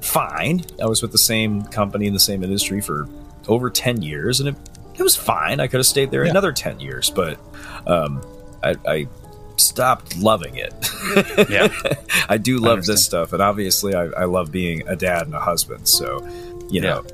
fine. 0.00 0.64
I 0.80 0.86
was 0.86 1.02
with 1.02 1.12
the 1.12 1.18
same 1.18 1.62
company 1.64 2.06
in 2.06 2.12
the 2.12 2.20
same 2.20 2.44
industry 2.44 2.80
for 2.80 3.08
over 3.48 3.70
10 3.70 4.02
years, 4.02 4.40
and 4.40 4.50
it, 4.50 4.56
it 4.94 5.02
was 5.02 5.16
fine. 5.16 5.58
I 5.60 5.66
could 5.66 5.78
have 5.78 5.86
stayed 5.86 6.10
there 6.10 6.24
Yeah. 6.24 6.30
another 6.30 6.52
10 6.52 6.80
years, 6.80 7.10
but 7.10 7.38
um, 7.86 8.24
I, 8.62 8.74
I 8.86 9.08
stopped 9.56 10.16
loving 10.16 10.56
it. 10.56 10.72
Yeah. 11.48 11.68
I 12.28 12.38
do 12.38 12.58
love 12.58 12.72
understand. 12.72 12.94
this 12.96 13.04
stuff, 13.04 13.32
and 13.32 13.40
obviously, 13.42 13.94
I, 13.94 14.04
I 14.06 14.24
love 14.24 14.50
being 14.50 14.86
a 14.88 14.96
dad 14.96 15.26
and 15.26 15.34
a 15.34 15.40
husband. 15.40 15.88
So, 15.88 16.26
you 16.68 16.80
know, 16.80 17.04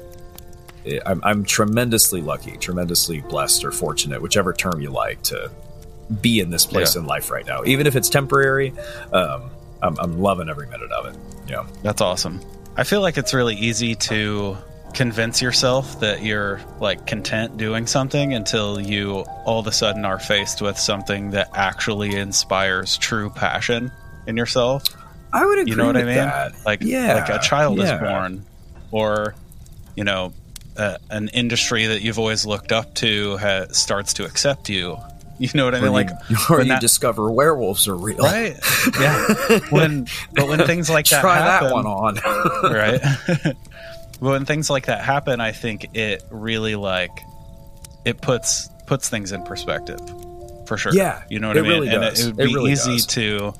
eh, 0.86 0.98
I'm, 1.04 1.20
I'm 1.22 1.44
tremendously 1.44 2.22
lucky, 2.22 2.56
tremendously 2.56 3.20
blessed, 3.20 3.64
or 3.64 3.70
fortunate, 3.70 4.22
whichever 4.22 4.52
term 4.52 4.80
you 4.80 4.90
like, 4.90 5.22
to 5.24 5.50
be 6.20 6.40
in 6.40 6.50
this 6.50 6.64
place 6.66 6.94
Yeah. 6.94 7.02
in 7.02 7.06
life 7.06 7.30
right 7.30 7.46
now. 7.46 7.64
Even 7.64 7.86
if 7.86 7.96
it's 7.96 8.08
temporary, 8.08 8.72
um, 9.12 9.50
I'm, 9.82 9.98
I'm 9.98 10.20
loving 10.20 10.48
every 10.48 10.66
minute 10.68 10.90
of 10.92 11.06
it. 11.06 11.16
Yeah. 11.48 11.66
That's 11.82 12.00
awesome. 12.00 12.40
I 12.76 12.84
feel 12.84 13.02
like 13.02 13.18
it's 13.18 13.34
really 13.34 13.56
easy 13.56 13.94
to 13.96 14.56
convince 14.94 15.40
yourself 15.40 16.00
that 16.00 16.22
you're 16.22 16.60
like 16.80 17.06
content 17.06 17.56
doing 17.56 17.86
something 17.86 18.34
until 18.34 18.80
you 18.80 19.20
all 19.44 19.60
of 19.60 19.66
a 19.66 19.72
sudden 19.72 20.04
are 20.04 20.18
faced 20.18 20.60
with 20.62 20.78
something 20.78 21.30
that 21.30 21.48
actually 21.54 22.14
inspires 22.14 22.98
true 22.98 23.30
passion 23.30 23.90
in 24.26 24.36
yourself. 24.36 24.84
I 25.32 25.46
would 25.46 25.58
agree 25.60 25.70
You 25.70 25.76
know 25.76 25.86
what 25.86 25.96
I 25.96 26.04
mean? 26.04 26.14
that. 26.16 26.52
Like 26.66 26.82
Yeah, 26.82 27.14
like 27.14 27.28
a 27.30 27.38
child 27.42 27.78
yeah. 27.78 27.94
is 27.94 28.00
born 28.00 28.44
or 28.90 29.34
you 29.96 30.04
know 30.04 30.32
uh, 30.76 30.98
an 31.10 31.28
industry 31.28 31.86
that 31.86 32.02
you've 32.02 32.18
always 32.18 32.44
looked 32.46 32.72
up 32.72 32.94
to 32.96 33.36
ha- 33.38 33.66
starts 33.72 34.14
to 34.14 34.24
accept 34.24 34.68
you. 34.68 34.96
You 35.38 35.48
know 35.54 35.64
what 35.64 35.74
I 35.74 35.78
mean? 35.80 35.86
you, 35.86 35.92
Like 35.92 36.10
or 36.50 36.58
when 36.58 36.66
you 36.66 36.72
that- 36.74 36.80
discover 36.80 37.30
werewolves 37.30 37.88
are 37.88 37.96
real. 37.96 38.18
right? 38.18 38.56
Yeah. 39.00 39.58
When 39.70 40.06
but 40.34 40.48
when 40.48 40.58
things 40.66 40.88
like 40.90 41.08
that 41.08 41.20
Try 41.22 41.36
happen, 41.38 41.68
that 41.68 41.74
one 41.74 41.86
on. 41.86 42.14
right? 42.72 43.56
when 44.30 44.44
things 44.46 44.70
like 44.70 44.86
that 44.86 45.00
happen, 45.02 45.40
I 45.40 45.52
think 45.52 45.90
it 45.94 46.22
really 46.30 46.74
like 46.76 47.10
it 48.04 48.20
puts 48.20 48.68
puts 48.86 49.08
things 49.08 49.32
in 49.32 49.42
perspective 49.44 50.00
for 50.66 50.76
sure. 50.76 50.92
Yeah, 50.94 51.22
you 51.28 51.38
know 51.40 51.48
what 51.48 51.56
it 51.56 51.60
I 51.60 51.62
mean. 51.62 51.70
really 51.82 51.88
and 51.88 52.04
it, 52.04 52.18
it 52.20 52.26
would 52.26 52.40
It 52.40 52.46
be 52.48 52.54
really 52.54 52.72
easy 52.72 52.96
does. 52.96 53.06
to. 53.06 53.52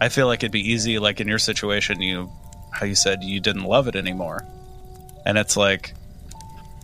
I 0.00 0.08
feel 0.08 0.26
like 0.26 0.40
it'd 0.42 0.52
be 0.52 0.70
easy, 0.72 0.98
like 0.98 1.20
in 1.20 1.28
your 1.28 1.38
situation, 1.38 2.00
you 2.02 2.30
how 2.72 2.86
you 2.86 2.94
said 2.94 3.22
you 3.22 3.40
didn't 3.40 3.64
love 3.64 3.86
it 3.88 3.96
anymore, 3.96 4.44
and 5.26 5.38
it's 5.38 5.56
like, 5.56 5.94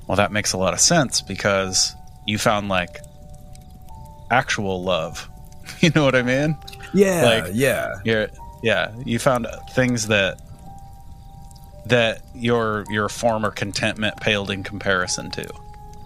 well, 0.06 0.16
that 0.16 0.30
makes 0.32 0.52
a 0.52 0.58
lot 0.58 0.74
of 0.74 0.80
sense 0.80 1.20
because 1.20 1.94
you 2.26 2.38
found 2.38 2.68
like 2.68 2.98
actual 4.30 4.82
love. 4.82 5.26
You 5.80 5.90
know 5.94 6.04
what 6.04 6.14
I 6.16 6.22
mean? 6.22 6.58
yeah, 6.92 7.22
Like- 7.44 7.52
yeah. 7.54 7.94
Yeah, 8.62 8.90
you 9.06 9.18
found 9.20 9.46
things 9.72 10.08
that 10.08 10.38
that 11.90 12.22
your 12.34 12.84
your 12.90 13.08
former 13.08 13.50
contentment 13.50 14.16
paled 14.16 14.50
in 14.50 14.62
comparison 14.62 15.30
to. 15.32 15.48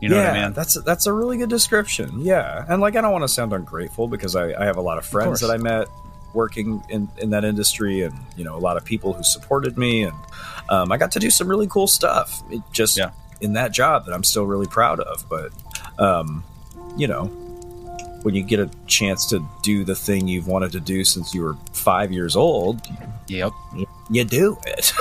You 0.01 0.09
know 0.11 0.17
yeah, 0.17 0.31
what 0.33 0.39
I 0.39 0.43
mean? 0.45 0.53
That's 0.53 0.83
that's 0.83 1.07
a 1.07 1.13
really 1.13 1.39
good 1.39 1.49
description. 1.49 2.21
Yeah, 2.21 2.65
and 2.69 2.81
like 2.83 2.97
I 2.97 3.01
don't 3.01 3.13
want 3.13 3.23
to 3.25 3.29
sound 3.29 3.53
ungrateful 3.53 4.09
because 4.09 4.37
I, 4.37 4.53
I 4.61 4.67
have 4.67 4.77
a 4.77 4.83
lot 4.83 4.99
of 4.99 5.07
friends 5.07 5.27
course. 5.27 5.41
that 5.41 5.51
I 5.51 5.57
met 5.57 5.89
working 6.35 6.83
in 6.91 7.09
in 7.19 7.31
that 7.31 7.45
industry, 7.45 8.03
and 8.03 8.15
you 8.37 8.45
know 8.45 8.57
a 8.57 8.59
lot 8.59 8.77
of 8.77 8.85
people 8.85 9.13
who 9.15 9.23
supported 9.23 9.79
me, 9.79 10.03
and 10.03 10.17
um, 10.69 10.93
I 10.93 10.97
got 10.99 11.13
to 11.13 11.21
do 11.21 11.31
some 11.31 11.49
really 11.49 11.69
cool 11.69 11.87
stuff. 11.87 12.43
It 12.51 12.61
just 12.73 12.99
Yeah. 12.99 13.13
in 13.41 13.55
that 13.55 13.73
job 13.73 14.05
that 14.07 14.13
I'm 14.13 14.25
still 14.25 14.45
really 14.45 14.67
proud 14.67 15.01
of. 15.01 15.25
But 15.31 15.53
um, 15.99 16.45
you 16.99 17.07
know, 17.07 17.27
when 18.23 18.35
you 18.35 18.43
get 18.43 18.61
a 18.61 18.69
chance 18.87 19.27
to 19.31 19.43
do 19.63 19.85
the 19.85 19.95
thing 19.95 20.29
you've 20.29 20.49
wanted 20.49 20.73
to 20.73 20.81
do 20.81 21.05
since 21.05 21.35
you 21.35 21.43
were 21.45 21.57
five 21.73 22.13
years 22.13 22.37
old, 22.37 22.83
Yep. 23.29 23.53
you 23.77 23.87
do 24.11 24.59
it. 24.67 24.93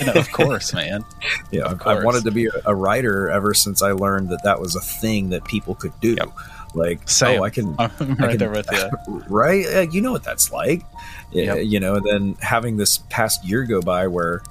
You 0.00 0.06
know, 0.06 0.12
of 0.14 0.30
course, 0.32 0.72
man. 0.72 1.04
Yeah, 1.50 1.66
I've, 1.66 1.78
course. 1.78 1.98
I've 1.98 2.04
wanted 2.04 2.24
to 2.24 2.30
be 2.30 2.48
a- 2.64 2.74
writer 2.74 3.30
ever 3.30 3.52
since 3.52 3.82
I 3.82 3.92
learned 3.92 4.30
that 4.30 4.42
that 4.44 4.58
was 4.58 4.74
a 4.74 4.80
thing 4.80 5.28
that 5.30 5.44
people 5.44 5.74
could 5.74 5.92
do. 6.00 6.14
Yep. 6.14 6.30
Like, 6.74 7.06
Same. 7.08 7.40
oh, 7.40 7.44
I 7.44 7.50
can, 7.50 7.74
I'm 7.78 7.90
I 8.00 8.04
right 8.04 8.16
can- 8.30 8.38
there 8.38 8.50
with 8.50 8.68
you. 8.72 9.22
right? 9.28 9.66
Uh, 9.66 9.80
You 9.82 10.00
know 10.00 10.12
what 10.12 10.24
that's 10.24 10.50
like, 10.50 10.82
Yeah, 11.30 11.54
Yep. 11.56 11.66
you 11.66 11.78
know. 11.80 11.96
And 11.96 12.06
then 12.06 12.36
having 12.40 12.78
this 12.78 12.98
past 13.10 13.44
year 13.44 13.64
go 13.64 13.82
by 13.82 14.06
where 14.06 14.42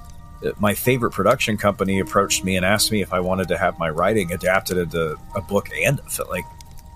uh, 0.46 0.50
my 0.60 0.74
favorite 0.74 1.10
production 1.10 1.56
company 1.56 1.98
approached 1.98 2.44
me 2.44 2.56
and 2.56 2.64
asked 2.64 2.92
me 2.92 3.02
if 3.02 3.12
I 3.12 3.18
wanted 3.18 3.48
to 3.48 3.58
have 3.58 3.78
my 3.80 3.90
writing 3.90 4.32
adapted 4.32 4.78
into 4.78 5.16
a 5.34 5.40
book 5.40 5.68
and 5.84 5.98
a 5.98 6.02
film. 6.08 6.28
Like 6.30 6.44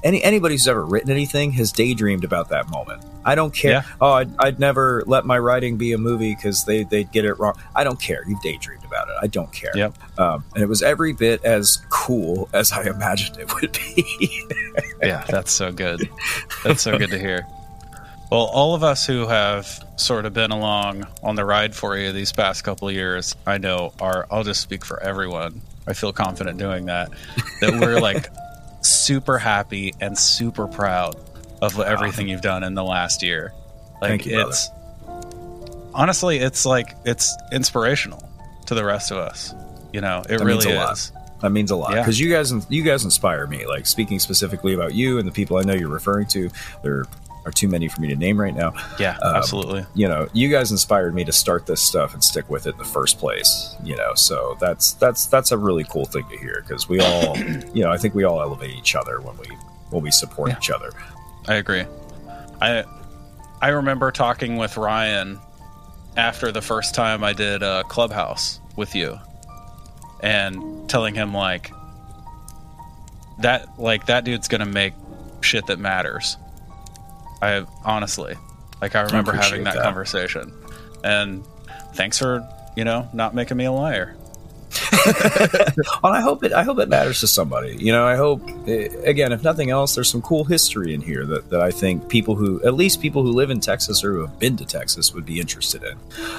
any 0.07 0.23
anybody 0.23 0.55
who's 0.55 0.69
ever 0.69 0.85
written 0.85 1.11
anything 1.11 1.51
has 1.53 1.73
daydreamed 1.73 2.25
about 2.25 2.49
that 2.51 2.71
moment. 2.71 3.05
I 3.25 3.35
don't 3.35 3.53
care. 3.53 3.73
Yeah. 3.73 3.83
Oh, 4.01 4.13
I'd, 4.13 4.31
I'd 4.39 4.61
never 4.61 5.03
let 5.07 5.27
my 5.27 5.37
writing 5.39 5.77
be 5.77 5.93
a 5.93 5.99
movie 5.99 6.35
because 6.35 6.65
they 6.65 6.85
they'd 6.85 7.11
get 7.11 7.25
it 7.25 7.35
wrong. 7.35 7.61
I 7.75 7.83
don't 7.83 8.01
care. 8.01 8.23
You've 8.27 8.41
daydreamed 8.41 8.85
about 8.85 9.09
it. 9.09 9.17
I 9.21 9.27
don't 9.27 9.53
care. 9.53 9.73
Yep. 9.75 10.19
Um, 10.19 10.45
and 10.55 10.63
it 10.63 10.69
was 10.69 10.83
every 10.83 11.13
bit 11.13 11.45
as 11.45 11.79
cool 11.91 12.49
as 12.53 12.71
I 12.71 12.83
imagined 12.89 13.39
it 13.39 13.53
would 13.55 13.73
be. 13.73 14.47
Yeah, 15.03 15.25
that's 15.29 15.53
so 15.53 15.73
good. 15.73 16.09
That's 16.63 16.83
so 16.83 16.97
good 16.97 17.11
to 17.11 17.19
hear. 17.19 17.45
Well, 18.31 18.47
all 18.47 18.75
of 18.75 18.83
us 18.83 19.07
who 19.07 19.27
have 19.27 19.85
sort 19.97 20.25
of 20.27 20.35
been 20.35 20.51
along 20.51 21.07
on 21.23 21.37
the 21.37 21.45
ride 21.45 21.75
for 21.75 21.97
you 21.97 22.13
these 22.13 22.33
past 22.33 22.65
couple 22.65 22.89
of 22.89 22.95
years, 22.95 23.37
I 23.47 23.59
know 23.59 23.93
are, 24.01 24.27
I'll 24.31 24.43
just 24.43 24.61
speak 24.63 24.85
for 24.85 25.01
everyone. 25.01 25.61
I 25.87 25.93
feel 25.93 26.13
confident 26.13 26.59
doing 26.59 26.87
that, 26.87 27.11
that 27.61 27.81
we're 27.81 28.01
like 28.01 28.29
super 28.87 29.39
happy 29.39 29.95
and 30.01 30.17
super 30.19 30.67
proud 30.67 31.17
of 31.63 31.79
everything 31.81 32.29
you've 32.29 32.43
done 32.43 32.63
in 32.63 32.75
the 32.75 32.85
last 32.85 33.23
year. 33.23 33.53
Like 34.01 34.11
Thank 34.11 34.27
you, 34.27 34.35
brother. 34.37 34.53
honestly, 35.95 36.39
it's 36.39 36.67
like, 36.67 36.95
it's 37.05 37.35
inspirational 37.53 38.23
to 38.67 38.75
the 38.75 38.85
rest 38.85 39.11
of 39.11 39.19
us. 39.19 39.55
You 39.93 40.01
know, 40.01 40.23
it 40.29 40.39
That 40.39 40.45
really 40.45 40.75
lot. 40.75 40.93
is. 40.95 41.13
That 41.43 41.51
means 41.51 41.71
a 41.71 41.77
lot 41.77 41.93
Yeah. 41.93 42.01
because 42.03 42.19
you 42.19 42.31
guys 42.31 42.53
you 42.71 42.83
guys 42.83 43.05
inspire 43.05 43.47
me. 43.47 43.67
Like 43.67 43.87
speaking 43.87 44.19
specifically 44.19 44.75
about 44.75 44.95
you 44.95 45.19
and 45.19 45.27
the 45.29 45.33
people 45.33 45.59
I 45.59 45.63
know 45.63 45.75
you're 45.75 45.89
referring 45.91 46.27
to, 46.29 46.51
there 46.83 47.05
are 47.47 47.53
too 47.53 47.69
many 47.69 47.87
for 47.89 48.01
me 48.01 48.09
to 48.09 48.17
name 48.17 48.41
right 48.41 48.55
now. 48.55 48.75
Yeah, 48.99 49.17
Um, 49.23 49.37
absolutely. 49.37 49.87
You 49.95 50.09
know, 50.09 50.29
you 50.33 50.51
guys 50.51 50.71
inspired 50.73 51.15
me 51.15 51.25
to 51.25 51.33
start 51.33 51.65
this 51.65 51.81
stuff 51.81 52.13
and 52.13 52.23
stick 52.23 52.51
with 52.51 52.67
it 52.67 52.73
in 52.73 52.79
the 52.79 52.85
first 52.85 53.19
place. 53.19 53.77
You 53.85 53.97
know, 53.97 54.15
so 54.15 54.57
that's 54.61 54.93
that's 54.95 55.27
that's 55.27 55.53
a 55.53 55.57
really 55.59 55.85
cool 55.85 56.05
thing 56.07 56.25
to 56.29 56.37
hear 56.37 56.63
because 56.67 56.89
we 56.89 57.01
all, 57.01 57.39
you 57.73 57.83
know, 57.85 57.91
I 57.93 57.97
think 57.99 58.15
we 58.15 58.25
all 58.25 58.41
elevate 58.43 58.71
each 58.77 58.95
other 58.97 59.21
when 59.21 59.37
we 59.39 59.47
when 59.91 60.03
we 60.03 60.11
support 60.11 60.51
Yeah. 60.51 60.57
each 60.59 60.71
other. 60.71 60.91
I 61.49 61.55
agree. 61.55 61.85
I 62.61 62.85
I 63.63 63.69
remember 63.69 64.11
talking 64.11 64.57
with 64.57 64.77
Ryan 64.77 65.39
after 66.17 66.51
the 66.51 66.63
first 66.63 66.95
time 66.95 67.23
I 67.23 67.33
did 67.33 67.63
a 67.63 67.85
clubhouse 67.85 68.61
with 68.75 68.95
you 68.95 69.19
and 70.21 70.89
telling 70.91 71.15
him 71.15 71.33
like 71.33 71.71
that 73.39 73.79
like 73.79 74.07
that 74.07 74.25
dude's 74.25 74.49
going 74.49 74.61
to 74.61 74.67
make 74.67 74.95
shit 75.43 75.67
that 75.67 75.79
matters. 75.79 76.37
I 77.43 77.65
honestly 77.85 78.35
like 78.83 78.95
I 78.95 79.03
remember 79.03 79.31
appreciate 79.33 79.51
having 79.51 79.65
that, 79.65 79.75
that. 79.77 79.83
conversation. 79.85 80.53
And 81.05 81.45
thanks 81.95 82.19
for, 82.19 82.47
you 82.77 82.85
know, 82.85 83.09
not 83.13 83.35
making 83.35 83.57
me 83.57 83.65
a 83.65 83.73
liar. 83.73 84.17
Well, 86.03 86.13
I 86.13 86.21
hope 86.21 86.43
it. 86.45 86.53
I 86.53 86.63
hope 86.63 86.79
it 86.79 86.89
matters 86.89 87.21
to 87.21 87.27
somebody. 87.27 87.77
You 87.77 87.93
know, 87.93 88.05
I 88.07 88.17
hope. 88.17 88.43
eh, 88.69 88.89
Again, 89.05 89.33
if 89.33 89.43
nothing 89.43 89.71
else, 89.71 89.95
there's 89.95 90.09
some 90.11 90.23
cool 90.23 90.45
history 90.45 90.95
in 90.95 91.01
here 91.01 91.25
that, 91.27 91.51
that 91.51 91.61
I 91.61 91.71
think 91.71 92.09
people 92.09 92.35
who, 92.35 92.63
at 92.65 92.75
least 92.75 93.01
people 93.01 93.23
who 93.23 93.33
live 93.33 93.51
in 93.51 93.61
Texas 93.61 94.03
or 94.05 94.13
who 94.13 94.21
have 94.23 94.39
been 94.39 94.57
to 94.59 94.65
Texas, 94.65 95.13
would 95.15 95.25
be 95.27 95.39
interested 95.41 95.83
in. 95.85 95.97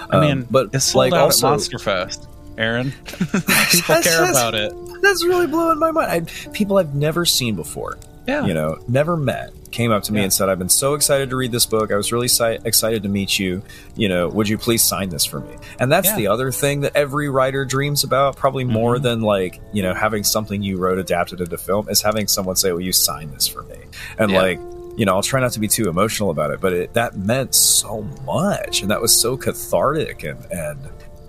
I 0.10 0.18
Um, 0.18 0.22
mean, 0.22 0.48
but 0.52 0.70
it's 0.74 0.96
like 0.96 1.14
also, 1.14 1.48
at 1.48 1.52
Monster 1.52 1.80
Fest. 1.80 2.28
Aaron, 2.58 2.92
people 3.06 3.40
That's- 3.40 4.04
care 4.04 4.18
that's- 4.22 4.32
about 4.32 4.56
it. 4.56 4.74
That's 5.02 5.24
really 5.24 5.48
blowing 5.48 5.80
my 5.80 5.92
mind. 5.92 6.12
I, 6.12 6.50
people 6.52 6.78
I've 6.78 6.96
never 6.96 7.26
seen 7.26 7.56
before, 7.56 7.98
Yeah. 8.28 8.46
you 8.46 8.54
know, 8.54 8.80
never 8.88 9.16
met, 9.16 9.54
came 9.72 9.92
up 9.92 10.04
to 10.04 10.14
me 10.14 10.20
Yeah. 10.20 10.24
and 10.26 10.34
said, 10.34 10.50
"I've 10.50 10.60
been 10.60 10.70
so 10.70 10.94
excited 10.94 11.30
to 11.30 11.36
read 11.36 11.52
this 11.52 11.66
book. 11.66 11.92
I 11.92 11.96
was 11.96 12.12
really 12.12 12.28
si- 12.28 12.58
excited 12.66 13.04
to 13.04 13.10
meet 13.10 13.38
you. 13.40 13.62
You 13.96 14.10
know, 14.10 14.28
would 14.30 14.48
you 14.50 14.58
please 14.58 14.82
sign 14.82 15.10
this 15.10 15.26
for 15.26 15.40
me?" 15.40 15.56
And 15.80 15.92
that's 15.92 16.10
Yeah. 16.10 16.16
the 16.16 16.28
other 16.28 16.52
thing 16.52 16.82
that 16.82 16.96
every 16.96 17.30
writer 17.30 17.66
dreams 17.66 18.04
about, 18.04 18.36
probably 18.36 18.64
more 18.64 18.98
Mhm. 18.98 19.02
than 19.04 19.22
like 19.22 19.60
you 19.74 19.84
know 19.84 19.94
having 19.94 20.24
something 20.24 20.64
you 20.64 20.78
wrote 20.78 20.98
adapted 21.00 21.42
into 21.42 21.58
film, 21.58 21.88
is 21.90 22.02
having 22.02 22.28
someone 22.28 22.56
say, 22.56 22.72
"Will 22.72 22.82
you 22.82 22.94
sign 22.94 23.32
this 23.34 23.48
for 23.48 23.64
me?" 23.64 23.76
And 24.18 24.32
Yeah. 24.32 24.42
like. 24.42 24.60
You 25.00 25.06
know, 25.06 25.14
I'll 25.14 25.22
try 25.22 25.40
not 25.40 25.52
to 25.52 25.60
be 25.60 25.68
too 25.68 25.90
emotional 25.90 26.32
about 26.32 26.50
it, 26.50 26.60
but 26.60 26.74
it, 26.74 26.94
that 26.96 27.16
meant 27.16 27.54
so 27.54 28.04
much, 28.26 28.82
and 28.82 28.90
that 28.90 29.00
was 29.00 29.16
so 29.16 29.38
cathartic 29.38 30.24
and 30.24 30.40
and 30.50 30.80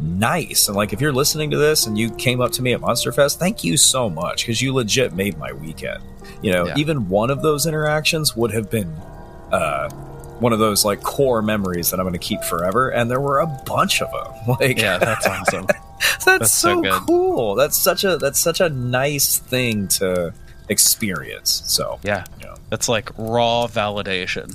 nice. 0.00 0.68
And 0.68 0.76
like, 0.76 0.94
if 0.94 1.02
you're 1.02 1.12
listening 1.12 1.50
to 1.50 1.58
this 1.58 1.86
and 1.86 1.98
you 1.98 2.08
came 2.12 2.40
up 2.40 2.50
to 2.52 2.62
me 2.62 2.72
at 2.72 2.80
Monster 2.80 3.12
Fest, 3.12 3.38
thank 3.38 3.62
you 3.64 3.76
so 3.76 4.08
much 4.08 4.44
because 4.46 4.62
you 4.62 4.72
legit 4.72 5.14
made 5.14 5.36
my 5.36 5.52
weekend. 5.52 6.02
You 6.42 6.52
know, 6.52 6.66
Yeah. 6.68 6.74
even 6.76 7.08
one 7.08 7.30
of 7.30 7.42
those 7.42 7.66
interactions 7.66 8.36
would 8.36 8.52
have 8.52 8.70
been 8.70 8.94
uh, 9.52 9.88
one 10.40 10.52
of 10.52 10.58
those 10.58 10.84
like 10.84 11.02
core 11.02 11.42
memories 11.42 11.90
that 11.90 11.98
I'm 11.98 12.04
going 12.04 12.12
to 12.12 12.18
keep 12.18 12.42
forever. 12.44 12.90
And 12.90 13.10
there 13.10 13.20
were 13.20 13.40
a 13.40 13.46
bunch 13.66 14.00
of 14.02 14.10
them. 14.12 14.56
Like, 14.60 14.78
Yeah, 14.78 14.98
that's 14.98 15.26
awesome. 15.26 15.66
that's, 16.00 16.24
that's 16.24 16.52
so 16.52 16.82
so, 16.82 17.00
cool. 17.06 17.54
That's 17.54 17.76
such 17.80 18.04
a 18.04 18.16
that's 18.18 18.38
such 18.38 18.60
a 18.60 18.68
nice 18.68 19.38
thing 19.38 19.88
to 19.88 20.32
experience. 20.68 21.62
So 21.66 21.98
Yeah. 22.02 22.24
Yeah. 22.40 22.54
That's 22.70 22.88
like 22.88 23.10
raw 23.18 23.66
validation. 23.66 24.54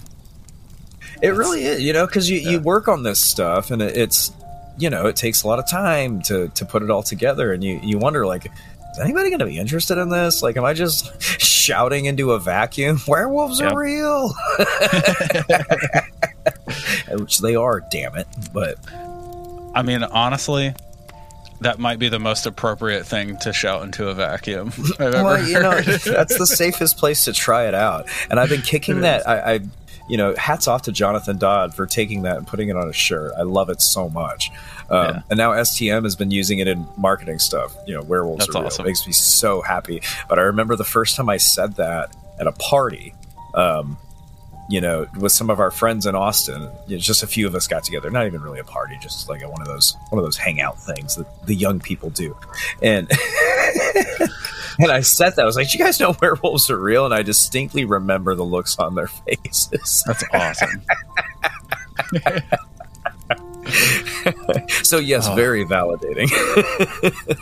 It 1.22 1.30
really 1.30 1.64
is, 1.64 1.82
you 1.82 1.94
know, 1.94 2.06
because 2.06 2.30
you, 2.30 2.40
Yeah. 2.40 2.50
you 2.52 2.60
work 2.60 2.88
on 2.88 3.04
this 3.04 3.20
stuff 3.20 3.72
and 3.72 3.82
it, 3.82 3.96
it's, 3.98 4.32
you 4.78 4.90
know, 4.90 5.06
it 5.08 5.16
takes 5.16 5.44
a 5.44 5.48
lot 5.48 5.60
of 5.60 5.68
time 5.70 6.22
to, 6.24 6.50
to 6.50 6.66
put 6.66 6.82
it 6.84 6.90
all 6.90 7.04
together. 7.04 7.54
And 7.54 7.64
you, 7.64 7.80
you 7.84 7.98
wonder, 7.98 8.26
like, 8.26 8.48
is 8.94 9.00
anybody 9.00 9.30
going 9.30 9.39
to 9.39 9.46
be 9.46 9.60
interested 9.60 9.98
in 9.98 10.10
this? 10.10 10.41
Like, 10.41 10.58
am 10.58 10.66
I 10.66 10.74
just 10.74 11.22
shouting 11.41 12.06
into 12.06 12.32
a 12.32 12.39
vacuum? 12.39 13.00
Werewolves 13.08 13.60
Yep. 13.60 13.74
are 13.74 13.80
real. 13.80 14.34
Which 17.12 17.39
they 17.39 17.56
are, 17.56 17.82
damn 17.91 18.16
it. 18.16 18.28
But 18.54 18.78
I 19.76 19.82
mean, 19.84 20.04
honestly, 20.04 20.74
that 21.62 21.80
might 21.80 22.00
be 22.00 22.10
the 22.10 22.20
most 22.20 22.46
appropriate 22.46 23.06
thing 23.06 23.38
to 23.38 23.54
shout 23.54 23.84
into 23.84 24.10
a 24.10 24.14
vacuum 24.14 24.72
I've 25.00 25.14
well, 25.14 25.48
you 25.48 25.60
know, 25.60 25.80
that's 25.82 26.38
the 26.38 26.48
safest 26.48 26.98
place 26.98 27.26
to 27.26 27.34
try 27.34 27.68
it 27.68 27.74
out. 27.74 28.08
And 28.30 28.39
I've 28.39 28.50
been 28.50 28.62
kicking 28.62 29.02
that. 29.02 29.28
I, 29.28 29.54
I, 29.54 29.60
you 30.10 30.18
know, 30.18 30.36
hats 30.36 30.68
off 30.68 30.84
to 30.84 30.91
Jonathan 30.91 31.38
Dodd 31.38 31.74
for 31.74 31.86
taking 31.86 32.24
that 32.24 32.38
and 32.38 32.45
putting 32.45 32.70
it 32.70 32.76
on 32.76 32.89
a 32.89 32.93
shirt. 32.93 33.32
I 33.38 33.43
love 33.43 33.70
it 33.70 33.82
so 33.82 34.10
much. 34.10 34.51
Um, 34.89 35.06
Yeah. 35.06 35.22
And 35.30 35.38
now 35.38 35.51
STM 35.51 36.04
has 36.04 36.16
been 36.16 36.32
using 36.32 36.60
it 36.60 36.68
in 36.68 36.86
marketing 36.97 37.39
stuff. 37.39 37.76
You 37.88 37.95
know, 37.95 38.01
werewolves 38.04 38.45
That's 38.45 38.56
are 38.56 38.60
real. 38.60 38.68
awesome. 38.68 38.86
It 38.86 38.89
makes 38.89 39.08
me 39.08 39.14
so 39.14 39.62
happy. 39.62 40.01
But 40.28 40.39
I 40.39 40.43
remember 40.43 40.76
the 40.76 40.84
first 40.84 41.16
time 41.16 41.30
I 41.30 41.38
said 41.38 41.76
that 41.76 42.16
at 42.39 42.47
a 42.47 42.51
party. 42.51 43.16
Um, 43.54 43.97
you 44.74 44.82
know, 44.82 45.06
with 45.20 45.32
some 45.32 45.52
of 45.52 45.60
our 45.60 45.70
friends 45.70 46.08
in 46.08 46.16
Austin, 46.16 46.64
you 46.88 46.96
know, 46.96 47.00
just 47.00 47.22
a 47.22 47.28
few 47.28 47.46
of 47.46 47.54
us 47.54 47.68
got 47.68 47.84
together. 47.84 48.10
Not 48.10 48.26
even 48.26 48.42
really 48.42 48.58
a 48.58 48.64
party, 48.64 48.98
just 49.00 49.30
like 49.30 49.44
a, 49.44 49.48
one 49.48 49.62
of 49.62 49.68
those 49.68 49.96
one 50.10 50.18
of 50.18 50.26
those 50.26 50.36
hangout 50.36 50.80
things 50.82 51.16
that 51.16 51.28
the 51.46 51.54
young 51.54 51.80
people 51.80 52.10
do. 52.10 52.36
And 52.82 53.08
and 54.80 54.92
I 54.92 55.02
said 55.02 55.36
that 55.36 55.44
I 55.44 55.46
was 55.46 55.56
like, 55.56 55.72
"You 55.76 55.80
guys 55.80 56.00
know 56.00 56.16
werewolves 56.22 56.72
are 56.72 56.80
real?" 56.80 57.06
And 57.06 57.14
I 57.14 57.22
distinctly 57.22 57.86
remember 57.86 58.34
the 58.34 58.44
looks 58.44 58.80
on 58.80 58.96
their 58.96 59.08
faces. 59.44 60.04
That's 60.08 60.24
awesome. 60.34 60.82
so 64.84 64.97
yes, 64.99 65.28
Oh. 65.30 65.36
very 65.36 65.66
validating. 65.66 66.30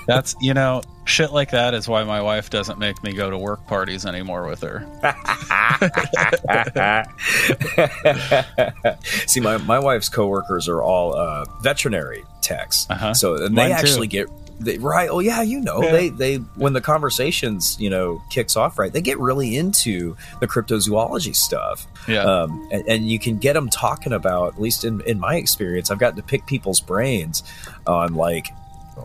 That's 0.08 0.36
you 0.42 0.54
know, 0.54 0.82
shit 1.06 1.32
like 1.32 1.52
that 1.52 1.74
is 1.74 1.88
why 1.88 2.04
my 2.04 2.22
wife 2.22 2.50
doesn't 2.50 2.80
make 2.80 3.02
me 3.04 3.14
go 3.14 3.30
to 3.30 3.38
work 3.38 3.66
parties 3.68 4.06
anymore 4.06 4.48
with 4.48 4.62
her. 4.62 4.86
See, 9.28 9.40
my, 9.40 9.58
my 9.58 9.80
wife's 9.80 10.10
coworkers 10.10 10.68
are 10.68 10.82
all 10.82 11.16
uh, 11.16 11.46
veterinary 11.62 12.24
techs, 12.42 12.88
Uh-huh. 12.90 13.14
so 13.14 13.36
and 13.36 13.56
Mine 13.56 13.70
they 13.70 13.76
too. 13.76 13.80
actually 13.80 14.08
get 14.08 14.28
they, 14.64 14.78
right. 14.78 15.10
Oh 15.10 15.20
yeah, 15.20 15.42
you 15.42 15.60
know 15.60 15.82
Yeah. 15.84 15.92
they 15.92 16.10
they 16.10 16.36
when 16.56 16.74
the 16.74 16.82
conversations 16.82 17.78
you 17.80 17.90
know 17.90 18.22
kicks 18.30 18.56
off 18.56 18.78
right, 18.80 18.92
they 18.92 19.02
get 19.02 19.20
really 19.20 19.56
into 19.58 20.16
the 20.40 20.48
cryptozoology 20.48 21.36
stuff. 21.36 21.88
Yeah. 22.08 22.24
um, 22.24 22.68
and, 22.72 22.88
and 22.88 23.10
you 23.10 23.20
can 23.20 23.38
get 23.38 23.54
them 23.54 23.70
talking 23.70 24.12
about 24.14 24.56
at 24.56 24.62
least 24.62 24.86
in, 24.86 25.02
in 25.02 25.20
my 25.20 25.36
experience 25.36 25.92
i've 25.92 26.00
gotten 26.00 26.16
to 26.16 26.24
pick 26.24 26.48
people's 26.48 26.80
brains 26.82 27.44
on 27.86 28.16
like 28.16 28.48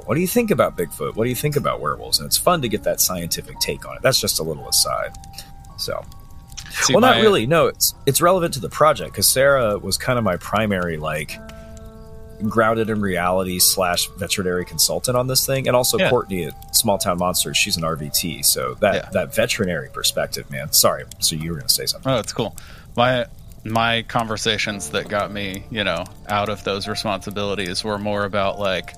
what 0.06 0.14
do 0.14 0.20
you 0.22 0.26
think 0.26 0.50
about 0.50 0.78
bigfoot 0.78 1.14
what 1.14 1.24
do 1.24 1.28
you 1.28 1.36
think 1.36 1.56
about 1.56 1.80
werewolves 1.82 2.18
and 2.18 2.26
it's 2.26 2.38
fun 2.38 2.62
to 2.62 2.68
get 2.70 2.84
that 2.84 2.98
scientific 2.98 3.58
take 3.60 3.86
on 3.86 3.96
it 3.96 4.02
that's 4.02 4.18
just 4.18 4.38
a 4.40 4.42
little 4.42 4.66
aside 4.66 5.12
so 5.76 6.02
See, 6.70 6.94
well 6.94 7.02
not 7.02 7.20
really 7.20 7.46
no 7.46 7.66
it's 7.66 7.94
it's 8.06 8.22
relevant 8.22 8.54
to 8.54 8.60
the 8.60 8.70
project 8.70 9.12
because 9.12 9.28
sarah 9.28 9.76
was 9.78 9.98
kind 9.98 10.18
of 10.18 10.24
my 10.24 10.38
primary 10.38 10.96
like 10.96 11.38
grounded 12.48 12.90
in 12.90 13.00
reality 13.00 13.58
slash 13.58 14.08
veterinary 14.16 14.64
consultant 14.64 15.16
on 15.16 15.26
this 15.26 15.44
thing, 15.46 15.66
and 15.66 15.76
also 15.76 15.98
Yeah. 15.98 16.10
Courtney 16.10 16.44
at 16.46 16.74
Small 16.76 16.98
Town 16.98 17.18
Monsters. 17.18 17.56
She's 17.56 17.76
an 17.76 17.82
RVT, 17.84 18.42
so 18.44 18.74
that 18.80 18.94
Yeah. 18.94 19.08
that 19.12 19.34
veterinary 19.34 19.88
perspective, 19.90 20.50
man. 20.50 20.72
Sorry, 20.72 21.04
so 21.18 21.34
you 21.36 21.50
were 21.50 21.56
going 21.56 21.68
to 21.68 21.74
say 21.74 21.86
something? 21.86 22.10
Oh, 22.12 22.18
it's 22.18 22.32
cool. 22.32 22.56
My 22.96 23.26
my 23.64 24.02
conversations 24.02 24.90
that 24.90 25.08
got 25.08 25.32
me, 25.32 25.64
you 25.70 25.82
know, 25.82 26.04
out 26.28 26.48
of 26.48 26.62
those 26.62 26.86
responsibilities 26.86 27.82
were 27.82 27.98
more 27.98 28.24
about 28.24 28.60
like 28.60 28.94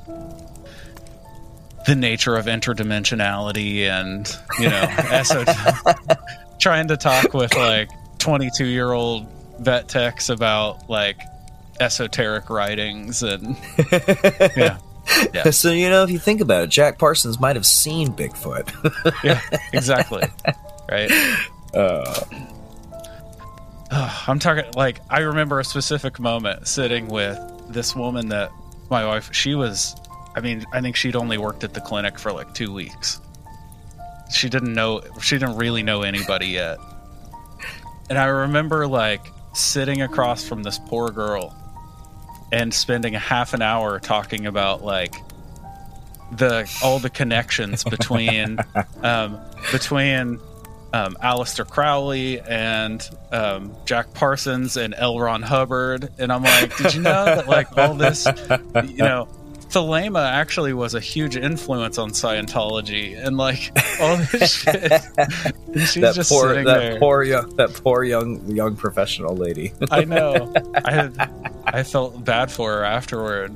the 1.86 1.94
nature 1.94 2.36
of 2.36 2.46
interdimensionality 2.46 3.88
and 3.88 4.28
you 4.58 4.68
know, 4.68 4.82
esot- 5.10 6.18
trying 6.58 6.88
to 6.88 6.96
talk 6.96 7.32
with 7.32 7.54
like 7.56 7.88
22 8.18 8.66
year 8.66 8.92
old 8.92 9.26
vet 9.60 9.88
techs 9.88 10.28
about 10.28 10.90
like 10.90 11.18
esoteric 11.80 12.50
writings 12.50 13.22
and 13.22 13.56
yeah, 14.56 14.78
Yeah. 15.32 15.50
So 15.50 15.72
you 15.72 15.88
know, 15.90 16.04
if 16.04 16.10
you 16.10 16.18
think 16.18 16.40
about 16.40 16.64
it, 16.64 16.70
Jack 16.70 16.98
Parsons 16.98 17.40
might 17.40 17.56
have 17.56 17.66
seen 17.66 18.08
Bigfoot. 18.08 18.72
yeah, 19.24 19.40
exactly, 19.72 20.24
right. 20.90 21.10
uh, 21.74 22.20
I'm 23.90 24.38
talking 24.38 24.64
like 24.74 25.00
I 25.08 25.20
remember 25.20 25.60
a 25.60 25.64
specific 25.64 26.20
moment 26.20 26.68
sitting 26.68 27.08
with 27.08 27.38
this 27.68 27.96
woman 27.96 28.28
that 28.28 28.50
my 28.90 29.06
wife 29.06 29.32
she 29.34 29.54
was 29.54 29.96
I 30.34 30.40
mean 30.40 30.64
I 30.72 30.80
think 30.80 30.96
she'd 30.96 31.16
only 31.16 31.38
worked 31.38 31.64
at 31.64 31.74
the 31.74 31.80
clinic 31.80 32.18
for 32.18 32.32
like 32.32 32.54
2 32.54 32.72
weeks. 32.72 33.20
She 34.30 34.48
didn't 34.48 34.74
know 34.74 35.00
she 35.22 35.38
didn't 35.38 35.56
really 35.56 35.82
know 35.82 36.02
anybody 36.02 36.48
yet. 36.48 36.78
And 38.10 38.18
I 38.18 38.26
remember 38.26 38.86
like 38.86 39.26
sitting 39.54 40.02
across 40.02 40.46
from 40.46 40.62
this 40.62 40.78
poor 40.78 41.10
girl 41.10 41.54
and 42.52 42.72
spending 42.72 43.14
a 43.14 43.18
half 43.18 43.54
an 43.54 43.62
hour 43.62 44.00
talking 44.00 44.46
about 44.46 44.82
like 44.82 45.14
the 46.32 46.70
all 46.82 46.98
the 46.98 47.10
connections 47.10 47.84
between 47.84 48.58
um, 49.02 49.38
between 49.72 50.40
um, 50.92 51.16
Aleister 51.22 51.68
Crowley 51.68 52.40
and 52.40 53.06
um, 53.30 53.74
Jack 53.84 54.14
Parsons 54.14 54.76
and 54.76 54.94
L. 54.96 55.18
Ron 55.18 55.42
Hubbard, 55.42 56.10
and 56.18 56.32
I'm 56.32 56.42
like, 56.42 56.76
did 56.76 56.94
you 56.94 57.02
know 57.02 57.24
that 57.24 57.46
like 57.46 57.76
all 57.76 57.94
this, 57.94 58.26
you 58.86 58.96
know, 58.96 59.28
Thelema 59.68 60.24
actually 60.30 60.72
was 60.72 60.94
a 60.94 61.00
huge 61.00 61.36
influence 61.36 61.98
on 61.98 62.10
Scientology, 62.10 63.22
and 63.22 63.36
like 63.36 63.70
all 64.00 64.16
this 64.16 64.54
shit. 64.54 64.92
She's 65.74 65.94
that 66.02 66.14
just 66.14 66.30
poor 66.30 66.48
sitting 66.48 66.64
that 66.64 66.78
there. 66.78 66.98
poor 66.98 67.22
young 67.22 67.54
that 67.56 67.74
poor 67.82 68.02
young 68.02 68.46
young 68.48 68.76
professional 68.76 69.36
lady. 69.36 69.72
I 69.90 70.04
know. 70.04 70.52
I 70.84 70.90
had, 70.92 71.32
I 71.66 71.82
felt 71.82 72.24
bad 72.24 72.50
for 72.50 72.72
her 72.72 72.84
afterward. 72.84 73.54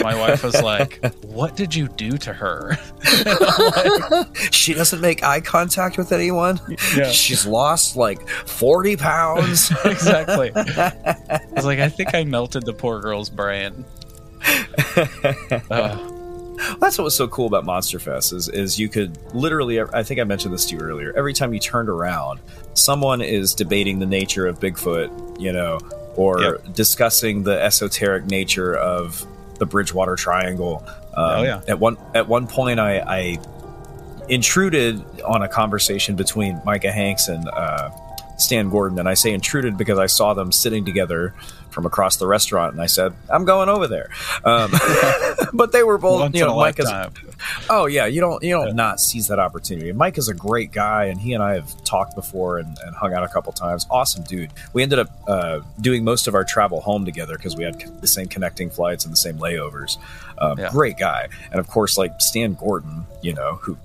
My 0.00 0.14
wife 0.14 0.44
was 0.44 0.62
like, 0.62 1.04
"What 1.24 1.56
did 1.56 1.74
you 1.74 1.88
do 1.88 2.16
to 2.18 2.32
her?" 2.32 2.78
Like, 3.30 4.36
she 4.52 4.72
doesn't 4.74 5.00
make 5.00 5.22
eye 5.24 5.40
contact 5.40 5.98
with 5.98 6.12
anyone. 6.12 6.60
Yeah. 6.96 7.10
She's 7.10 7.46
lost 7.46 7.96
like 7.96 8.26
forty 8.28 8.96
pounds. 8.96 9.70
exactly. 9.84 10.52
I 10.54 11.40
was 11.50 11.64
like, 11.64 11.78
I 11.80 11.88
think 11.88 12.14
I 12.14 12.24
melted 12.24 12.64
the 12.64 12.72
poor 12.72 13.00
girl's 13.00 13.30
brain. 13.30 13.84
Ugh. 15.70 16.16
That's 16.78 16.98
what 16.98 17.04
was 17.04 17.16
so 17.16 17.26
cool 17.28 17.46
about 17.46 17.64
Monster 17.64 17.98
Fest 17.98 18.34
is 18.34 18.48
is 18.48 18.78
you 18.78 18.88
could 18.90 19.16
literally 19.34 19.80
I 19.80 20.02
think 20.02 20.20
I 20.20 20.24
mentioned 20.24 20.52
this 20.52 20.66
to 20.66 20.76
you 20.76 20.82
earlier. 20.82 21.12
Every 21.16 21.32
time 21.32 21.54
you 21.54 21.60
turned 21.60 21.88
around, 21.88 22.38
someone 22.74 23.22
is 23.22 23.54
debating 23.54 23.98
the 23.98 24.06
nature 24.06 24.46
of 24.46 24.60
Bigfoot, 24.60 25.40
you 25.40 25.52
know, 25.52 25.78
or 26.16 26.40
Yep. 26.42 26.74
discussing 26.74 27.44
the 27.44 27.58
esoteric 27.60 28.26
nature 28.26 28.74
of 28.76 29.26
the 29.58 29.64
Bridgewater 29.64 30.16
Triangle. 30.16 30.84
Um, 31.14 31.38
Oh, 31.38 31.42
yeah. 31.42 31.62
At 31.66 31.78
one 31.80 31.96
at 32.14 32.28
one 32.28 32.46
point, 32.46 32.78
I, 32.78 32.98
I 33.00 33.38
intruded 34.28 35.02
on 35.22 35.42
a 35.42 35.48
conversation 35.48 36.14
between 36.14 36.60
Micah 36.64 36.92
Hanks 36.92 37.28
and 37.28 37.48
uh, 37.48 37.90
Stan 38.36 38.70
Gordon, 38.70 38.98
and 38.98 39.08
I 39.08 39.14
say 39.14 39.32
intruded 39.32 39.76
because 39.76 39.98
I 39.98 40.06
saw 40.06 40.34
them 40.34 40.52
sitting 40.52 40.84
together 40.84 41.34
from 41.70 41.86
across 41.86 42.16
the 42.16 42.26
restaurant, 42.26 42.72
and 42.72 42.82
I 42.82 42.86
said, 42.86 43.12
"I'm 43.28 43.44
going 43.44 43.68
over 43.68 43.86
there." 43.86 44.10
Um, 44.44 44.70
but 45.52 45.72
they 45.72 45.82
were 45.82 45.98
both, 45.98 46.20
Once 46.20 46.36
you 46.36 46.44
know, 46.44 46.52
a 46.52 46.56
Micah's. 46.56 46.90
Oh 47.68 47.86
yeah, 47.86 48.06
you 48.06 48.20
don't 48.20 48.42
you 48.42 48.50
don't 48.50 48.68
Yeah. 48.68 48.72
not 48.74 49.00
seize 49.00 49.28
that 49.28 49.38
opportunity. 49.38 49.92
Mike 49.92 50.18
is 50.18 50.28
a 50.28 50.34
great 50.34 50.72
guy, 50.72 51.04
and 51.04 51.20
he 51.20 51.32
and 51.32 51.42
I 51.42 51.54
have 51.54 51.84
talked 51.84 52.14
before 52.14 52.58
and, 52.58 52.76
and 52.84 52.94
hung 52.94 53.14
out 53.14 53.22
a 53.22 53.28
couple 53.28 53.52
times. 53.52 53.86
Awesome 53.90 54.24
dude. 54.24 54.50
We 54.72 54.82
ended 54.82 54.98
up 54.98 55.08
uh, 55.26 55.60
doing 55.80 56.04
most 56.04 56.26
of 56.28 56.34
our 56.34 56.44
travel 56.44 56.80
home 56.80 57.04
together 57.04 57.36
because 57.36 57.56
we 57.56 57.64
had 57.64 57.80
the 58.00 58.06
same 58.06 58.26
connecting 58.28 58.70
flights 58.70 59.04
and 59.04 59.12
the 59.12 59.16
same 59.16 59.38
layovers. 59.38 59.96
Um, 60.38 60.58
Yeah. 60.58 60.70
Great 60.70 60.98
guy, 60.98 61.28
and 61.50 61.60
of 61.60 61.68
course, 61.68 61.96
like 61.96 62.20
Stan 62.20 62.54
Gordon, 62.54 63.04
you 63.22 63.32
know, 63.34 63.54
who 63.62 63.76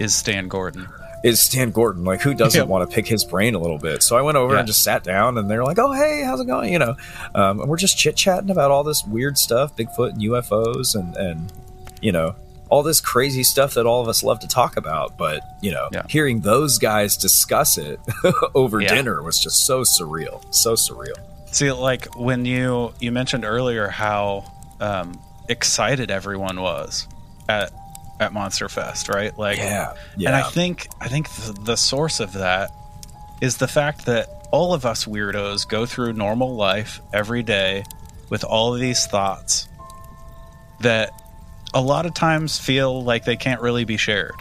Is 0.00 0.14
Stan 0.14 0.48
Gordon? 0.48 0.86
Is 1.26 1.40
Stan 1.40 1.70
Gordon? 1.70 2.04
Like, 2.04 2.20
who 2.22 2.34
doesn't 2.34 2.58
Yeah. 2.60 2.66
want 2.66 2.88
to 2.88 2.94
pick 2.94 3.06
his 3.06 3.24
brain 3.24 3.54
a 3.54 3.58
little 3.58 3.78
bit? 3.78 4.02
So 4.02 4.16
I 4.16 4.22
went 4.22 4.36
over 4.36 4.54
Yeah. 4.54 4.60
and 4.60 4.66
just 4.66 4.82
sat 4.82 5.02
down, 5.02 5.36
and 5.38 5.50
they're 5.50 5.64
like, 5.64 5.78
"Oh, 5.78 5.92
hey, 5.92 6.22
how's 6.24 6.40
it 6.40 6.46
going?" 6.46 6.72
You 6.72 6.78
know, 6.78 6.96
um, 7.34 7.60
and 7.60 7.68
we're 7.68 7.76
just 7.76 7.98
chit 7.98 8.16
chatting 8.16 8.50
about 8.50 8.70
all 8.70 8.84
this 8.84 9.04
weird 9.04 9.36
stuff, 9.38 9.74
Bigfoot 9.76 10.10
and 10.10 10.22
UFOs, 10.22 10.94
and 10.94 11.16
and 11.16 11.52
you 12.00 12.12
know 12.12 12.34
all 12.68 12.82
this 12.82 13.00
crazy 13.00 13.44
stuff 13.44 13.74
that 13.74 13.86
all 13.86 14.02
of 14.02 14.08
us 14.08 14.22
love 14.24 14.40
to 14.40 14.48
talk 14.48 14.76
about. 14.76 15.16
But 15.16 15.40
you 15.62 15.70
know, 15.72 15.88
Yeah. 15.92 16.02
hearing 16.08 16.40
those 16.40 16.78
guys 16.78 17.16
discuss 17.16 17.78
it 17.78 18.00
over 18.54 18.80
dinner 18.80 19.22
was 19.22 19.38
just 19.38 19.64
so 19.66 19.82
surreal, 19.82 20.42
so 20.50 20.74
surreal. 20.74 21.14
See, 21.52 21.70
like 21.72 22.06
when 22.16 22.44
you 22.44 22.92
you 23.00 23.10
mentioned 23.12 23.44
earlier 23.44 23.88
how 23.88 24.44
um, 24.80 25.18
excited 25.48 26.10
everyone 26.10 26.60
was 26.60 27.06
at 27.48 27.72
at 28.20 28.32
Monster 28.32 28.68
Fest, 28.68 29.08
right? 29.08 29.36
Like, 29.38 29.58
Yeah, 29.58 29.94
yeah, 30.16 30.28
and 30.28 30.36
I 30.36 30.42
think 30.50 30.88
I 31.00 31.08
think 31.08 31.28
the, 31.30 31.52
the 31.52 31.76
source 31.76 32.20
of 32.20 32.32
that 32.34 32.70
is 33.40 33.58
the 33.58 33.68
fact 33.68 34.06
that 34.06 34.28
all 34.52 34.72
of 34.74 34.86
us 34.86 35.04
weirdos 35.04 35.68
go 35.68 35.84
through 35.86 36.12
normal 36.14 36.54
life 36.56 37.00
every 37.12 37.42
day 37.42 37.84
with 38.30 38.42
all 38.44 38.74
of 38.74 38.80
these 38.80 39.06
thoughts 39.06 39.68
that 40.80 41.10
a 41.74 41.80
lot 41.80 42.06
of 42.06 42.14
times 42.14 42.58
feel 42.58 43.02
like 43.02 43.24
they 43.24 43.36
can't 43.36 43.60
really 43.60 43.84
be 43.84 43.96
shared. 43.96 44.34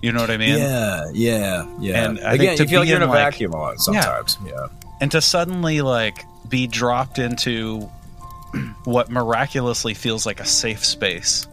You 0.00 0.12
know 0.12 0.20
what 0.20 0.30
I 0.30 0.36
mean? 0.36 0.58
yeah, 0.58 1.10
yeah, 1.12 1.66
yeah. 1.80 2.04
And 2.04 2.20
I 2.20 2.34
Again, 2.34 2.46
think 2.46 2.56
to 2.58 2.62
you 2.64 2.68
feel 2.68 2.80
like 2.80 2.88
you're 2.88 2.96
in 2.98 3.02
a 3.02 3.06
like- 3.06 3.32
vacuum 3.32 3.52
a 3.52 3.56
lot 3.56 3.80
sometimes. 3.80 4.38
Yeah. 4.46 4.68
and 5.00 5.10
to 5.10 5.20
suddenly 5.20 5.80
like 5.80 6.24
be 6.48 6.66
dropped 6.68 7.18
into 7.18 7.80
what 8.84 9.10
miraculously 9.10 9.94
feels 9.94 10.24
like 10.24 10.38
a 10.40 10.46
safe 10.46 10.84
space 10.84 11.46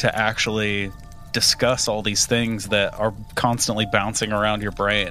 to 0.00 0.16
actually 0.18 0.90
discuss 1.32 1.88
all 1.88 2.02
these 2.02 2.26
things 2.26 2.68
that 2.68 2.94
are 2.94 3.12
constantly 3.34 3.86
bouncing 3.90 4.32
around 4.32 4.62
your 4.62 4.72
brain. 4.72 5.10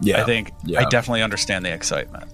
yeah, 0.00 0.20
I 0.20 0.24
think 0.24 0.52
yeah. 0.64 0.80
I 0.80 0.88
definitely 0.88 1.22
understand 1.22 1.64
the 1.64 1.72
excitement. 1.72 2.24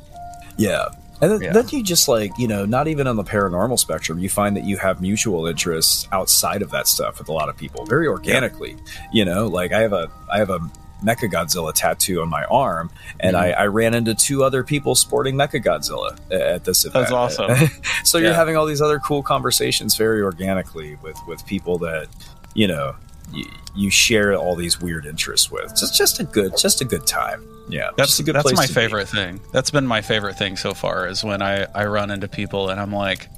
Yeah. 0.56 0.86
And 1.20 1.30
then, 1.30 1.40
Yeah. 1.40 1.52
then 1.52 1.68
you 1.68 1.84
just 1.84 2.08
like, 2.08 2.32
you 2.36 2.48
know, 2.48 2.64
not 2.66 2.88
even 2.88 3.06
on 3.06 3.14
the 3.14 3.22
paranormal 3.22 3.78
spectrum, 3.78 4.18
you 4.18 4.28
find 4.28 4.56
that 4.56 4.64
you 4.64 4.76
have 4.78 5.00
mutual 5.00 5.46
interests 5.46 6.08
outside 6.10 6.62
of 6.62 6.72
that 6.72 6.88
stuff 6.88 7.20
with 7.20 7.28
a 7.28 7.32
lot 7.32 7.48
of 7.48 7.56
people 7.56 7.84
very 7.86 8.08
organically. 8.08 8.76
You 9.12 9.24
know, 9.24 9.46
like 9.46 9.72
I 9.72 9.80
have 9.82 9.92
a 9.92 10.10
I 10.32 10.38
have 10.38 10.50
a 10.50 10.58
Mecha 11.02 11.30
Godzilla 11.30 11.72
tattoo 11.74 12.22
on 12.22 12.28
my 12.28 12.44
arm, 12.44 12.90
and 13.20 13.36
Mm-hmm. 13.36 13.58
I, 13.60 13.64
I 13.64 13.66
ran 13.66 13.94
into 13.94 14.14
two 14.14 14.44
other 14.44 14.62
people 14.64 14.94
sporting 14.94 15.34
Mecha 15.34 15.62
Godzilla 15.62 16.16
at 16.30 16.64
this 16.64 16.84
event. 16.84 17.08
That's 17.08 17.12
awesome. 17.12 17.68
so 18.04 18.18
you're 18.18 18.34
having 18.34 18.56
all 18.56 18.66
these 18.66 18.80
other 18.82 18.98
cool 18.98 19.22
conversations 19.22 19.96
very 19.96 20.22
organically 20.22 20.96
with 21.02 21.18
with 21.26 21.44
people 21.46 21.78
that 21.78 22.08
you 22.54 22.66
know 22.68 22.94
you, 23.32 23.44
you 23.74 23.90
share 23.90 24.34
all 24.36 24.54
these 24.54 24.80
weird 24.80 25.06
interests 25.06 25.50
with. 25.50 25.70
It's 25.72 25.96
just 25.96 26.20
a 26.20 26.24
good 26.24 26.56
just 26.56 26.80
a 26.80 26.84
good 26.84 27.06
time. 27.06 27.46
Yeah, 27.68 27.90
That's 27.96 28.18
a 28.18 28.22
good 28.24 28.34
that's 28.34 28.42
place 28.42 28.56
my 28.56 28.66
to 28.66 28.68
be. 28.68 28.74
favorite 28.74 29.08
thing. 29.08 29.40
That's 29.52 29.70
been 29.70 29.86
my 29.86 30.02
favorite 30.02 30.36
thing 30.36 30.56
so 30.56 30.74
far 30.74 31.06
is 31.08 31.22
when 31.24 31.40
I 31.42 31.64
I 31.74 31.86
run 31.86 32.10
into 32.10 32.28
people 32.28 32.68
and 32.70 32.80
I'm 32.80 32.92
like 32.92 33.28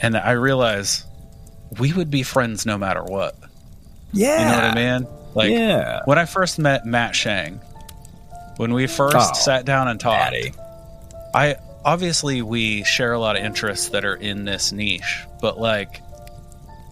and 0.00 0.16
I 0.16 0.32
realize 0.32 1.04
we 1.78 1.92
would 1.92 2.10
be 2.10 2.22
friends 2.22 2.64
no 2.66 2.78
matter 2.78 3.02
what. 3.02 3.36
Yeah, 4.12 4.38
You 4.38 4.44
know 4.44 4.68
what 4.68 4.78
I 4.78 4.98
mean? 5.00 5.06
Like 5.34 5.50
yeah. 5.50 6.00
when 6.06 6.18
I 6.18 6.24
first 6.24 6.58
met 6.58 6.84
Matt 6.86 7.14
Shang, 7.14 7.60
when 8.56 8.72
we 8.74 8.86
first 8.86 9.16
Oh, 9.16 9.32
sat 9.34 9.64
down 9.64 9.88
and 9.88 9.98
talked, 10.00 10.32
Maddie. 10.32 10.52
I 11.34 11.56
obviously 11.84 12.42
we 12.42 12.82
share 12.84 13.12
a 13.12 13.18
lot 13.18 13.36
of 13.36 13.44
interests 13.44 13.90
that 13.90 14.04
are 14.04 14.14
in 14.16 14.44
this 14.44 14.72
niche, 14.72 15.24
but 15.40 15.58
like 15.60 16.02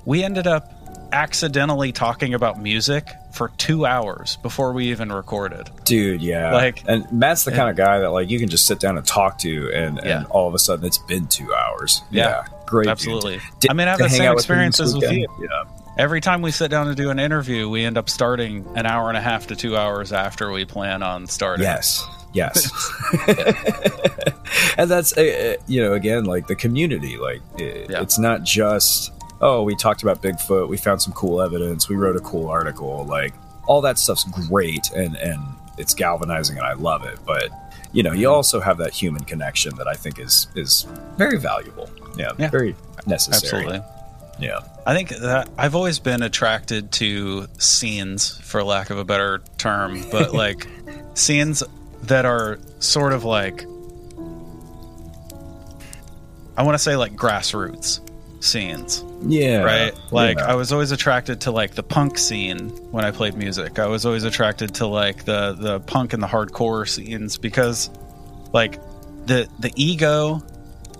we 0.04 0.22
ended 0.24 0.46
up 0.46 0.72
accidentally 1.12 1.90
talking 1.90 2.34
about 2.34 2.60
music 2.60 3.06
for 3.32 3.48
two 3.56 3.86
hours 3.86 4.36
before 4.42 4.72
we 4.72 4.86
even 4.90 5.10
recorded. 5.10 5.70
dude 5.84 6.20
yeah 6.20 6.52
Like- 6.52 6.82
and 6.86 7.10
matt's 7.10 7.44
the 7.44 7.50
and- 7.50 7.56
kind 7.58 7.70
of 7.70 7.76
guy 7.76 8.00
that 8.00 8.10
like 8.10 8.28
you 8.28 8.38
can 8.38 8.48
just 8.50 8.66
sit 8.66 8.78
down 8.78 8.98
and 8.98 9.06
talk 9.06 9.38
to 9.38 9.70
and 9.72 10.00
Yeah. 10.04 10.18
and 10.18 10.26
all 10.26 10.48
of 10.48 10.54
a 10.54 10.58
sudden 10.58 10.84
it's 10.84 10.98
been 10.98 11.26
two 11.28 11.54
hours 11.54 12.02
Yeah. 12.10 12.44
great. 12.66 12.88
Absolutely. 12.88 13.40
Did- 13.60 13.70
I 13.70 13.74
mean, 13.74 13.88
I 13.88 13.92
have 13.92 14.00
the 14.00 14.08
same 14.10 14.22
out 14.28 14.34
with 14.34 14.44
experiences 14.44 14.94
with 14.94 15.10
you. 15.10 15.26
yeah 15.40 15.64
Every 15.98 16.20
time 16.20 16.42
we 16.42 16.52
sit 16.52 16.70
down 16.70 16.86
to 16.86 16.94
do 16.94 17.10
an 17.10 17.18
interview, 17.18 17.68
we 17.68 17.84
end 17.84 17.98
up 17.98 18.08
starting 18.08 18.64
an 18.76 18.86
hour 18.86 19.08
and 19.08 19.16
a 19.18 19.20
half 19.20 19.48
to 19.48 19.56
two 19.56 19.76
hours 19.76 20.12
after 20.12 20.50
we 20.52 20.64
plan 20.64 21.02
on 21.02 21.26
starting. 21.26 21.64
yes 21.64 22.06
Yes. 22.34 22.70
and 24.78 24.88
that's 24.90 25.16
uh, 25.16 25.56
uh, 25.58 25.62
you 25.66 25.82
know 25.82 25.94
again 25.94 26.24
like 26.24 26.46
the 26.46 26.54
community 26.54 27.16
like 27.16 27.40
it, 27.56 27.90
Yeah. 27.90 28.02
it's 28.02 28.18
not 28.18 28.42
just 28.44 29.12
oh 29.40 29.62
we 29.62 29.74
talked 29.74 30.02
about 30.02 30.22
Bigfoot 30.22 30.68
we 30.68 30.76
found 30.76 31.00
some 31.02 31.14
cool 31.14 31.40
evidence 31.40 31.88
we 31.88 31.96
wrote 31.96 32.16
a 32.16 32.20
cool 32.20 32.48
article 32.48 33.04
like 33.06 33.32
all 33.66 33.80
that 33.80 33.98
stuff's 33.98 34.24
great 34.48 34.90
and 34.94 35.16
and 35.16 35.40
it's 35.78 35.94
galvanizing 35.94 36.58
and 36.58 36.66
I 36.66 36.74
love 36.74 37.04
it 37.04 37.18
but 37.26 37.48
you 37.92 38.02
know 38.02 38.12
you 38.12 38.28
also 38.30 38.60
have 38.60 38.76
that 38.78 38.92
human 38.92 39.24
connection 39.24 39.74
that 39.76 39.88
I 39.88 39.94
think 39.94 40.18
is 40.18 40.48
is 40.54 40.86
very 41.16 41.38
valuable 41.38 41.88
yeah, 42.16 42.32
Yeah. 42.38 42.50
very 42.50 42.76
necessary 43.06 43.64
Absolutely. 43.64 43.88
Yeah 44.38 44.60
I 44.88 44.94
think 44.94 45.10
that 45.10 45.50
I've 45.58 45.74
always 45.74 45.98
been 45.98 46.22
attracted 46.22 46.92
to 46.92 47.46
scenes, 47.58 48.38
for 48.38 48.64
lack 48.64 48.88
of 48.88 48.96
a 48.96 49.04
better 49.04 49.42
term, 49.58 50.02
but 50.10 50.32
like 50.44 50.66
scenes 51.12 51.62
that 52.04 52.24
are 52.24 52.58
sort 52.78 53.12
of 53.12 53.24
like 53.24 53.66
I 56.56 56.62
want 56.62 56.74
to 56.74 56.78
say 56.78 56.96
like 56.96 57.12
grassroots 57.12 58.00
scenes, 58.42 59.04
yeah 59.26 59.58
right? 59.62 59.94
Like 60.10 60.38
yeah. 60.38 60.50
I 60.50 60.54
was 60.54 60.72
always 60.72 60.90
attracted 60.90 61.42
to 61.42 61.50
like 61.50 61.72
the 61.72 61.82
punk 61.82 62.16
scene 62.16 62.70
when 62.90 63.04
I 63.04 63.10
played 63.10 63.34
music. 63.34 63.78
I 63.78 63.88
was 63.88 64.06
always 64.06 64.24
attracted 64.24 64.76
to 64.76 64.86
like 64.86 65.26
the 65.26 65.52
the 65.52 65.80
punk 65.80 66.14
and 66.14 66.22
the 66.22 66.26
hardcore 66.26 66.88
scenes 66.88 67.36
because 67.36 67.90
like 68.54 68.80
the 69.26 69.50
the 69.58 69.70
ego 69.76 70.42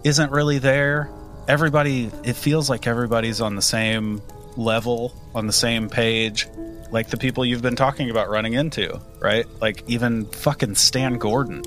isn't 0.05 0.31
really 0.31 0.59
there. 0.59 1.09
Everybody 1.49 2.11
it 2.25 2.35
feels 2.37 2.69
like 2.71 2.87
everybody's 2.87 3.41
on 3.41 3.57
the 3.57 3.63
same 3.63 4.23
level, 4.57 5.13
on 5.35 5.47
the 5.47 5.53
same 5.53 5.89
page. 5.89 6.47
Like 6.91 7.09
the 7.09 7.17
people 7.17 7.45
you've 7.45 7.63
been 7.63 7.77
talking 7.77 8.11
about 8.11 8.29
running 8.31 8.55
into, 8.55 9.01
right? 9.21 9.47
Like 9.61 9.83
even 9.89 10.27
fucking 10.27 10.75
Stan 10.77 11.19
Gordon. 11.19 11.63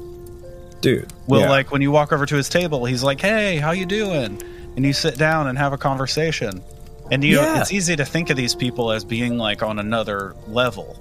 dude 0.81 1.11
Well, 1.27 1.41
yeah. 1.41 1.49
like 1.49 1.71
when 1.71 1.81
you 1.83 1.91
walk 1.91 2.11
over 2.11 2.25
to 2.25 2.35
his 2.35 2.49
table, 2.49 2.85
he's 2.85 3.03
like, 3.03 3.21
"Hey, 3.21 3.57
how 3.57 3.71
you 3.71 3.85
doing?" 3.85 4.41
And 4.75 4.85
you 4.85 4.93
sit 4.93 5.17
down 5.17 5.47
and 5.47 5.57
have 5.57 5.73
a 5.73 5.77
conversation. 5.77 6.63
And 7.11 7.23
you, 7.23 7.35
Yeah. 7.37 7.59
it's 7.61 7.71
easy 7.73 7.95
to 7.97 8.05
think 8.05 8.29
of 8.29 8.37
these 8.37 8.55
people 8.55 8.91
as 8.91 9.03
being 9.03 9.37
like 9.37 9.61
on 9.63 9.79
another 9.79 10.33
level, 10.47 10.97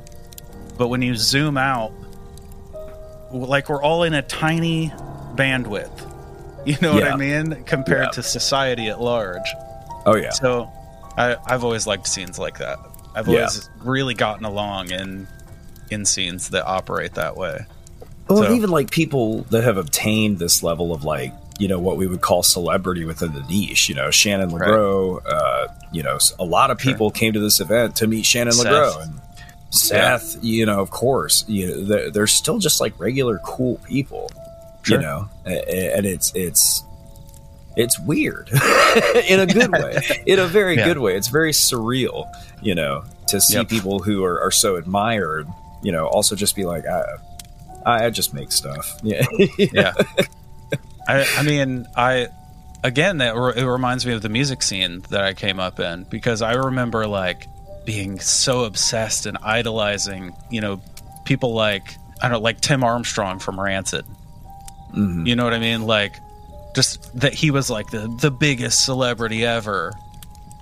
but 0.76 0.88
when 0.88 1.02
you 1.02 1.14
zoom 1.14 1.56
out, 1.56 1.92
like 3.32 3.68
we're 3.68 3.82
all 3.82 4.02
in 4.02 4.12
a 4.14 4.22
tiny 4.22 4.92
bandwidth. 5.36 6.09
You 6.66 6.76
know 6.82 6.94
what 6.94 7.04
I 7.04 7.16
mean? 7.16 7.64
Compared 7.64 8.04
Yeah. 8.04 8.10
to 8.10 8.22
society 8.22 8.88
at 8.88 9.00
large. 9.00 9.46
oh 10.06 10.16
yeah 10.16 10.30
So, 10.30 10.70
I, 11.16 11.36
I've 11.46 11.64
always 11.64 11.86
liked 11.86 12.06
scenes 12.08 12.38
like 12.38 12.58
that. 12.58 12.78
I've 13.14 13.28
Yeah. 13.28 13.40
always 13.40 13.68
really 13.82 14.14
gotten 14.14 14.44
along 14.44 14.90
in 14.90 15.26
in 15.90 16.04
scenes 16.04 16.50
that 16.50 16.64
operate 16.66 17.14
that 17.14 17.36
way. 17.36 17.66
Well, 18.28 18.44
So- 18.44 18.52
even 18.52 18.70
like 18.70 18.90
people 18.90 19.42
that 19.50 19.64
have 19.64 19.76
obtained 19.76 20.38
this 20.38 20.62
level 20.62 20.92
of 20.94 21.02
like, 21.04 21.32
you 21.58 21.66
know, 21.68 21.78
what 21.80 21.96
we 21.96 22.06
would 22.06 22.20
call 22.20 22.42
celebrity 22.44 23.04
within 23.04 23.32
the 23.34 23.42
niche. 23.42 23.88
You 23.88 23.96
know, 23.96 24.10
Shannon 24.10 24.50
Right. 24.50 24.68
LeGro. 24.68 25.20
Uh, 25.26 25.66
you 25.92 26.02
know, 26.04 26.18
a 26.38 26.44
lot 26.44 26.70
of 26.70 26.78
people 26.78 27.10
came 27.10 27.32
to 27.32 27.40
this 27.40 27.58
event 27.60 27.96
to 27.96 28.06
meet 28.06 28.24
Shannon 28.24 28.52
Seth. 28.52 28.66
LeGro 28.66 29.02
and 29.02 29.20
Seth. 29.70 30.36
You 30.42 30.64
know, 30.66 30.80
of 30.80 30.90
course, 30.90 31.44
you 31.48 31.66
know, 31.68 31.84
they're, 31.84 32.10
they're 32.10 32.26
still 32.26 32.58
just 32.58 32.80
like 32.80 32.98
regular 32.98 33.38
cool 33.44 33.76
people. 33.86 34.30
Sure. 34.82 34.98
You 35.00 35.02
know, 35.06 35.28
and 35.44 36.06
it's 36.06 36.32
it's 36.34 36.82
it's 37.76 37.98
weird 38.00 38.48
in 39.28 39.40
a 39.40 39.46
good 39.46 39.70
way, 39.72 39.96
in 40.26 40.38
a 40.38 40.46
very 40.46 40.76
Yeah. 40.76 40.86
good 40.86 40.98
way. 40.98 41.16
It's 41.16 41.28
very 41.28 41.52
surreal. 41.52 42.26
You 42.62 42.74
know, 42.74 43.04
to 43.28 43.40
see 43.40 43.54
Yep. 43.54 43.68
people 43.68 43.98
who 44.00 44.24
are, 44.24 44.40
are 44.42 44.50
so 44.50 44.76
admired. 44.76 45.46
You 45.82 45.92
know, 45.92 46.06
also 46.06 46.34
just 46.36 46.56
be 46.56 46.64
like, 46.64 46.84
I, 46.86 47.04
I 47.86 48.04
I 48.06 48.10
just 48.10 48.34
make 48.34 48.52
stuff. 48.52 48.98
Yeah. 49.02 49.24
yeah 49.58 49.92
I, 51.08 51.26
I 51.38 51.42
mean 51.42 51.86
i 51.96 52.28
again 52.84 53.18
that 53.18 53.34
re- 53.34 53.54
it 53.56 53.64
reminds 53.64 54.04
me 54.06 54.12
of 54.12 54.22
the 54.22 54.28
music 54.28 54.62
scene 54.62 55.00
that 55.10 55.22
i 55.24 55.32
came 55.34 55.58
up 55.58 55.80
in 55.80 56.04
because 56.04 56.42
i 56.42 56.52
remember 56.52 57.06
like 57.06 57.46
being 57.86 58.20
so 58.20 58.64
obsessed 58.64 59.26
and 59.26 59.36
idolizing 59.42 60.32
you 60.50 60.60
know 60.60 60.80
people 61.24 61.54
like 61.54 61.96
i 62.22 62.28
don't 62.28 62.32
know 62.32 62.40
like 62.40 62.60
tim 62.60 62.84
armstrong 62.84 63.38
from 63.38 63.58
rancid 63.58 64.04
Mhm. 64.94 65.26
you 65.26 65.36
know 65.36 65.44
what 65.44 65.54
i 65.54 65.58
mean 65.58 65.82
like 65.82 66.16
just 66.74 67.18
that 67.18 67.34
he 67.34 67.50
was 67.50 67.70
like 67.70 67.90
the 67.90 68.08
the 68.20 68.30
biggest 68.30 68.84
celebrity 68.84 69.44
ever 69.44 69.92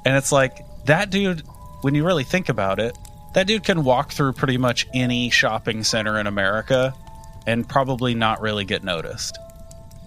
and 0.05 0.17
it's 0.17 0.33
like 0.33 0.59
that 0.87 1.11
dude 1.11 1.43
when 1.83 1.95
you 1.95 2.05
really 2.05 2.25
think 2.25 2.49
about 2.49 2.79
it 2.79 2.97
that 3.35 3.47
dude 3.47 3.63
can 3.65 3.85
walk 3.85 4.11
through 4.11 4.33
pretty 4.33 4.57
much 4.57 4.87
any 4.95 5.31
shopping 5.31 5.85
center 5.85 6.19
in 6.19 6.27
america 6.27 6.95
and 7.47 7.69
probably 7.69 8.15
not 8.15 8.41
really 8.41 8.65
get 8.65 8.83
noticed 8.83 9.39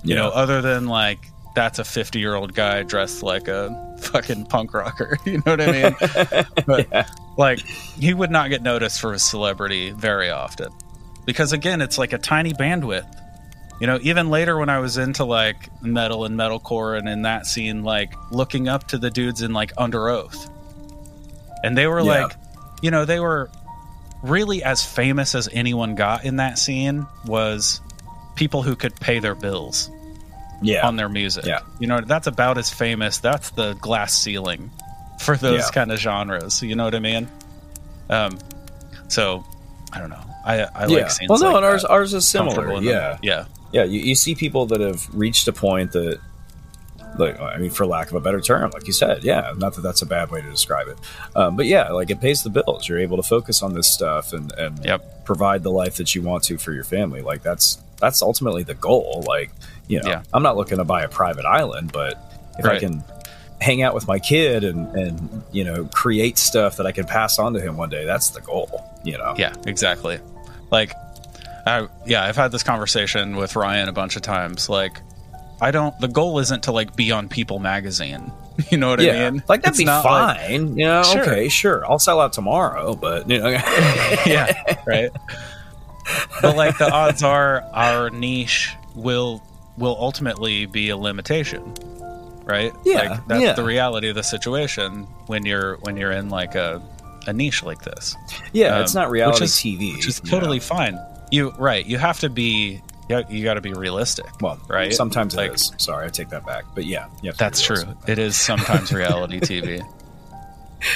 you 0.03 0.15
know, 0.15 0.29
other 0.29 0.61
than 0.63 0.87
like 0.87 1.19
that's 1.53 1.77
a 1.77 1.83
50 1.83 2.17
year 2.19 2.33
old 2.33 2.53
guy 2.55 2.81
dressed 2.83 3.21
like 3.23 3.47
a 3.47 3.97
fucking 3.99 4.45
punk 4.45 4.73
rocker. 4.73 5.17
You 5.25 5.37
know 5.45 5.55
what 5.55 5.61
I 5.61 5.71
mean? 5.71 6.45
but 6.65 7.07
like 7.37 7.59
he 7.59 8.13
would 8.13 8.31
not 8.31 8.49
get 8.49 8.63
noticed 8.63 8.99
for 8.99 9.13
his 9.13 9.21
celebrity 9.23 9.91
very 9.91 10.31
often 10.31 10.71
because 11.25 11.53
again, 11.53 11.81
it's 11.81 11.97
like 11.99 12.13
a 12.13 12.17
tiny 12.17 12.53
bandwidth. 12.53 13.15
You 13.81 13.87
know, 13.87 13.97
even 14.03 14.29
later 14.29 14.57
when 14.57 14.69
I 14.69 14.77
was 14.79 14.97
into 14.97 15.25
like 15.25 15.69
metal 15.81 16.23
and 16.25 16.37
metalcore 16.37 16.97
and 16.97 17.09
in 17.09 17.23
that 17.23 17.47
scene, 17.47 17.83
like 17.83 18.13
looking 18.31 18.67
up 18.69 18.87
to 18.89 18.97
the 18.99 19.09
dudes 19.09 19.41
in 19.41 19.53
like 19.53 19.73
Underoath, 19.75 20.49
and 21.63 21.75
they 21.77 21.87
were 21.87 21.99
Yeah. 21.99 22.25
like, 22.25 22.35
you 22.83 22.91
know, 22.91 23.05
they 23.05 23.19
were 23.19 23.49
really 24.23 24.63
as 24.63 24.85
famous 24.85 25.33
as 25.33 25.49
anyone 25.51 25.95
got 25.95 26.25
in 26.25 26.35
that 26.35 26.59
scene 26.59 27.07
was 27.25 27.81
people 28.35 28.61
who 28.61 28.75
could 28.75 28.95
pay 28.95 29.17
their 29.17 29.33
bills 29.33 29.89
yeah. 30.61 30.85
on 30.87 30.95
their 30.95 31.09
music. 31.09 31.45
Yeah. 31.45 31.61
You 31.79 31.87
know, 31.87 32.01
that's 32.01 32.27
about 32.27 32.59
as 32.59 32.69
famous. 32.69 33.17
That's 33.17 33.49
the 33.49 33.73
glass 33.81 34.13
ceiling 34.13 34.69
for 35.19 35.35
those 35.35 35.61
Yeah. 35.61 35.69
kind 35.73 35.91
of 35.91 35.97
genres. 35.99 36.61
You 36.61 36.75
know 36.75 36.83
what 36.85 36.93
I 36.93 36.99
mean? 36.99 37.27
Um, 38.11 38.37
so 39.07 39.43
I 39.91 39.99
don't 39.99 40.09
know. 40.11 40.21
I 40.45 40.61
I 40.75 40.85
yeah. 40.85 40.97
like 40.97 41.11
scenes. 41.11 41.29
well, 41.29 41.39
no, 41.39 41.47
like 41.47 41.55
and 41.57 41.65
ours 41.65 41.81
that. 41.81 41.89
ours 41.89 42.13
is 42.13 42.27
similar. 42.27 42.69
in 42.69 42.75
them. 42.75 42.83
Yeah, 42.83 43.17
yeah, 43.21 43.45
yeah. 43.71 43.83
You, 43.83 43.99
you 43.99 44.15
see 44.15 44.35
people 44.35 44.65
that 44.67 44.79
have 44.81 45.07
reached 45.13 45.47
a 45.47 45.53
point 45.53 45.91
that, 45.93 46.19
like, 47.17 47.39
I 47.39 47.57
mean, 47.57 47.71
for 47.71 47.85
lack 47.85 48.07
of 48.09 48.15
a 48.15 48.21
better 48.21 48.39
term, 48.39 48.71
like 48.71 48.87
you 48.87 48.93
said, 48.93 49.23
yeah. 49.23 49.53
Not 49.57 49.75
that 49.75 49.81
that's 49.81 50.01
a 50.01 50.05
bad 50.05 50.31
way 50.31 50.41
to 50.41 50.49
describe 50.49 50.87
it, 50.87 50.97
um, 51.35 51.55
but 51.57 51.65
yeah, 51.65 51.89
like 51.91 52.09
it 52.09 52.21
pays 52.21 52.43
the 52.43 52.49
bills. 52.49 52.87
You're 52.87 52.99
able 52.99 53.17
to 53.17 53.23
focus 53.23 53.61
on 53.61 53.73
this 53.73 53.87
stuff 53.87 54.33
and 54.33 54.51
and 54.53 54.83
Yep. 54.85 55.25
provide 55.25 55.63
the 55.63 55.71
life 55.71 55.97
that 55.97 56.15
you 56.15 56.21
want 56.21 56.43
to 56.45 56.57
for 56.57 56.71
your 56.73 56.83
family. 56.85 57.21
Like 57.21 57.43
that's 57.43 57.79
that's 57.99 58.21
ultimately 58.21 58.63
the 58.63 58.73
goal. 58.75 59.23
Like, 59.27 59.51
you 59.87 60.01
know, 60.01 60.09
Yeah. 60.09 60.23
I'm 60.33 60.41
not 60.43 60.55
looking 60.57 60.77
to 60.77 60.85
buy 60.85 61.03
a 61.03 61.09
private 61.09 61.45
island, 61.45 61.91
but 61.91 62.17
if 62.57 62.65
I 62.65 62.79
can 62.79 63.03
hang 63.59 63.83
out 63.83 63.93
with 63.93 64.07
my 64.07 64.17
kid 64.17 64.63
and 64.63 64.87
and 64.95 65.43
you 65.51 65.63
know 65.63 65.85
create 65.93 66.37
stuff 66.37 66.77
that 66.77 66.85
I 66.87 66.91
can 66.91 67.05
pass 67.05 67.37
on 67.39 67.53
to 67.53 67.59
him 67.61 67.75
one 67.77 67.89
day, 67.89 68.05
that's 68.05 68.29
the 68.29 68.41
goal. 68.41 68.83
You 69.03 69.17
know, 69.17 69.35
yeah, 69.37 69.53
exactly. 69.67 70.19
Like, 70.71 70.93
I 71.65 71.87
yeah, 72.05 72.23
I've 72.23 72.35
had 72.35 72.51
this 72.51 72.63
conversation 72.63 73.35
with 73.35 73.55
Ryan 73.55 73.89
a 73.89 73.93
bunch 73.93 74.15
of 74.15 74.21
times. 74.21 74.69
Like, 74.69 74.99
I 75.61 75.71
don't. 75.71 75.97
The 75.99 76.07
goal 76.07 76.39
isn't 76.39 76.63
to 76.63 76.71
like 76.71 76.95
be 76.95 77.11
on 77.11 77.29
People 77.29 77.59
magazine. 77.59 78.31
You 78.69 78.77
know 78.77 78.89
what 78.89 78.99
I 79.01 79.29
mean? 79.31 79.41
Like 79.47 79.61
that'd 79.63 79.69
It's 79.71 79.77
be 79.79 79.85
not 79.85 80.05
like- 80.05 80.37
fine. 80.37 80.77
you 80.77 80.85
know, 80.85 81.01
Sure. 81.01 81.21
okay, 81.21 81.49
sure. 81.49 81.83
I'll 81.89 81.97
sell 81.97 82.19
out 82.19 82.33
tomorrow, 82.33 82.93
but 82.95 83.27
you 83.27 83.39
know, 83.39 83.47
yeah, 84.25 84.75
right. 84.85 85.09
But 86.41 86.55
like 86.57 86.77
the 86.77 86.91
odds 86.91 87.23
are, 87.23 87.61
our 87.73 88.09
niche 88.11 88.75
will 88.93 89.41
will 89.77 89.95
ultimately 89.99 90.65
be 90.67 90.89
a 90.89 90.97
limitation, 90.97 91.73
right? 92.43 92.71
Yeah, 92.85 92.95
like 93.11 93.27
that's 93.27 93.41
yeah. 93.41 93.53
the 93.53 93.63
reality 93.63 94.09
of 94.09 94.15
the 94.15 94.23
situation 94.23 95.03
when 95.27 95.45
you're 95.45 95.77
when 95.77 95.97
you're 95.97 96.11
in 96.11 96.29
like 96.29 96.53
a 96.53 96.81
a 97.27 97.33
niche 97.33 97.63
like 97.63 97.81
this, 97.83 98.15
yeah, 98.51 98.75
Um, 98.75 98.81
it's 98.83 98.93
not 98.93 99.09
reality 99.09 99.35
which 99.35 99.43
is- 99.43 99.55
TV, 99.55 99.95
which 99.95 100.07
is 100.07 100.19
totally 100.19 100.59
fine. 100.59 100.99
You 101.31 101.51
right? 101.57 101.85
You 101.85 101.97
have 101.97 102.19
to 102.19 102.29
be. 102.29 102.81
You, 103.09 103.43
got 103.43 103.55
to 103.55 103.61
be 103.61 103.73
realistic. 103.73 104.25
well, 104.41 104.57
right? 104.69 104.93
Sometimes 104.93 105.35
Like- 105.35 105.51
it 105.51 105.55
is. 105.55 105.73
Sorry, 105.79 106.05
I 106.05 106.09
take 106.09 106.29
that 106.29 106.45
back. 106.45 106.63
But 106.73 106.85
yeah, 106.85 107.07
you 107.21 107.27
have 107.29 107.35
to 107.37 107.43
be 107.43 107.45
That's 107.45 107.61
true. 107.61 107.83
It 108.07 108.19
is 108.19 108.37
sometimes 108.39 108.93
reality 108.93 109.41
TV. 109.41 109.81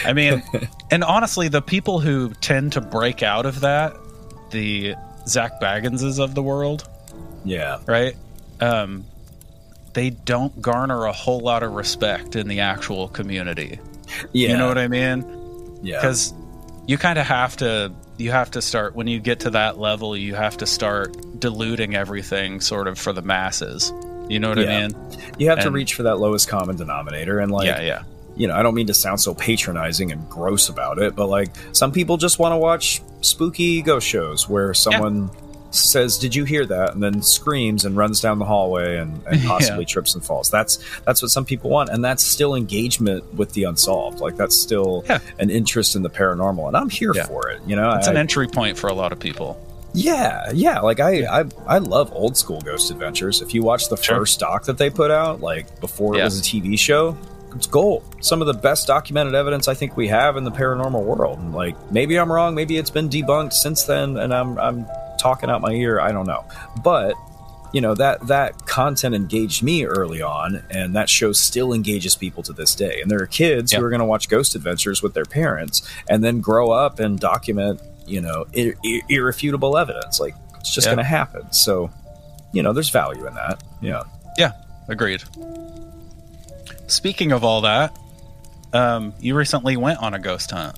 I 0.06 0.14
mean, 0.14 0.42
and 0.92 1.04
honestly, 1.04 1.50
the 1.50 1.62
people 1.62 2.00
who 2.00 2.30
tend 2.36 2.72
to 2.74 2.82
break 2.82 3.22
out 3.22 3.46
of 3.46 3.60
that, 3.62 3.98
the 4.52 4.96
Zak 5.28 5.60
Baganses 5.60 6.18
of 6.24 6.36
the 6.36 6.42
world, 6.42 6.88
Yeah, 7.44 7.80
right? 7.86 8.16
Um, 8.62 9.04
they 9.94 10.10
don't 10.12 10.62
garner 10.62 11.06
a 11.08 11.12
whole 11.12 11.42
lot 11.42 11.64
of 11.64 11.74
respect 11.74 12.38
in 12.38 12.48
the 12.48 12.62
actual 12.62 13.10
community. 13.10 13.80
yeah, 14.32 14.52
You 14.52 14.58
know 14.58 14.70
what 14.70 14.78
I 14.78 14.88
mean? 14.88 15.80
yeah, 15.84 15.98
Because 16.00 16.34
you 16.88 16.98
kind 16.98 17.20
of 17.20 17.26
have 17.26 17.58
to. 17.58 17.92
You 18.18 18.32
have 18.32 18.52
to 18.52 18.62
start 18.62 18.96
when 18.96 19.08
you 19.08 19.20
get 19.20 19.42
to 19.42 19.50
that 19.52 19.78
level. 19.78 20.16
You 20.16 20.36
have 20.36 20.58
to 20.58 20.66
start 20.66 21.40
diluting 21.40 21.96
everything, 21.96 22.62
sort 22.62 22.88
of 22.88 22.98
for 22.98 23.12
the 23.12 23.22
masses. 23.22 23.92
You 24.30 24.40
know 24.40 24.50
what 24.50 24.58
Yeah. 24.58 24.78
I 24.78 24.88
mean? 24.88 24.96
you 25.38 25.50
have 25.50 25.60
to 25.62 25.72
reach 25.72 25.94
for 25.94 26.04
that 26.04 26.18
lowest 26.20 26.48
common 26.48 26.78
denominator, 26.78 27.40
and 27.40 27.52
like, 27.52 27.68
yeah, 27.68 27.82
yeah, 27.82 28.04
you 28.36 28.48
know, 28.48 28.56
I 28.56 28.64
don't 28.64 28.74
mean 28.74 28.88
to 28.88 28.94
sound 28.94 29.20
so 29.22 29.34
patronizing 29.36 30.12
and 30.12 30.28
gross 30.30 30.70
about 30.70 30.98
it, 30.98 31.16
but 31.16 31.28
like, 31.28 31.50
some 31.74 31.92
people 31.92 32.18
just 32.18 32.40
want 32.40 32.54
to 32.54 32.58
watch 32.58 33.02
spooky 33.22 33.82
ghost 33.82 34.08
shows 34.08 34.48
where 34.50 34.74
someone 34.74 35.30
says, 35.76 36.18
"Did 36.18 36.36
you 36.36 36.44
hear 36.44 36.66
that?" 36.66 36.94
and 36.94 37.04
then 37.04 37.22
screams 37.22 37.86
and 37.86 37.96
runs 37.96 38.22
down 38.22 38.40
the 38.40 38.46
hallway 38.46 38.98
and, 38.98 39.22
and 39.28 39.44
possibly 39.46 39.84
yeah. 39.84 39.88
trips 39.88 40.16
and 40.16 40.24
falls. 40.24 40.50
That's 40.50 40.80
that's 41.06 41.22
what 41.22 41.32
some 41.32 41.46
people 41.46 41.70
want, 41.70 41.90
and 41.90 42.04
that's 42.04 42.24
still 42.24 42.56
engagement 42.56 43.34
with 43.34 43.54
the 43.54 43.64
unsolved. 43.66 44.20
Like 44.20 44.38
that's 44.38 44.60
still 44.60 45.04
yeah. 45.08 45.20
an 45.40 45.50
interest 45.50 45.96
in 45.96 46.04
the 46.04 46.10
paranormal, 46.10 46.68
and 46.68 46.78
I'm 46.78 46.90
here 46.90 47.14
yeah. 47.14 47.26
for 47.26 47.50
it. 47.50 47.62
You 47.66 47.76
know, 47.76 47.92
it's 47.94 48.08
an 48.08 48.18
entry 48.18 48.48
point 48.48 48.78
for 48.78 48.88
a 48.88 48.94
lot 48.94 49.12
of 49.12 49.20
people. 49.20 49.62
Yeah, 49.96 50.52
yeah. 50.54 50.82
Like 50.82 51.00
I, 51.00 51.24
I, 51.24 51.46
I 51.66 51.78
love 51.78 52.12
old 52.14 52.36
school 52.36 52.60
Ghost 52.60 52.92
Adventures. 52.92 53.42
If 53.42 53.54
you 53.54 53.64
watch 53.64 53.88
the 53.88 53.96
sure. 53.96 54.18
first 54.18 54.40
doc 54.42 54.66
that 54.66 54.78
they 54.78 54.90
put 54.90 55.10
out, 55.10 55.40
like 55.40 55.80
before 55.80 56.18
it 56.18 56.24
was 56.24 56.40
a 56.40 56.44
TV 56.44 56.78
show, 56.78 57.18
it's 57.56 57.68
gold. 57.68 58.04
Some 58.20 58.42
of 58.42 58.48
the 58.48 58.54
best 58.54 58.88
documented 58.88 59.34
evidence 59.34 59.68
I 59.68 59.74
think 59.74 59.96
we 59.96 60.10
have 60.10 60.36
in 60.36 60.44
the 60.44 60.52
paranormal 60.52 61.02
world. 61.04 61.54
Like 61.54 61.76
maybe 61.92 62.18
I'm 62.18 62.32
wrong, 62.32 62.54
maybe 62.54 62.78
it's 62.78 62.90
been 62.90 63.10
debunked 63.10 63.54
since 63.54 63.84
then, 63.84 64.18
and 64.18 64.34
I'm 64.34 64.60
I'm 64.60 64.86
talking 65.18 65.50
out 65.50 65.62
my 65.62 65.72
ear. 65.72 66.00
I 66.00 66.12
don't 66.12 66.28
know, 66.28 66.46
but 66.84 67.16
you 67.74 67.82
know 67.82 67.94
that 67.96 68.28
that 68.28 68.66
content 68.66 69.16
engaged 69.16 69.64
me 69.64 69.86
early 69.86 70.22
on, 70.22 70.64
and 70.70 70.96
that 70.96 71.10
show 71.10 71.32
still 71.32 71.74
engages 71.74 72.16
people 72.16 72.44
to 72.44 72.54
this 72.54 72.76
day. 72.76 73.02
And 73.02 73.10
there 73.10 73.22
are 73.22 73.28
kids 73.28 73.72
yep. 73.72 73.80
who 73.80 73.86
are 73.86 73.90
going 73.90 74.00
to 74.00 74.06
watch 74.06 74.30
Ghost 74.30 74.56
Adventures 74.56 75.02
with 75.02 75.14
their 75.14 75.26
parents, 75.26 75.88
and 76.10 76.24
then 76.24 76.42
grow 76.42 76.72
up 76.72 77.00
and 77.00 77.20
document 77.20 77.82
you 78.06 78.22
know 78.22 78.46
ir- 78.54 78.76
ir- 78.84 79.02
irrefutable 79.10 79.78
evidence. 79.78 80.20
Like 80.20 80.36
it's 80.60 80.74
just 80.74 80.88
yep. 80.88 80.96
going 80.96 81.04
to 81.04 81.10
happen. 81.10 81.52
So 81.52 81.92
you 82.56 82.64
know, 82.64 82.72
there's 82.72 82.90
value 82.90 83.28
in 83.28 83.34
that. 83.36 83.62
Yeah. 83.82 84.04
Yeah. 84.38 84.54
Agreed. 84.88 85.24
Speaking 86.88 87.34
of 87.34 87.44
all 87.44 87.62
that, 87.62 87.96
um, 88.72 89.14
you 89.20 89.36
recently 89.36 89.76
went 89.76 90.00
on 90.00 90.14
a 90.14 90.20
ghost 90.20 90.52
hunt, 90.52 90.78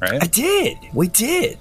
right? 0.00 0.22
I 0.22 0.26
did. 0.26 0.78
We 0.94 1.08
did. 1.08 1.58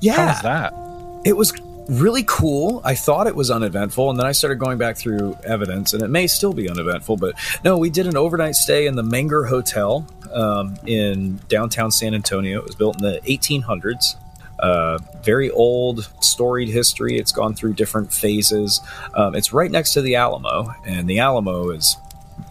Yeah. 0.00 0.14
How 0.14 0.26
was 0.26 0.42
that? 0.42 0.87
It 1.24 1.36
was 1.36 1.52
really 1.88 2.24
cool. 2.26 2.80
I 2.84 2.94
thought 2.94 3.26
it 3.26 3.34
was 3.34 3.50
uneventful, 3.50 4.10
and 4.10 4.18
then 4.18 4.26
I 4.26 4.32
started 4.32 4.58
going 4.58 4.78
back 4.78 4.96
through 4.96 5.36
evidence, 5.44 5.94
and 5.94 6.02
it 6.02 6.08
may 6.08 6.26
still 6.26 6.52
be 6.52 6.68
uneventful. 6.68 7.16
But 7.16 7.34
no, 7.64 7.78
we 7.78 7.90
did 7.90 8.06
an 8.06 8.16
overnight 8.16 8.54
stay 8.54 8.86
in 8.86 8.94
the 8.94 9.02
Menger 9.02 9.48
Hotel 9.48 10.06
um, 10.32 10.76
in 10.86 11.40
downtown 11.48 11.90
San 11.90 12.14
Antonio. 12.14 12.58
It 12.58 12.66
was 12.66 12.74
built 12.74 12.96
in 12.96 13.02
the 13.02 13.20
1800s. 13.20 14.16
Uh, 14.58 14.98
very 15.22 15.50
old, 15.50 16.10
storied 16.20 16.68
history. 16.68 17.16
It's 17.16 17.32
gone 17.32 17.54
through 17.54 17.74
different 17.74 18.12
phases. 18.12 18.80
Um, 19.14 19.34
it's 19.34 19.52
right 19.52 19.70
next 19.70 19.92
to 19.94 20.02
the 20.02 20.16
Alamo, 20.16 20.74
and 20.84 21.08
the 21.08 21.20
Alamo 21.20 21.70
is 21.70 21.96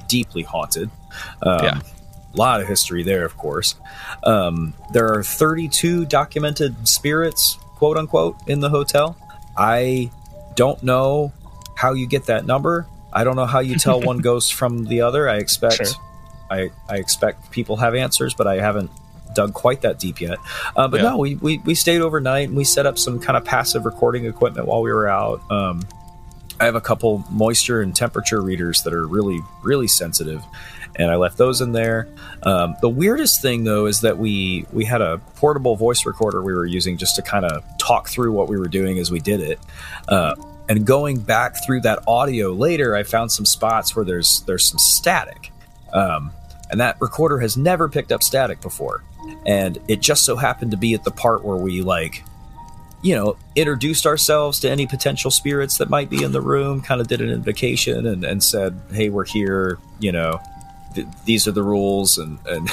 deeply 0.08 0.44
haunted. 0.44 0.90
Um, 1.42 1.64
yeah. 1.64 1.80
A 2.34 2.38
lot 2.38 2.62
of 2.62 2.68
history 2.68 3.04
there, 3.04 3.26
of 3.26 3.36
course. 3.36 3.76
Um, 4.24 4.74
there 4.94 5.14
are 5.14 5.24
32 5.24 6.06
documented 6.06 6.88
spirits, 6.88 7.58
quote 7.78 7.98
unquote, 7.98 8.36
in 8.48 8.60
the 8.60 8.70
hotel. 8.70 9.16
I 9.56 10.12
don't 10.56 10.82
know 10.82 11.32
how 11.76 11.94
you 11.94 12.08
get 12.08 12.26
that 12.26 12.46
number. 12.46 12.88
I 13.14 13.24
don't 13.24 13.36
know 13.36 13.46
how 13.46 13.60
you 13.60 13.78
tell 13.78 14.02
one 14.02 14.18
ghost 14.30 14.56
from 14.56 14.86
the 14.86 15.02
other. 15.02 15.30
I 15.30 15.38
expect, 15.38 15.76
sure. 15.76 15.88
I, 16.50 16.72
I 16.90 16.98
expect 16.98 17.52
people 17.52 17.78
have 17.78 17.94
answers, 17.94 18.34
but 18.34 18.48
I 18.48 18.56
haven't 18.56 18.90
dug 19.36 19.54
quite 19.54 19.82
that 19.82 20.00
deep 20.00 20.20
yet. 20.20 20.40
Uh, 20.76 20.88
but 20.88 21.02
yeah. 21.02 21.10
no, 21.10 21.18
we, 21.18 21.36
we, 21.36 21.60
we 21.60 21.76
stayed 21.76 22.02
overnight 22.02 22.48
and 22.48 22.58
we 22.58 22.64
set 22.64 22.88
up 22.88 22.98
some 22.98 23.20
kind 23.20 23.38
of 23.38 23.46
passive 23.46 23.86
recording 23.86 24.26
equipment 24.26 24.68
while 24.68 24.82
we 24.82 24.92
were 24.92 25.08
out. 25.08 25.40
Um, 25.52 25.88
I 26.60 26.66
have 26.66 26.76
a 26.76 26.82
couple 26.82 27.24
moisture 27.30 27.82
and 27.82 27.96
temperature 27.96 28.42
readers 28.42 28.84
that 28.84 28.94
are 28.94 29.06
really, 29.06 29.40
really 29.64 29.88
sensitive, 29.88 30.44
and 30.96 31.12
I 31.12 31.16
left 31.16 31.38
those 31.38 31.62
in 31.62 31.72
there. 31.72 32.08
Um, 32.44 32.76
the 32.82 32.90
weirdest 32.90 33.42
thing, 33.42 33.64
though, 33.64 33.86
is 33.86 34.02
that 34.02 34.18
we 34.18 34.66
we 34.74 34.86
had 34.86 35.02
a 35.02 35.20
portable 35.36 35.76
voice 35.76 36.06
recorder 36.06 36.42
we 36.42 36.54
were 36.54 36.66
using 36.66 36.98
just 36.98 37.16
to 37.18 37.22
kind 37.22 37.46
of 37.46 37.64
talk 37.78 38.10
through 38.10 38.32
what 38.32 38.50
we 38.50 38.58
were 38.58 38.68
doing 38.68 38.98
as 38.98 39.12
we 39.12 39.20
did 39.20 39.42
it. 39.42 39.60
Uh, 40.08 40.36
and 40.70 40.86
going 40.86 41.20
back 41.20 41.64
through 41.66 41.82
that 41.82 42.04
audio 42.08 42.52
later, 42.52 42.96
I 42.96 43.04
found 43.04 43.32
some 43.32 43.46
spots 43.46 43.96
where 43.96 44.04
there's 44.04 44.42
there's 44.42 44.66
some 44.66 44.80
static, 44.80 45.52
um, 45.94 46.32
and 46.70 46.80
that 46.80 47.00
recorder 47.00 47.40
has 47.40 47.56
never 47.56 47.88
picked 47.88 48.12
up 48.12 48.24
static 48.24 48.62
before. 48.62 49.04
And 49.46 49.78
it 49.88 50.00
just 50.00 50.26
so 50.26 50.36
happened 50.36 50.72
to 50.72 50.78
be 50.78 50.94
at 50.94 51.04
the 51.04 51.12
part 51.12 51.44
where 51.44 51.58
we 51.58 51.82
like 51.82 52.24
you 53.02 53.16
know, 53.16 53.38
introduced 53.56 54.06
ourselves 54.06 54.60
to 54.62 54.70
any 54.70 54.88
potential 54.88 55.32
spirits 55.32 55.78
that 55.78 55.90
might 55.90 56.10
be 56.10 56.24
in 56.24 56.32
the 56.32 56.42
room, 56.42 56.82
kind 56.82 57.00
of 57.00 57.08
did 57.08 57.22
an 57.22 57.30
invocation 57.30 58.06
and, 58.06 58.24
and 58.24 58.44
said, 58.44 58.80
Hey, 58.92 59.10
we're 59.10 59.26
here, 59.26 59.78
you 60.00 60.12
know, 60.12 60.40
th- 60.96 61.08
these 61.26 61.48
are 61.48 61.52
the 61.52 61.64
rules. 61.64 62.18
And, 62.18 62.40
and 62.48 62.70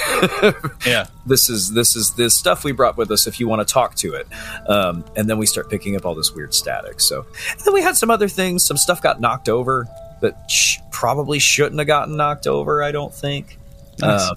yeah, 0.85 1.07
this 1.25 1.49
is, 1.49 1.71
this 1.71 1.95
is 1.95 2.15
this 2.15 2.37
stuff 2.37 2.63
we 2.63 2.71
brought 2.71 2.97
with 2.97 3.11
us 3.11 3.27
if 3.27 3.39
you 3.39 3.47
want 3.47 3.65
to 3.65 3.71
talk 3.71 3.95
to 3.95 4.15
it. 4.15 4.27
Um, 4.67 5.05
and 5.15 5.29
then 5.29 5.37
we 5.37 5.45
start 5.45 5.69
picking 5.69 5.95
up 5.95 6.05
all 6.05 6.15
this 6.15 6.33
weird 6.33 6.53
static. 6.53 7.01
So 7.01 7.25
then 7.63 7.73
we 7.73 7.81
had 7.81 7.95
some 7.95 8.09
other 8.09 8.27
things, 8.27 8.63
some 8.63 8.77
stuff 8.77 9.01
got 9.01 9.21
knocked 9.21 9.47
over 9.47 9.87
that 10.21 10.49
sh- 10.49 10.79
probably 10.91 11.39
shouldn't 11.39 11.79
have 11.79 11.87
gotten 11.87 12.17
knocked 12.17 12.47
over. 12.47 12.81
I 12.81 12.91
don't 12.91 13.13
think. 13.13 13.59
Nice. 13.99 14.21
Uh, 14.21 14.35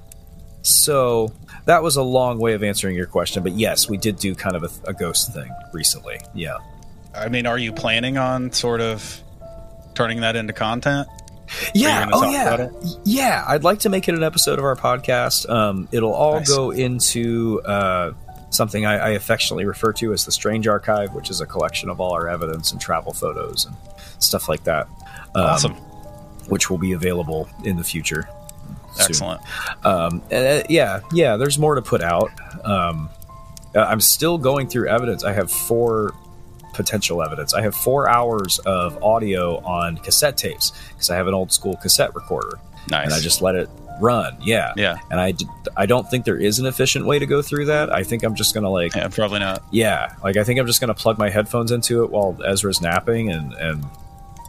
so 0.62 1.32
that 1.68 1.82
was 1.82 1.96
a 1.96 2.02
long 2.02 2.38
way 2.38 2.54
of 2.54 2.62
answering 2.62 2.96
your 2.96 3.06
question, 3.06 3.42
but 3.42 3.52
yes, 3.52 3.90
we 3.90 3.98
did 3.98 4.16
do 4.16 4.34
kind 4.34 4.56
of 4.56 4.64
a, 4.64 4.88
a 4.88 4.94
ghost 4.94 5.34
thing 5.34 5.50
recently. 5.74 6.18
Yeah. 6.32 6.56
I 7.14 7.28
mean, 7.28 7.44
are 7.44 7.58
you 7.58 7.74
planning 7.74 8.16
on 8.16 8.52
sort 8.52 8.80
of 8.80 9.22
turning 9.94 10.22
that 10.22 10.34
into 10.34 10.54
content? 10.54 11.06
Yeah. 11.74 12.08
Oh, 12.10 12.30
yeah. 12.30 12.70
Yeah. 13.04 13.44
I'd 13.46 13.64
like 13.64 13.80
to 13.80 13.90
make 13.90 14.08
it 14.08 14.14
an 14.14 14.22
episode 14.22 14.58
of 14.58 14.64
our 14.64 14.76
podcast. 14.76 15.46
Um, 15.50 15.88
it'll 15.92 16.14
all 16.14 16.36
nice. 16.36 16.48
go 16.48 16.70
into 16.70 17.60
uh, 17.66 18.12
something 18.48 18.86
I, 18.86 18.96
I, 18.96 19.08
affectionately 19.10 19.66
refer 19.66 19.92
to 19.94 20.14
as 20.14 20.24
the 20.24 20.32
Strange 20.32 20.66
Archive, 20.66 21.12
which 21.12 21.28
is 21.28 21.42
a 21.42 21.46
collection 21.46 21.90
of 21.90 22.00
all 22.00 22.12
our 22.12 22.28
evidence 22.28 22.72
and 22.72 22.80
travel 22.80 23.12
photos 23.12 23.66
and 23.66 23.76
stuff 24.20 24.48
like 24.48 24.64
that. 24.64 24.86
Um, 25.34 25.44
awesome. 25.44 25.74
Which 26.48 26.70
will 26.70 26.78
be 26.78 26.92
available 26.92 27.46
in 27.62 27.76
the 27.76 27.84
future. 27.84 28.26
Excellent. 28.99 29.41
Um, 29.84 30.22
uh, 30.32 30.62
yeah, 30.68 31.01
yeah. 31.12 31.36
There's 31.36 31.59
more 31.59 31.74
to 31.74 31.82
put 31.82 32.03
out. 32.03 32.30
Um, 32.64 33.09
uh, 33.74 33.80
I'm 33.80 34.01
still 34.01 34.39
going 34.39 34.68
through 34.68 34.89
evidence. 34.89 35.24
I 35.24 35.32
have 35.32 35.51
four 35.51 36.14
potential 36.74 37.22
evidence. 37.22 37.55
I 37.55 37.62
have 37.62 37.74
four 37.74 38.09
hours 38.09 38.59
of 38.61 39.03
audio 39.03 39.59
on 39.64 39.99
cassette 39.99 40.36
tapes 40.36 40.72
because 40.91 41.11
I 41.11 41.16
have 41.16 41.26
an 41.26 41.34
old 41.34 41.53
school 41.53 41.76
cassette 41.76 42.14
recorder. 42.14 42.59
Nice. 42.89 43.07
And 43.07 43.14
I 43.14 43.20
just 43.20 43.43
let 43.43 43.55
it 43.55 43.68
run. 44.01 44.36
Yeah. 44.41 44.72
Yeah. 44.76 44.97
And 45.11 45.20
I, 45.20 45.34
I 45.76 45.86
don't 45.86 46.09
think 46.09 46.24
there 46.24 46.36
is 46.36 46.59
an 46.59 46.66
efficient 46.66 47.05
way 47.05 47.18
to 47.18 47.26
go 47.26 47.43
through 47.43 47.66
that. 47.66 47.93
I 47.93 48.05
think 48.05 48.22
I'm 48.22 48.34
just 48.34 48.55
going 48.55 48.64
to 48.64 48.70
like. 48.70 48.95
Yeah, 48.95 49.09
probably 49.09 49.41
not. 49.41 49.62
Yeah. 49.72 50.14
Like, 50.22 50.36
I 50.36 50.45
think 50.45 50.61
I'm 50.61 50.66
just 50.66 50.80
going 50.80 50.89
to 50.89 50.95
plug 50.95 51.18
my 51.18 51.28
headphones 51.28 51.72
into 51.72 52.05
it 52.05 52.11
while 52.11 52.39
Ezra's 52.45 52.80
napping 52.80 53.30
and, 53.30 53.53
and 53.55 53.84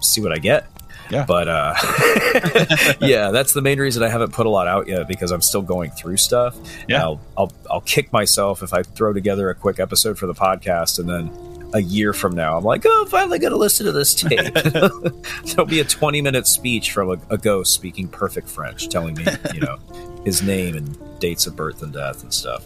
see 0.02 0.22
what 0.22 0.32
I 0.32 0.38
get. 0.38 0.68
Yeah. 1.10 1.26
But 1.26 1.48
uh, 1.48 1.74
yeah, 3.02 3.32
that's 3.32 3.54
the 3.54 3.62
main 3.62 3.80
reason 3.80 4.04
I 4.04 4.10
haven't 4.10 4.34
put 4.34 4.46
a 4.46 4.50
lot 4.50 4.68
out 4.68 4.88
yet 4.88 5.08
because 5.08 5.32
I'm 5.32 5.42
still 5.42 5.62
going 5.62 5.92
through 5.92 6.18
stuff. 6.18 6.56
Yeah. 6.88 7.02
I'll, 7.02 7.22
I'll 7.38 7.52
I'll 7.70 7.82
kick 7.82 8.14
myself 8.14 8.62
if 8.62 8.74
I 8.74 8.84
throw 8.84 9.14
together 9.14 9.50
a 9.50 9.56
quick 9.56 9.80
episode 9.80 10.18
for 10.18 10.28
the 10.28 10.36
podcast 10.36 11.00
and 11.00 11.10
then 11.10 11.32
a 11.74 11.82
year 11.82 12.14
from 12.14 12.34
now 12.36 12.58
I'm 12.58 12.64
like, 12.64 12.84
oh, 12.86 13.04
I'm 13.04 13.10
finally 13.10 13.40
going 13.40 13.52
to 13.52 13.58
listen 13.58 13.86
to 13.86 13.92
this 13.92 14.16
tape. 14.16 14.40
There'll 15.46 15.66
be 15.66 15.80
a 15.80 15.84
20 15.84 16.22
minute 16.22 16.48
speech 16.48 16.92
from 16.92 17.10
a, 17.10 17.34
a 17.34 17.38
ghost 17.38 17.74
speaking 17.74 18.08
perfect 18.08 18.50
French, 18.50 18.90
telling 18.90 19.16
me, 19.16 19.26
you 19.54 19.62
know, 19.62 19.78
his 20.26 20.42
name 20.42 20.76
and 20.76 21.20
dates 21.20 21.48
of 21.48 21.56
birth 21.56 21.82
and 21.82 21.94
death 21.94 22.24
and 22.24 22.34
stuff. 22.34 22.66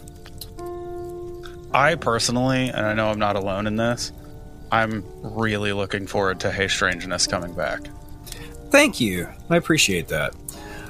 I 1.72 1.96
personally, 1.96 2.68
and 2.68 2.86
I 2.86 2.94
know 2.94 3.08
I'm 3.08 3.18
not 3.18 3.36
alone 3.36 3.66
in 3.66 3.76
this, 3.76 4.12
I'm 4.70 5.04
really 5.22 5.72
looking 5.72 6.06
forward 6.06 6.40
to 6.40 6.52
Hey 6.52 6.68
Strangeness 6.68 7.26
coming 7.26 7.52
back. 7.52 7.80
Thank 8.74 9.00
you. 9.00 9.28
I 9.48 9.56
appreciate 9.56 10.08
that. 10.08 10.34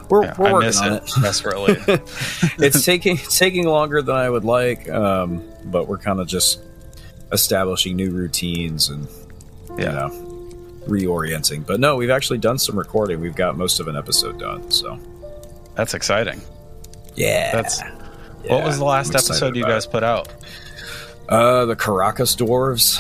We're, 0.09 0.25
yeah, 0.25 0.35
we're 0.39 0.55
working 0.55 0.79
on 0.81 0.93
it, 0.95 1.11
desperately. 1.21 1.77
it's 2.59 2.83
taking 2.83 3.19
it's 3.19 3.39
taking 3.39 3.67
longer 3.67 4.01
than 4.01 4.17
I 4.17 4.31
would 4.31 4.47
like, 4.47 4.89
um, 4.89 5.45
but 5.67 5.87
we're 5.87 5.99
kind 5.99 6.19
of 6.19 6.27
just 6.27 6.63
establishing 7.31 7.95
new 7.95 8.11
routines 8.11 8.89
and 8.89 9.07
yeah. 9.77 9.77
you 9.77 9.85
know 9.85 10.09
reorienting. 10.87 11.67
But 11.67 11.79
no, 11.79 11.97
we've 11.97 12.09
actually 12.09 12.39
done 12.39 12.57
some 12.59 12.79
recording. 12.79 13.21
We've 13.21 13.37
got 13.37 13.59
most 13.59 13.81
of 13.81 13.89
an 13.89 13.97
episode 13.97 14.39
done, 14.39 14.71
so 14.71 14.99
that's 15.75 15.93
exciting. 15.93 16.41
Yeah. 17.17 17.53
That's 17.53 17.81
yeah, 17.81 18.55
what 18.55 18.65
was 18.65 18.79
the 18.79 18.85
last 18.87 19.11
episode 19.15 19.57
you 19.57 19.65
guys 19.65 19.85
it. 19.85 19.91
put 19.91 20.03
out? 20.03 20.33
Uh, 21.29 21.67
the 21.67 21.77
Caracas 21.77 22.35
dwarves, 22.35 22.99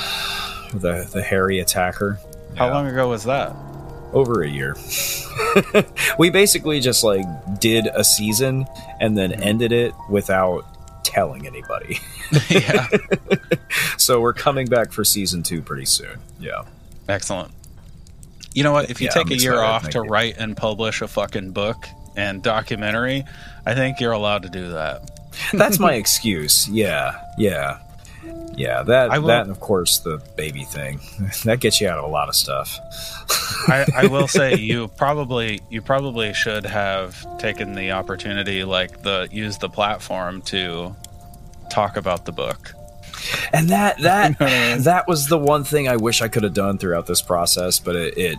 the 0.72 1.08
the 1.10 1.22
hairy 1.22 1.60
attacker. 1.60 2.18
How 2.54 2.66
yeah. 2.66 2.74
long 2.74 2.86
ago 2.86 3.08
was 3.08 3.24
that? 3.24 3.56
Over 4.14 4.42
a 4.42 4.48
year. 4.48 4.76
we 6.18 6.30
basically 6.30 6.80
just 6.80 7.04
like 7.04 7.26
did 7.60 7.88
a 7.92 8.04
season 8.04 8.66
and 9.00 9.18
then 9.18 9.30
mm-hmm. 9.30 9.42
ended 9.42 9.72
it 9.72 9.92
without 10.08 10.64
telling 11.04 11.46
anybody. 11.46 11.98
yeah. 12.48 12.88
so 13.98 14.20
we're 14.20 14.32
coming 14.32 14.66
back 14.66 14.92
for 14.92 15.04
season 15.04 15.42
two 15.42 15.60
pretty 15.60 15.84
soon. 15.84 16.18
Yeah. 16.40 16.62
Excellent. 17.08 17.52
You 18.54 18.62
know 18.62 18.72
what? 18.72 18.90
If 18.90 19.00
you 19.00 19.06
yeah, 19.06 19.12
take 19.12 19.26
I'm 19.26 19.32
a 19.32 19.36
year 19.36 19.60
off 19.60 19.90
to 19.90 20.00
write 20.00 20.36
and 20.38 20.56
publish 20.56 21.02
a 21.02 21.08
fucking 21.08 21.50
book 21.50 21.86
and 22.16 22.42
documentary, 22.42 23.24
I 23.66 23.74
think 23.74 24.00
you're 24.00 24.12
allowed 24.12 24.44
to 24.44 24.48
do 24.48 24.70
that. 24.70 25.10
That's 25.52 25.80
my 25.80 25.94
excuse. 25.94 26.68
Yeah. 26.68 27.20
Yeah. 27.36 27.80
Yeah, 28.56 28.82
that 28.84 29.10
I 29.10 29.18
will- 29.18 29.28
that 29.28 29.42
and 29.42 29.50
of 29.50 29.58
course 29.60 29.98
the 29.98 30.22
baby 30.36 30.62
thing 30.64 31.00
that 31.44 31.58
gets 31.60 31.80
you 31.80 31.88
out 31.88 31.98
of 31.98 32.04
a 32.04 32.08
lot 32.08 32.28
of 32.28 32.36
stuff. 32.36 32.78
I, 33.68 33.86
I 33.96 34.06
will 34.06 34.28
say 34.28 34.54
you 34.56 34.88
probably 34.88 35.60
you 35.70 35.82
probably 35.82 36.32
should 36.34 36.64
have 36.66 37.16
taken 37.38 37.74
the 37.74 37.92
opportunity, 37.92 38.62
like 38.64 39.02
the 39.02 39.28
use 39.32 39.58
the 39.58 39.68
platform 39.68 40.42
to 40.42 40.94
talk 41.70 41.96
about 41.96 42.26
the 42.26 42.32
book. 42.32 42.74
And 43.52 43.70
that 43.70 43.98
that 44.02 44.30
You 44.30 44.36
know 44.38 44.46
what 44.46 44.52
I 44.52 44.74
mean? 44.74 44.82
that 44.84 45.08
was 45.08 45.26
the 45.26 45.38
one 45.38 45.64
thing 45.64 45.88
I 45.88 45.96
wish 45.96 46.22
I 46.22 46.28
could 46.28 46.42
have 46.44 46.54
done 46.54 46.78
throughout 46.78 47.06
this 47.06 47.22
process, 47.22 47.80
but 47.80 47.96
it 47.96 48.16
it, 48.18 48.38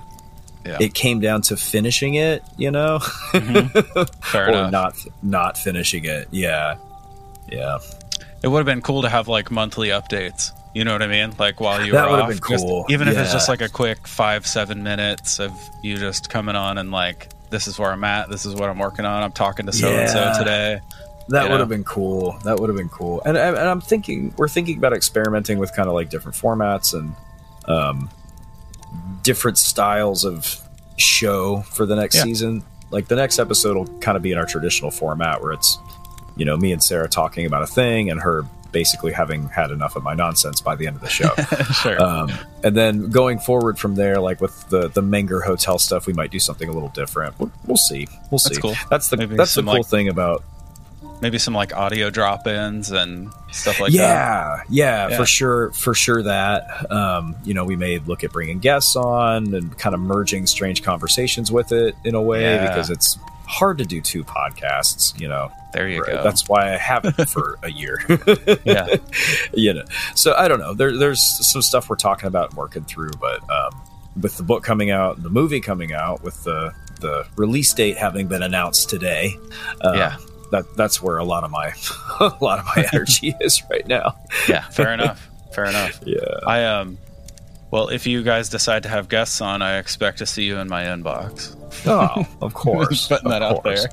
Yeah. 0.66 0.78
it 0.80 0.94
came 0.94 1.20
down 1.20 1.42
to 1.44 1.58
finishing 1.58 2.16
it, 2.16 2.42
you 2.58 2.72
know, 2.72 3.00
mm-hmm. 3.34 4.04
Fair 4.22 4.48
or 4.48 4.50
enough. 4.52 4.72
not 4.72 4.96
not 5.24 5.58
finishing 5.58 6.06
it. 6.06 6.28
Yeah, 6.32 6.76
yeah, 7.52 7.80
It 8.46 8.50
would 8.50 8.60
have 8.60 8.66
been 8.66 8.82
cool 8.82 9.02
to 9.02 9.10
have 9.10 9.28
like 9.28 9.50
monthly 9.52 9.90
updates. 9.90 10.52
You 10.74 10.84
know 10.84 10.92
what 10.94 11.02
I 11.02 11.08
mean? 11.08 11.34
Like 11.40 11.60
while 11.60 11.84
you 11.86 11.94
That 11.94 12.10
were 12.10 12.18
off, 12.22 12.30
been 12.30 12.38
just- 12.38 12.66
cool. 12.66 12.86
even 12.90 13.08
if 13.08 13.18
it's 13.18 13.32
just 13.34 13.50
like 13.50 13.62
a 13.62 13.70
quick 13.70 14.08
five 14.08 14.46
seven 14.46 14.84
minutes 14.84 15.40
of 15.40 15.52
you 15.84 15.98
just 15.98 16.30
coming 16.30 16.56
on 16.56 16.78
and 16.78 16.92
like, 16.92 17.30
this 17.50 17.68
is 17.68 17.80
where 17.80 17.92
I'm 17.92 18.04
at. 18.04 18.30
This 18.30 18.46
is 18.46 18.54
what 18.56 18.70
I'm 18.70 18.78
working 18.78 19.06
on. 19.06 19.24
I'm 19.24 19.32
talking 19.32 19.66
to 19.68 19.72
so 19.74 19.88
and 19.88 20.10
so 20.10 20.34
today. 20.38 20.80
that 21.30 21.44
You 21.44 21.50
would 21.50 21.56
know? 21.56 21.60
have 21.60 21.70
been 21.70 21.84
cool. 21.86 22.38
That 22.44 22.60
would 22.60 22.70
have 22.70 22.78
been 22.78 22.90
cool. 22.90 23.22
And 23.26 23.38
and 23.38 23.58
I'm 23.58 23.82
thinking 23.82 24.34
we're 24.38 24.48
thinking 24.50 24.78
about 24.78 24.94
experimenting 24.94 25.58
with 25.60 25.74
kind 25.74 25.88
of 25.88 25.94
like 25.96 26.10
different 26.10 26.38
formats 26.38 26.94
and 26.94 27.16
um, 27.68 28.10
different 29.24 29.58
styles 29.58 30.24
of 30.26 30.60
show 30.98 31.62
for 31.62 31.86
the 31.86 31.96
next 31.96 32.16
Yeah. 32.16 32.24
season. 32.24 32.64
Like 32.92 33.08
the 33.08 33.16
next 33.16 33.40
episode 33.40 33.76
will 33.78 33.88
kind 34.00 34.16
of 34.18 34.22
be 34.24 34.32
in 34.32 34.38
our 34.38 34.46
traditional 34.46 34.92
format 34.92 35.42
where 35.42 35.52
it's 35.54 35.78
you 36.36 36.46
know 36.46 36.58
me 36.58 36.72
and 36.72 36.82
Sarah 36.84 37.08
talking 37.10 37.46
about 37.46 37.64
a 37.64 37.68
thing 37.68 38.10
and 38.10 38.22
her 38.22 38.44
basically 38.72 39.14
having 39.14 39.48
had 39.48 39.72
enough 39.72 39.96
of 39.96 40.04
my 40.04 40.14
nonsense 40.14 40.60
by 40.60 40.76
the 40.76 40.86
end 40.86 40.98
of 40.98 41.02
the 41.02 41.08
show. 41.08 41.30
sure. 41.82 42.02
um, 42.04 42.30
and 42.62 42.76
then 42.76 43.10
going 43.10 43.40
forward 43.40 43.80
from 43.80 43.96
there, 43.96 44.20
like 44.20 44.42
with 44.42 44.68
the 44.70 44.90
the 44.90 45.02
Menger 45.02 45.44
Hotel 45.44 45.80
stuff, 45.80 46.08
we 46.08 46.14
might 46.14 46.30
do 46.32 46.40
something 46.40 46.68
a 46.68 46.74
little 46.74 46.90
different. 46.90 47.40
We'll, 47.40 47.52
we'll 47.66 47.78
see. 47.78 48.08
We'll 48.32 48.40
see. 48.40 48.50
That's 48.56 48.60
cool. 48.62 48.76
That's 48.90 49.10
the 49.10 49.18
Maybe 49.18 49.36
that's 49.38 49.54
the 49.56 49.64
cool 49.64 49.74
like, 49.76 49.86
thing 49.86 50.10
about 50.10 50.44
Maybe 51.22 51.38
some 51.38 51.54
like 51.54 51.74
audio 51.74 52.10
drop 52.10 52.46
ins 52.46 52.92
and 52.92 53.32
stuff 53.50 53.80
like 53.80 53.94
that. 53.94 53.98
yeah, 53.98 54.62
yeah, 54.70 55.08
Yeah. 55.10 55.18
for 55.18 55.26
sure, 55.26 55.72
for 55.72 55.94
sure. 55.94 56.22
That 56.24 56.92
um, 56.92 57.38
you 57.46 57.54
know, 57.54 57.64
we 57.64 57.78
may 57.78 58.00
look 58.00 58.26
at 58.26 58.34
bringing 58.34 58.60
guests 58.60 58.98
on 58.98 59.54
and 59.54 59.78
kind 59.78 59.96
of 59.96 60.02
merging 60.02 60.46
strange 60.46 60.84
conversations 60.84 61.50
with 61.50 61.72
it 61.72 61.96
in 62.04 62.16
a 62.16 62.22
way 62.22 62.42
Yeah. 62.42 62.68
because 62.68 62.90
it's 62.90 63.18
hard 63.48 63.78
to 63.80 63.86
do 63.86 64.02
two 64.02 64.24
podcasts. 64.24 65.20
You 65.20 65.28
know, 65.28 65.52
There 65.74 65.88
you 65.90 66.02
Right. 66.02 66.14
go. 66.14 66.24
That's 66.24 66.48
why 66.48 66.74
I 66.74 66.78
haven't 66.78 67.30
for 67.30 67.58
a 67.64 67.72
year. 67.72 68.00
yeah. 68.64 68.88
you 69.54 69.74
know, 69.74 69.84
so 70.16 70.34
I 70.34 70.48
don't 70.48 70.60
know. 70.60 70.74
There, 70.74 70.98
there's 70.98 71.22
some 71.22 71.62
stuff 71.62 71.90
we're 71.90 71.96
talking 71.98 72.28
about 72.28 72.50
and 72.50 72.58
working 72.58 72.84
through, 72.86 73.12
but 73.20 73.42
um, 73.50 73.82
with 74.22 74.38
the 74.38 74.44
book 74.44 74.64
coming 74.64 74.92
out, 74.92 75.22
the 75.22 75.30
movie 75.30 75.60
coming 75.62 75.94
out, 75.94 76.24
with 76.24 76.44
the 76.44 76.74
the 77.02 77.26
release 77.36 77.74
date 77.74 77.98
having 77.98 78.28
been 78.28 78.42
announced 78.42 78.90
today, 78.90 79.38
um, 79.82 79.96
Yeah. 79.98 80.16
that 80.52 80.64
that's 80.78 81.02
where 81.02 81.18
a 81.18 81.26
lot 81.26 81.44
of 81.44 81.52
my 81.52 81.74
a 82.22 82.32
lot 82.42 82.60
of 82.60 82.66
my 82.76 82.88
energy 82.94 83.36
is 83.42 83.62
right 83.70 83.86
now. 83.88 84.16
Yeah. 84.48 84.62
Fair 84.70 84.94
enough. 84.94 85.30
Fair 85.54 85.66
enough. 85.66 86.00
Yeah. 86.06 86.20
I 86.48 86.64
um 86.64 86.98
well 87.76 87.90
if 87.90 88.08
you 88.08 88.24
guys 88.24 88.48
decide 88.48 88.84
to 88.84 88.90
have 88.90 89.10
guests 89.10 89.42
on, 89.42 89.62
I 89.62 89.80
expect 89.80 90.20
to 90.20 90.26
see 90.26 90.46
you 90.46 90.60
in 90.60 90.70
my 90.70 90.86
inbox. 90.86 91.58
Oh, 91.88 92.26
of 92.42 92.54
course. 92.54 92.88
Just 92.88 93.10
putting 93.10 93.26
of 93.26 93.32
that 93.34 93.42
out 93.42 93.64
there. 93.64 93.90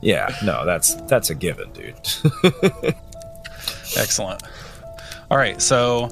Yeah, 0.00 0.32
no, 0.44 0.64
that's 0.64 0.94
that's 1.10 1.30
a 1.30 1.34
given, 1.34 1.72
dude. 1.72 1.96
Excellent. 3.96 4.44
All 5.28 5.36
right, 5.36 5.60
so 5.60 6.08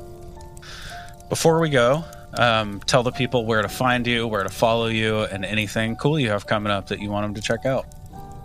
before 1.29 1.61
we 1.61 1.71
go, 1.71 2.05
um, 2.35 2.81
tell 2.87 3.05
the 3.05 3.13
people 3.13 3.47
where 3.47 3.63
to 3.63 3.69
find 3.69 4.05
you, 4.05 4.27
where 4.27 4.43
to 4.43 4.49
follow 4.49 4.89
you, 4.89 5.21
and 5.21 5.45
anything 5.45 5.95
cool 5.95 6.19
you 6.19 6.31
have 6.31 6.47
coming 6.47 6.73
up 6.73 6.89
that 6.89 6.99
you 6.99 7.09
want 7.09 7.25
them 7.25 7.35
to 7.35 7.41
check 7.41 7.65
out. 7.65 7.87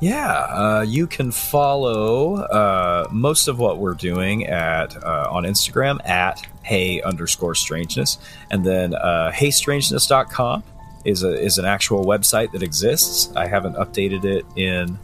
Yeah, 0.01 0.33
uh, 0.33 0.81
you 0.87 1.05
can 1.05 1.29
follow 1.31 2.37
uh, 2.37 3.07
most 3.11 3.47
of 3.47 3.59
what 3.59 3.77
we're 3.77 3.93
doing 3.93 4.47
at 4.47 4.97
uh, 5.03 5.27
on 5.29 5.43
Instagram 5.43 6.03
at 6.09 6.41
hey 6.63 7.03
underscore 7.03 7.53
strangeness, 7.53 8.17
and 8.49 8.65
then 8.65 8.95
uh, 8.95 9.31
heystrangeness.com 9.31 10.63
is 11.05 11.21
a 11.21 11.39
is 11.39 11.59
an 11.59 11.65
actual 11.65 12.03
website 12.03 12.51
that 12.53 12.63
exists. 12.63 13.31
I 13.35 13.45
haven't 13.45 13.75
updated 13.75 14.25
it 14.25 14.43
in 14.55 14.97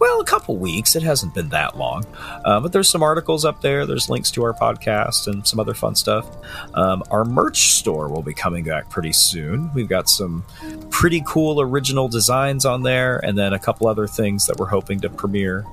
well 0.00 0.20
a 0.20 0.24
couple 0.24 0.56
weeks. 0.56 0.96
It 0.96 1.02
hasn't 1.02 1.34
been 1.34 1.50
that 1.50 1.76
long, 1.76 2.04
uh, 2.44 2.58
but 2.60 2.72
there's 2.72 2.88
some 2.88 3.02
articles 3.02 3.44
up 3.44 3.60
there. 3.60 3.86
There's 3.86 4.08
links 4.08 4.30
to 4.32 4.42
our 4.42 4.54
podcast 4.54 5.26
and 5.28 5.46
some 5.46 5.60
other 5.60 5.74
fun 5.74 5.94
stuff. 5.94 6.26
Um, 6.74 7.04
our 7.10 7.24
merch 7.24 7.72
store 7.72 8.08
will 8.08 8.22
be 8.22 8.34
coming 8.34 8.64
back 8.64 8.90
pretty 8.90 9.12
soon. 9.12 9.70
We've 9.74 9.88
got 9.88 10.08
some 10.08 10.44
pretty 10.90 11.22
cool 11.26 11.60
original 11.60 12.08
designs 12.08 12.64
on 12.64 12.82
there, 12.82 13.18
and 13.18 13.38
then 13.38 13.52
a 13.52 13.58
couple 13.58 13.86
other 13.86 14.06
things 14.06 14.46
that 14.46 14.58
we're 14.58 14.66
hoping 14.66 15.00
to 15.00 15.10
premiere 15.10 15.64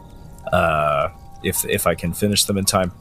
uh, 0.52 1.10
if 1.44 1.66
if 1.66 1.88
I 1.88 1.96
can 1.96 2.14
finish 2.14 2.44
them 2.44 2.58
in 2.58 2.66
time. 2.66 2.92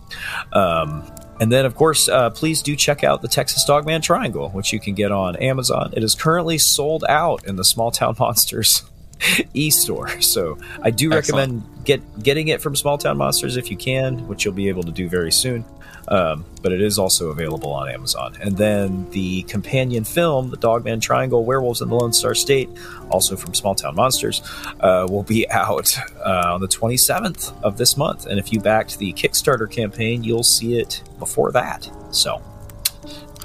Um, 0.52 1.04
and 1.38 1.52
then, 1.52 1.66
of 1.66 1.74
course, 1.74 2.08
uh, 2.08 2.30
please 2.30 2.62
do 2.62 2.74
check 2.76 3.04
out 3.04 3.20
the 3.20 3.28
Texas 3.28 3.64
Dogman 3.64 4.00
Triangle, 4.00 4.48
which 4.50 4.72
you 4.72 4.80
can 4.80 4.94
get 4.94 5.12
on 5.12 5.36
Amazon. 5.36 5.92
It 5.94 6.02
is 6.02 6.14
currently 6.14 6.56
sold 6.56 7.04
out 7.08 7.46
in 7.46 7.56
the 7.56 7.64
Small 7.64 7.90
Town 7.90 8.16
Monsters 8.20 8.84
e-store, 9.54 10.20
so 10.20 10.58
I 10.82 10.90
do 10.90 11.12
Excellent. 11.12 11.52
recommend 11.52 11.84
get 11.84 12.22
getting 12.22 12.48
it 12.48 12.60
from 12.60 12.76
Small 12.76 12.98
Town 12.98 13.16
Monsters 13.16 13.56
if 13.56 13.70
you 13.70 13.76
can, 13.76 14.26
which 14.28 14.44
you'll 14.44 14.54
be 14.54 14.68
able 14.68 14.82
to 14.82 14.92
do 14.92 15.08
very 15.08 15.32
soon. 15.32 15.64
Um, 16.08 16.44
but 16.62 16.72
it 16.72 16.80
is 16.80 16.98
also 16.98 17.30
available 17.30 17.72
on 17.72 17.88
Amazon. 17.88 18.36
And 18.40 18.56
then 18.56 19.10
the 19.10 19.42
companion 19.42 20.04
film, 20.04 20.50
The 20.50 20.56
Dogman 20.56 21.00
Triangle 21.00 21.44
Werewolves 21.44 21.80
in 21.80 21.88
the 21.88 21.96
Lone 21.96 22.12
Star 22.12 22.34
State, 22.34 22.68
also 23.10 23.36
from 23.36 23.54
Small 23.54 23.74
Town 23.74 23.96
Monsters, 23.96 24.40
uh, 24.80 25.06
will 25.08 25.24
be 25.24 25.48
out 25.50 25.98
uh, 26.24 26.52
on 26.54 26.60
the 26.60 26.68
27th 26.68 27.60
of 27.62 27.76
this 27.76 27.96
month. 27.96 28.26
And 28.26 28.38
if 28.38 28.52
you 28.52 28.60
backed 28.60 28.98
the 28.98 29.12
Kickstarter 29.14 29.70
campaign, 29.70 30.22
you'll 30.22 30.44
see 30.44 30.78
it 30.78 31.02
before 31.18 31.50
that. 31.52 31.90
So, 32.12 32.40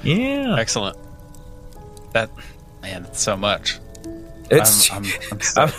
yeah. 0.04 0.56
Excellent. 0.56 0.96
That 2.12 2.30
man, 2.80 3.12
so 3.12 3.36
much. 3.36 3.80
It's, 4.52 4.90
I'm, 4.90 5.04
I'm, 5.30 5.40
I'm 5.56 5.70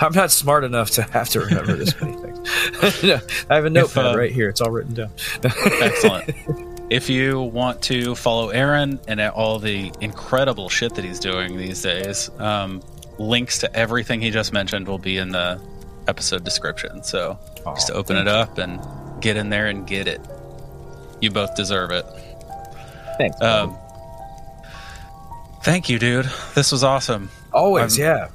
I'm. 0.00 0.12
Not 0.12 0.30
smart 0.30 0.64
enough 0.64 0.90
to 0.92 1.02
have 1.02 1.28
to 1.30 1.40
remember 1.40 1.74
this 1.76 1.98
many 2.00 2.16
things. 2.16 2.38
No, 3.02 3.20
I 3.50 3.56
have 3.56 3.64
a 3.64 3.70
notepad 3.70 4.14
uh, 4.14 4.18
right 4.18 4.32
here. 4.32 4.48
It's 4.48 4.60
all 4.60 4.70
written 4.70 4.94
down. 4.94 5.10
Excellent. 5.42 6.34
If 6.90 7.10
you 7.10 7.42
want 7.42 7.82
to 7.82 8.14
follow 8.14 8.48
Aaron 8.48 8.98
and 9.06 9.20
all 9.20 9.58
the 9.58 9.92
incredible 10.00 10.70
shit 10.70 10.94
that 10.94 11.04
he's 11.04 11.20
doing 11.20 11.58
these 11.58 11.82
days, 11.82 12.30
um, 12.38 12.82
links 13.18 13.58
to 13.58 13.76
everything 13.76 14.22
he 14.22 14.30
just 14.30 14.54
mentioned 14.54 14.88
will 14.88 14.98
be 14.98 15.18
in 15.18 15.28
the 15.28 15.60
episode 16.06 16.44
description. 16.44 17.02
So 17.02 17.38
Aw, 17.66 17.74
just 17.74 17.90
open 17.90 18.16
it 18.16 18.26
up 18.26 18.56
and 18.56 18.80
get 19.20 19.36
in 19.36 19.50
there 19.50 19.66
and 19.66 19.86
get 19.86 20.08
it. 20.08 20.22
You 21.20 21.30
both 21.30 21.54
deserve 21.56 21.90
it. 21.90 22.06
Thanks. 23.18 23.38
Um, 23.42 23.76
thank 25.62 25.90
you, 25.90 25.98
dude. 25.98 26.30
This 26.54 26.72
was 26.72 26.82
awesome. 26.84 27.28
Always, 27.52 27.98
I'm- 27.98 28.06
yeah. 28.06 28.28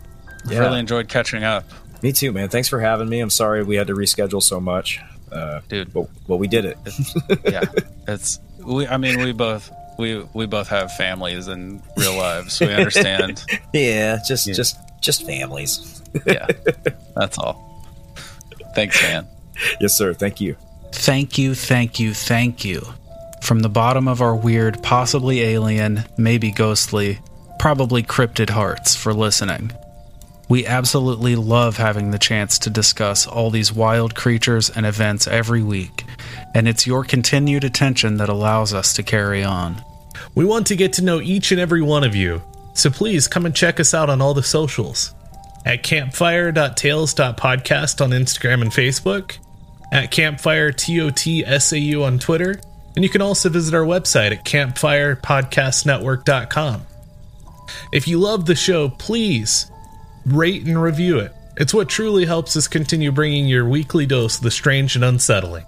Yeah. 0.51 0.59
Really 0.59 0.80
enjoyed 0.80 1.07
catching 1.07 1.43
up, 1.45 1.64
Me 2.01 2.11
too, 2.11 2.34
man. 2.34 2.49
Thanks 2.49 2.68
for 2.68 2.80
having 2.82 3.07
me. 3.07 3.22
I'm 3.22 3.30
sorry 3.30 3.64
we 3.64 3.76
had 3.78 3.88
to 3.88 3.93
reschedule 3.93 4.43
so 4.43 4.59
much. 4.59 4.99
Uh, 5.32 5.61
dude. 5.70 5.93
but, 5.93 6.07
but 6.28 6.36
we 6.38 6.47
did 6.47 6.66
it. 6.66 6.78
yeah, 7.45 7.64
it's 8.07 8.39
we. 8.64 8.86
I 8.86 8.97
mean, 8.97 9.22
we 9.22 9.32
both 9.32 9.72
we 9.97 10.22
we 10.34 10.45
both 10.45 10.68
have 10.68 10.91
families 10.93 11.47
and 11.47 11.82
real 11.97 12.16
lives. 12.18 12.59
We 12.59 12.74
understand. 12.74 13.43
yeah, 13.74 14.20
just 14.28 14.45
Yeah. 14.47 14.53
just 14.53 14.78
just 15.01 15.26
families. 15.26 16.01
yeah, 16.26 16.45
that's 17.16 17.38
all. 17.38 17.86
Thanks, 18.76 19.01
man. 19.01 19.26
Yes, 19.80 19.97
sir. 19.97 20.14
Thank 20.14 20.41
you. 20.41 20.55
Thank 20.91 21.38
you, 21.38 21.55
thank 21.55 21.99
you, 21.99 22.14
thank 22.14 22.66
you. 22.66 22.86
From 23.41 23.59
the 23.61 23.70
bottom 23.70 24.07
of 24.07 24.22
our 24.22 24.36
weird, 24.36 24.84
possibly 24.84 25.41
alien, 25.41 26.03
maybe 26.18 26.51
ghostly, 26.51 27.20
probably 27.64 28.03
cryptid 28.03 28.49
hearts 28.49 28.93
for 28.93 29.14
listening. 29.14 29.72
We 30.49 30.68
absolutely 30.68 31.38
love 31.38 31.78
having 31.78 32.11
the 32.11 32.20
chance 32.20 32.59
to 32.59 32.70
discuss 32.70 33.26
all 33.26 33.49
these 33.49 33.72
wild 33.72 34.16
creatures 34.16 34.70
and 34.70 34.86
events 34.86 35.28
every 35.28 35.64
week, 35.64 36.03
and 36.53 36.68
it's 36.68 36.86
your 36.86 37.05
continued 37.05 37.64
attention 37.64 38.18
that 38.18 38.28
allows 38.28 38.74
us 38.74 38.91
to 38.95 39.03
carry 39.03 39.45
on. 39.45 39.82
We 40.36 40.43
want 40.43 40.68
to 40.68 40.76
get 40.76 40.91
to 40.93 41.05
know 41.05 41.22
each 41.22 41.53
and 41.53 41.61
every 41.61 41.82
one 41.82 42.03
of 42.03 42.18
you, 42.18 42.41
so 42.74 42.89
please 42.89 43.30
come 43.30 43.45
and 43.45 43.55
check 43.55 43.80
us 43.80 43.93
out 43.93 44.09
on 44.09 44.22
all 44.22 44.34
the 44.34 44.43
socials 44.43 45.14
at 45.66 45.84
campfire.tales.podcast 45.84 48.01
on 48.01 48.09
Instagram 48.09 48.61
and 48.61 48.72
Facebook, 48.72 49.38
at 49.89 50.11
campfire 50.11 50.74
TOTSAU 50.74 52.03
on 52.03 52.20
Twitter, 52.20 52.59
and 52.97 53.05
you 53.05 53.09
can 53.09 53.22
also 53.22 53.47
visit 53.47 53.74
our 53.74 53.86
website 53.86 54.34
at 54.34 54.43
campfirepodcastnetwork.com. 54.43 56.88
If 57.91 58.07
you 58.07 58.19
love 58.19 58.45
the 58.45 58.55
show, 58.55 58.89
please 58.89 59.71
rate 60.26 60.65
and 60.65 60.82
review 60.82 61.19
it. 61.19 61.34
It's 61.55 61.74
what 61.74 61.89
truly 61.89 62.26
helps 62.26 62.55
us 62.55 62.67
continue 62.67 63.11
bringing 63.11 63.45
your 63.47 63.67
weekly 63.67 64.05
dose 64.05 64.38
of 64.38 64.43
the 64.43 64.51
strange 64.51 64.95
and 64.95 65.03
unsettling. 65.03 65.65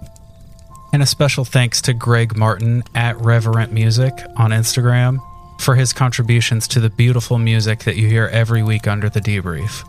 And 0.92 1.02
a 1.02 1.06
special 1.06 1.44
thanks 1.44 1.80
to 1.82 1.92
Greg 1.92 2.36
Martin 2.36 2.82
at 2.94 3.20
Reverent 3.20 3.72
Music 3.72 4.12
on 4.36 4.50
Instagram 4.50 5.18
for 5.60 5.74
his 5.74 5.92
contributions 5.92 6.68
to 6.68 6.80
the 6.80 6.90
beautiful 6.90 7.38
music 7.38 7.80
that 7.84 7.96
you 7.96 8.08
hear 8.08 8.26
every 8.26 8.62
week 8.62 8.86
under 8.86 9.08
the 9.08 9.20
debrief. 9.20 9.86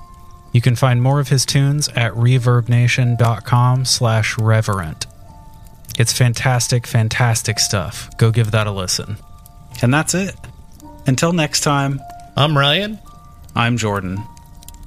You 0.54 0.62
can 0.62 0.76
find 0.76 1.02
more 1.02 1.20
of 1.20 1.30
his 1.30 1.46
tunes 1.46 1.88
at 1.90 2.14
reverbnation.com 2.14 3.86
slash 3.86 4.38
reverent. 4.38 5.06
It's 6.00 6.14
fantastic, 6.14 6.86
fantastic 6.86 7.60
stuff. 7.60 8.10
Go 8.18 8.32
give 8.32 8.52
that 8.52 8.68
a 8.68 8.72
listen. 8.72 9.18
And 9.82 9.94
that's 9.94 10.14
it. 10.14 10.36
Until 11.08 11.34
next 11.34 11.62
time, 11.62 12.02
I'm 12.36 12.58
Ryan, 12.58 13.00
I'm 13.56 13.78
Jordan. 13.78 14.24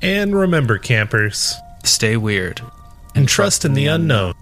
and 0.02 0.34
remember, 0.34 0.78
campers, 0.78 1.54
Stay 1.84 2.16
weird. 2.16 2.60
and 3.14 3.26
trust 3.28 3.64
in 3.64 3.74
the 3.74 3.86
unknown. 3.86 4.34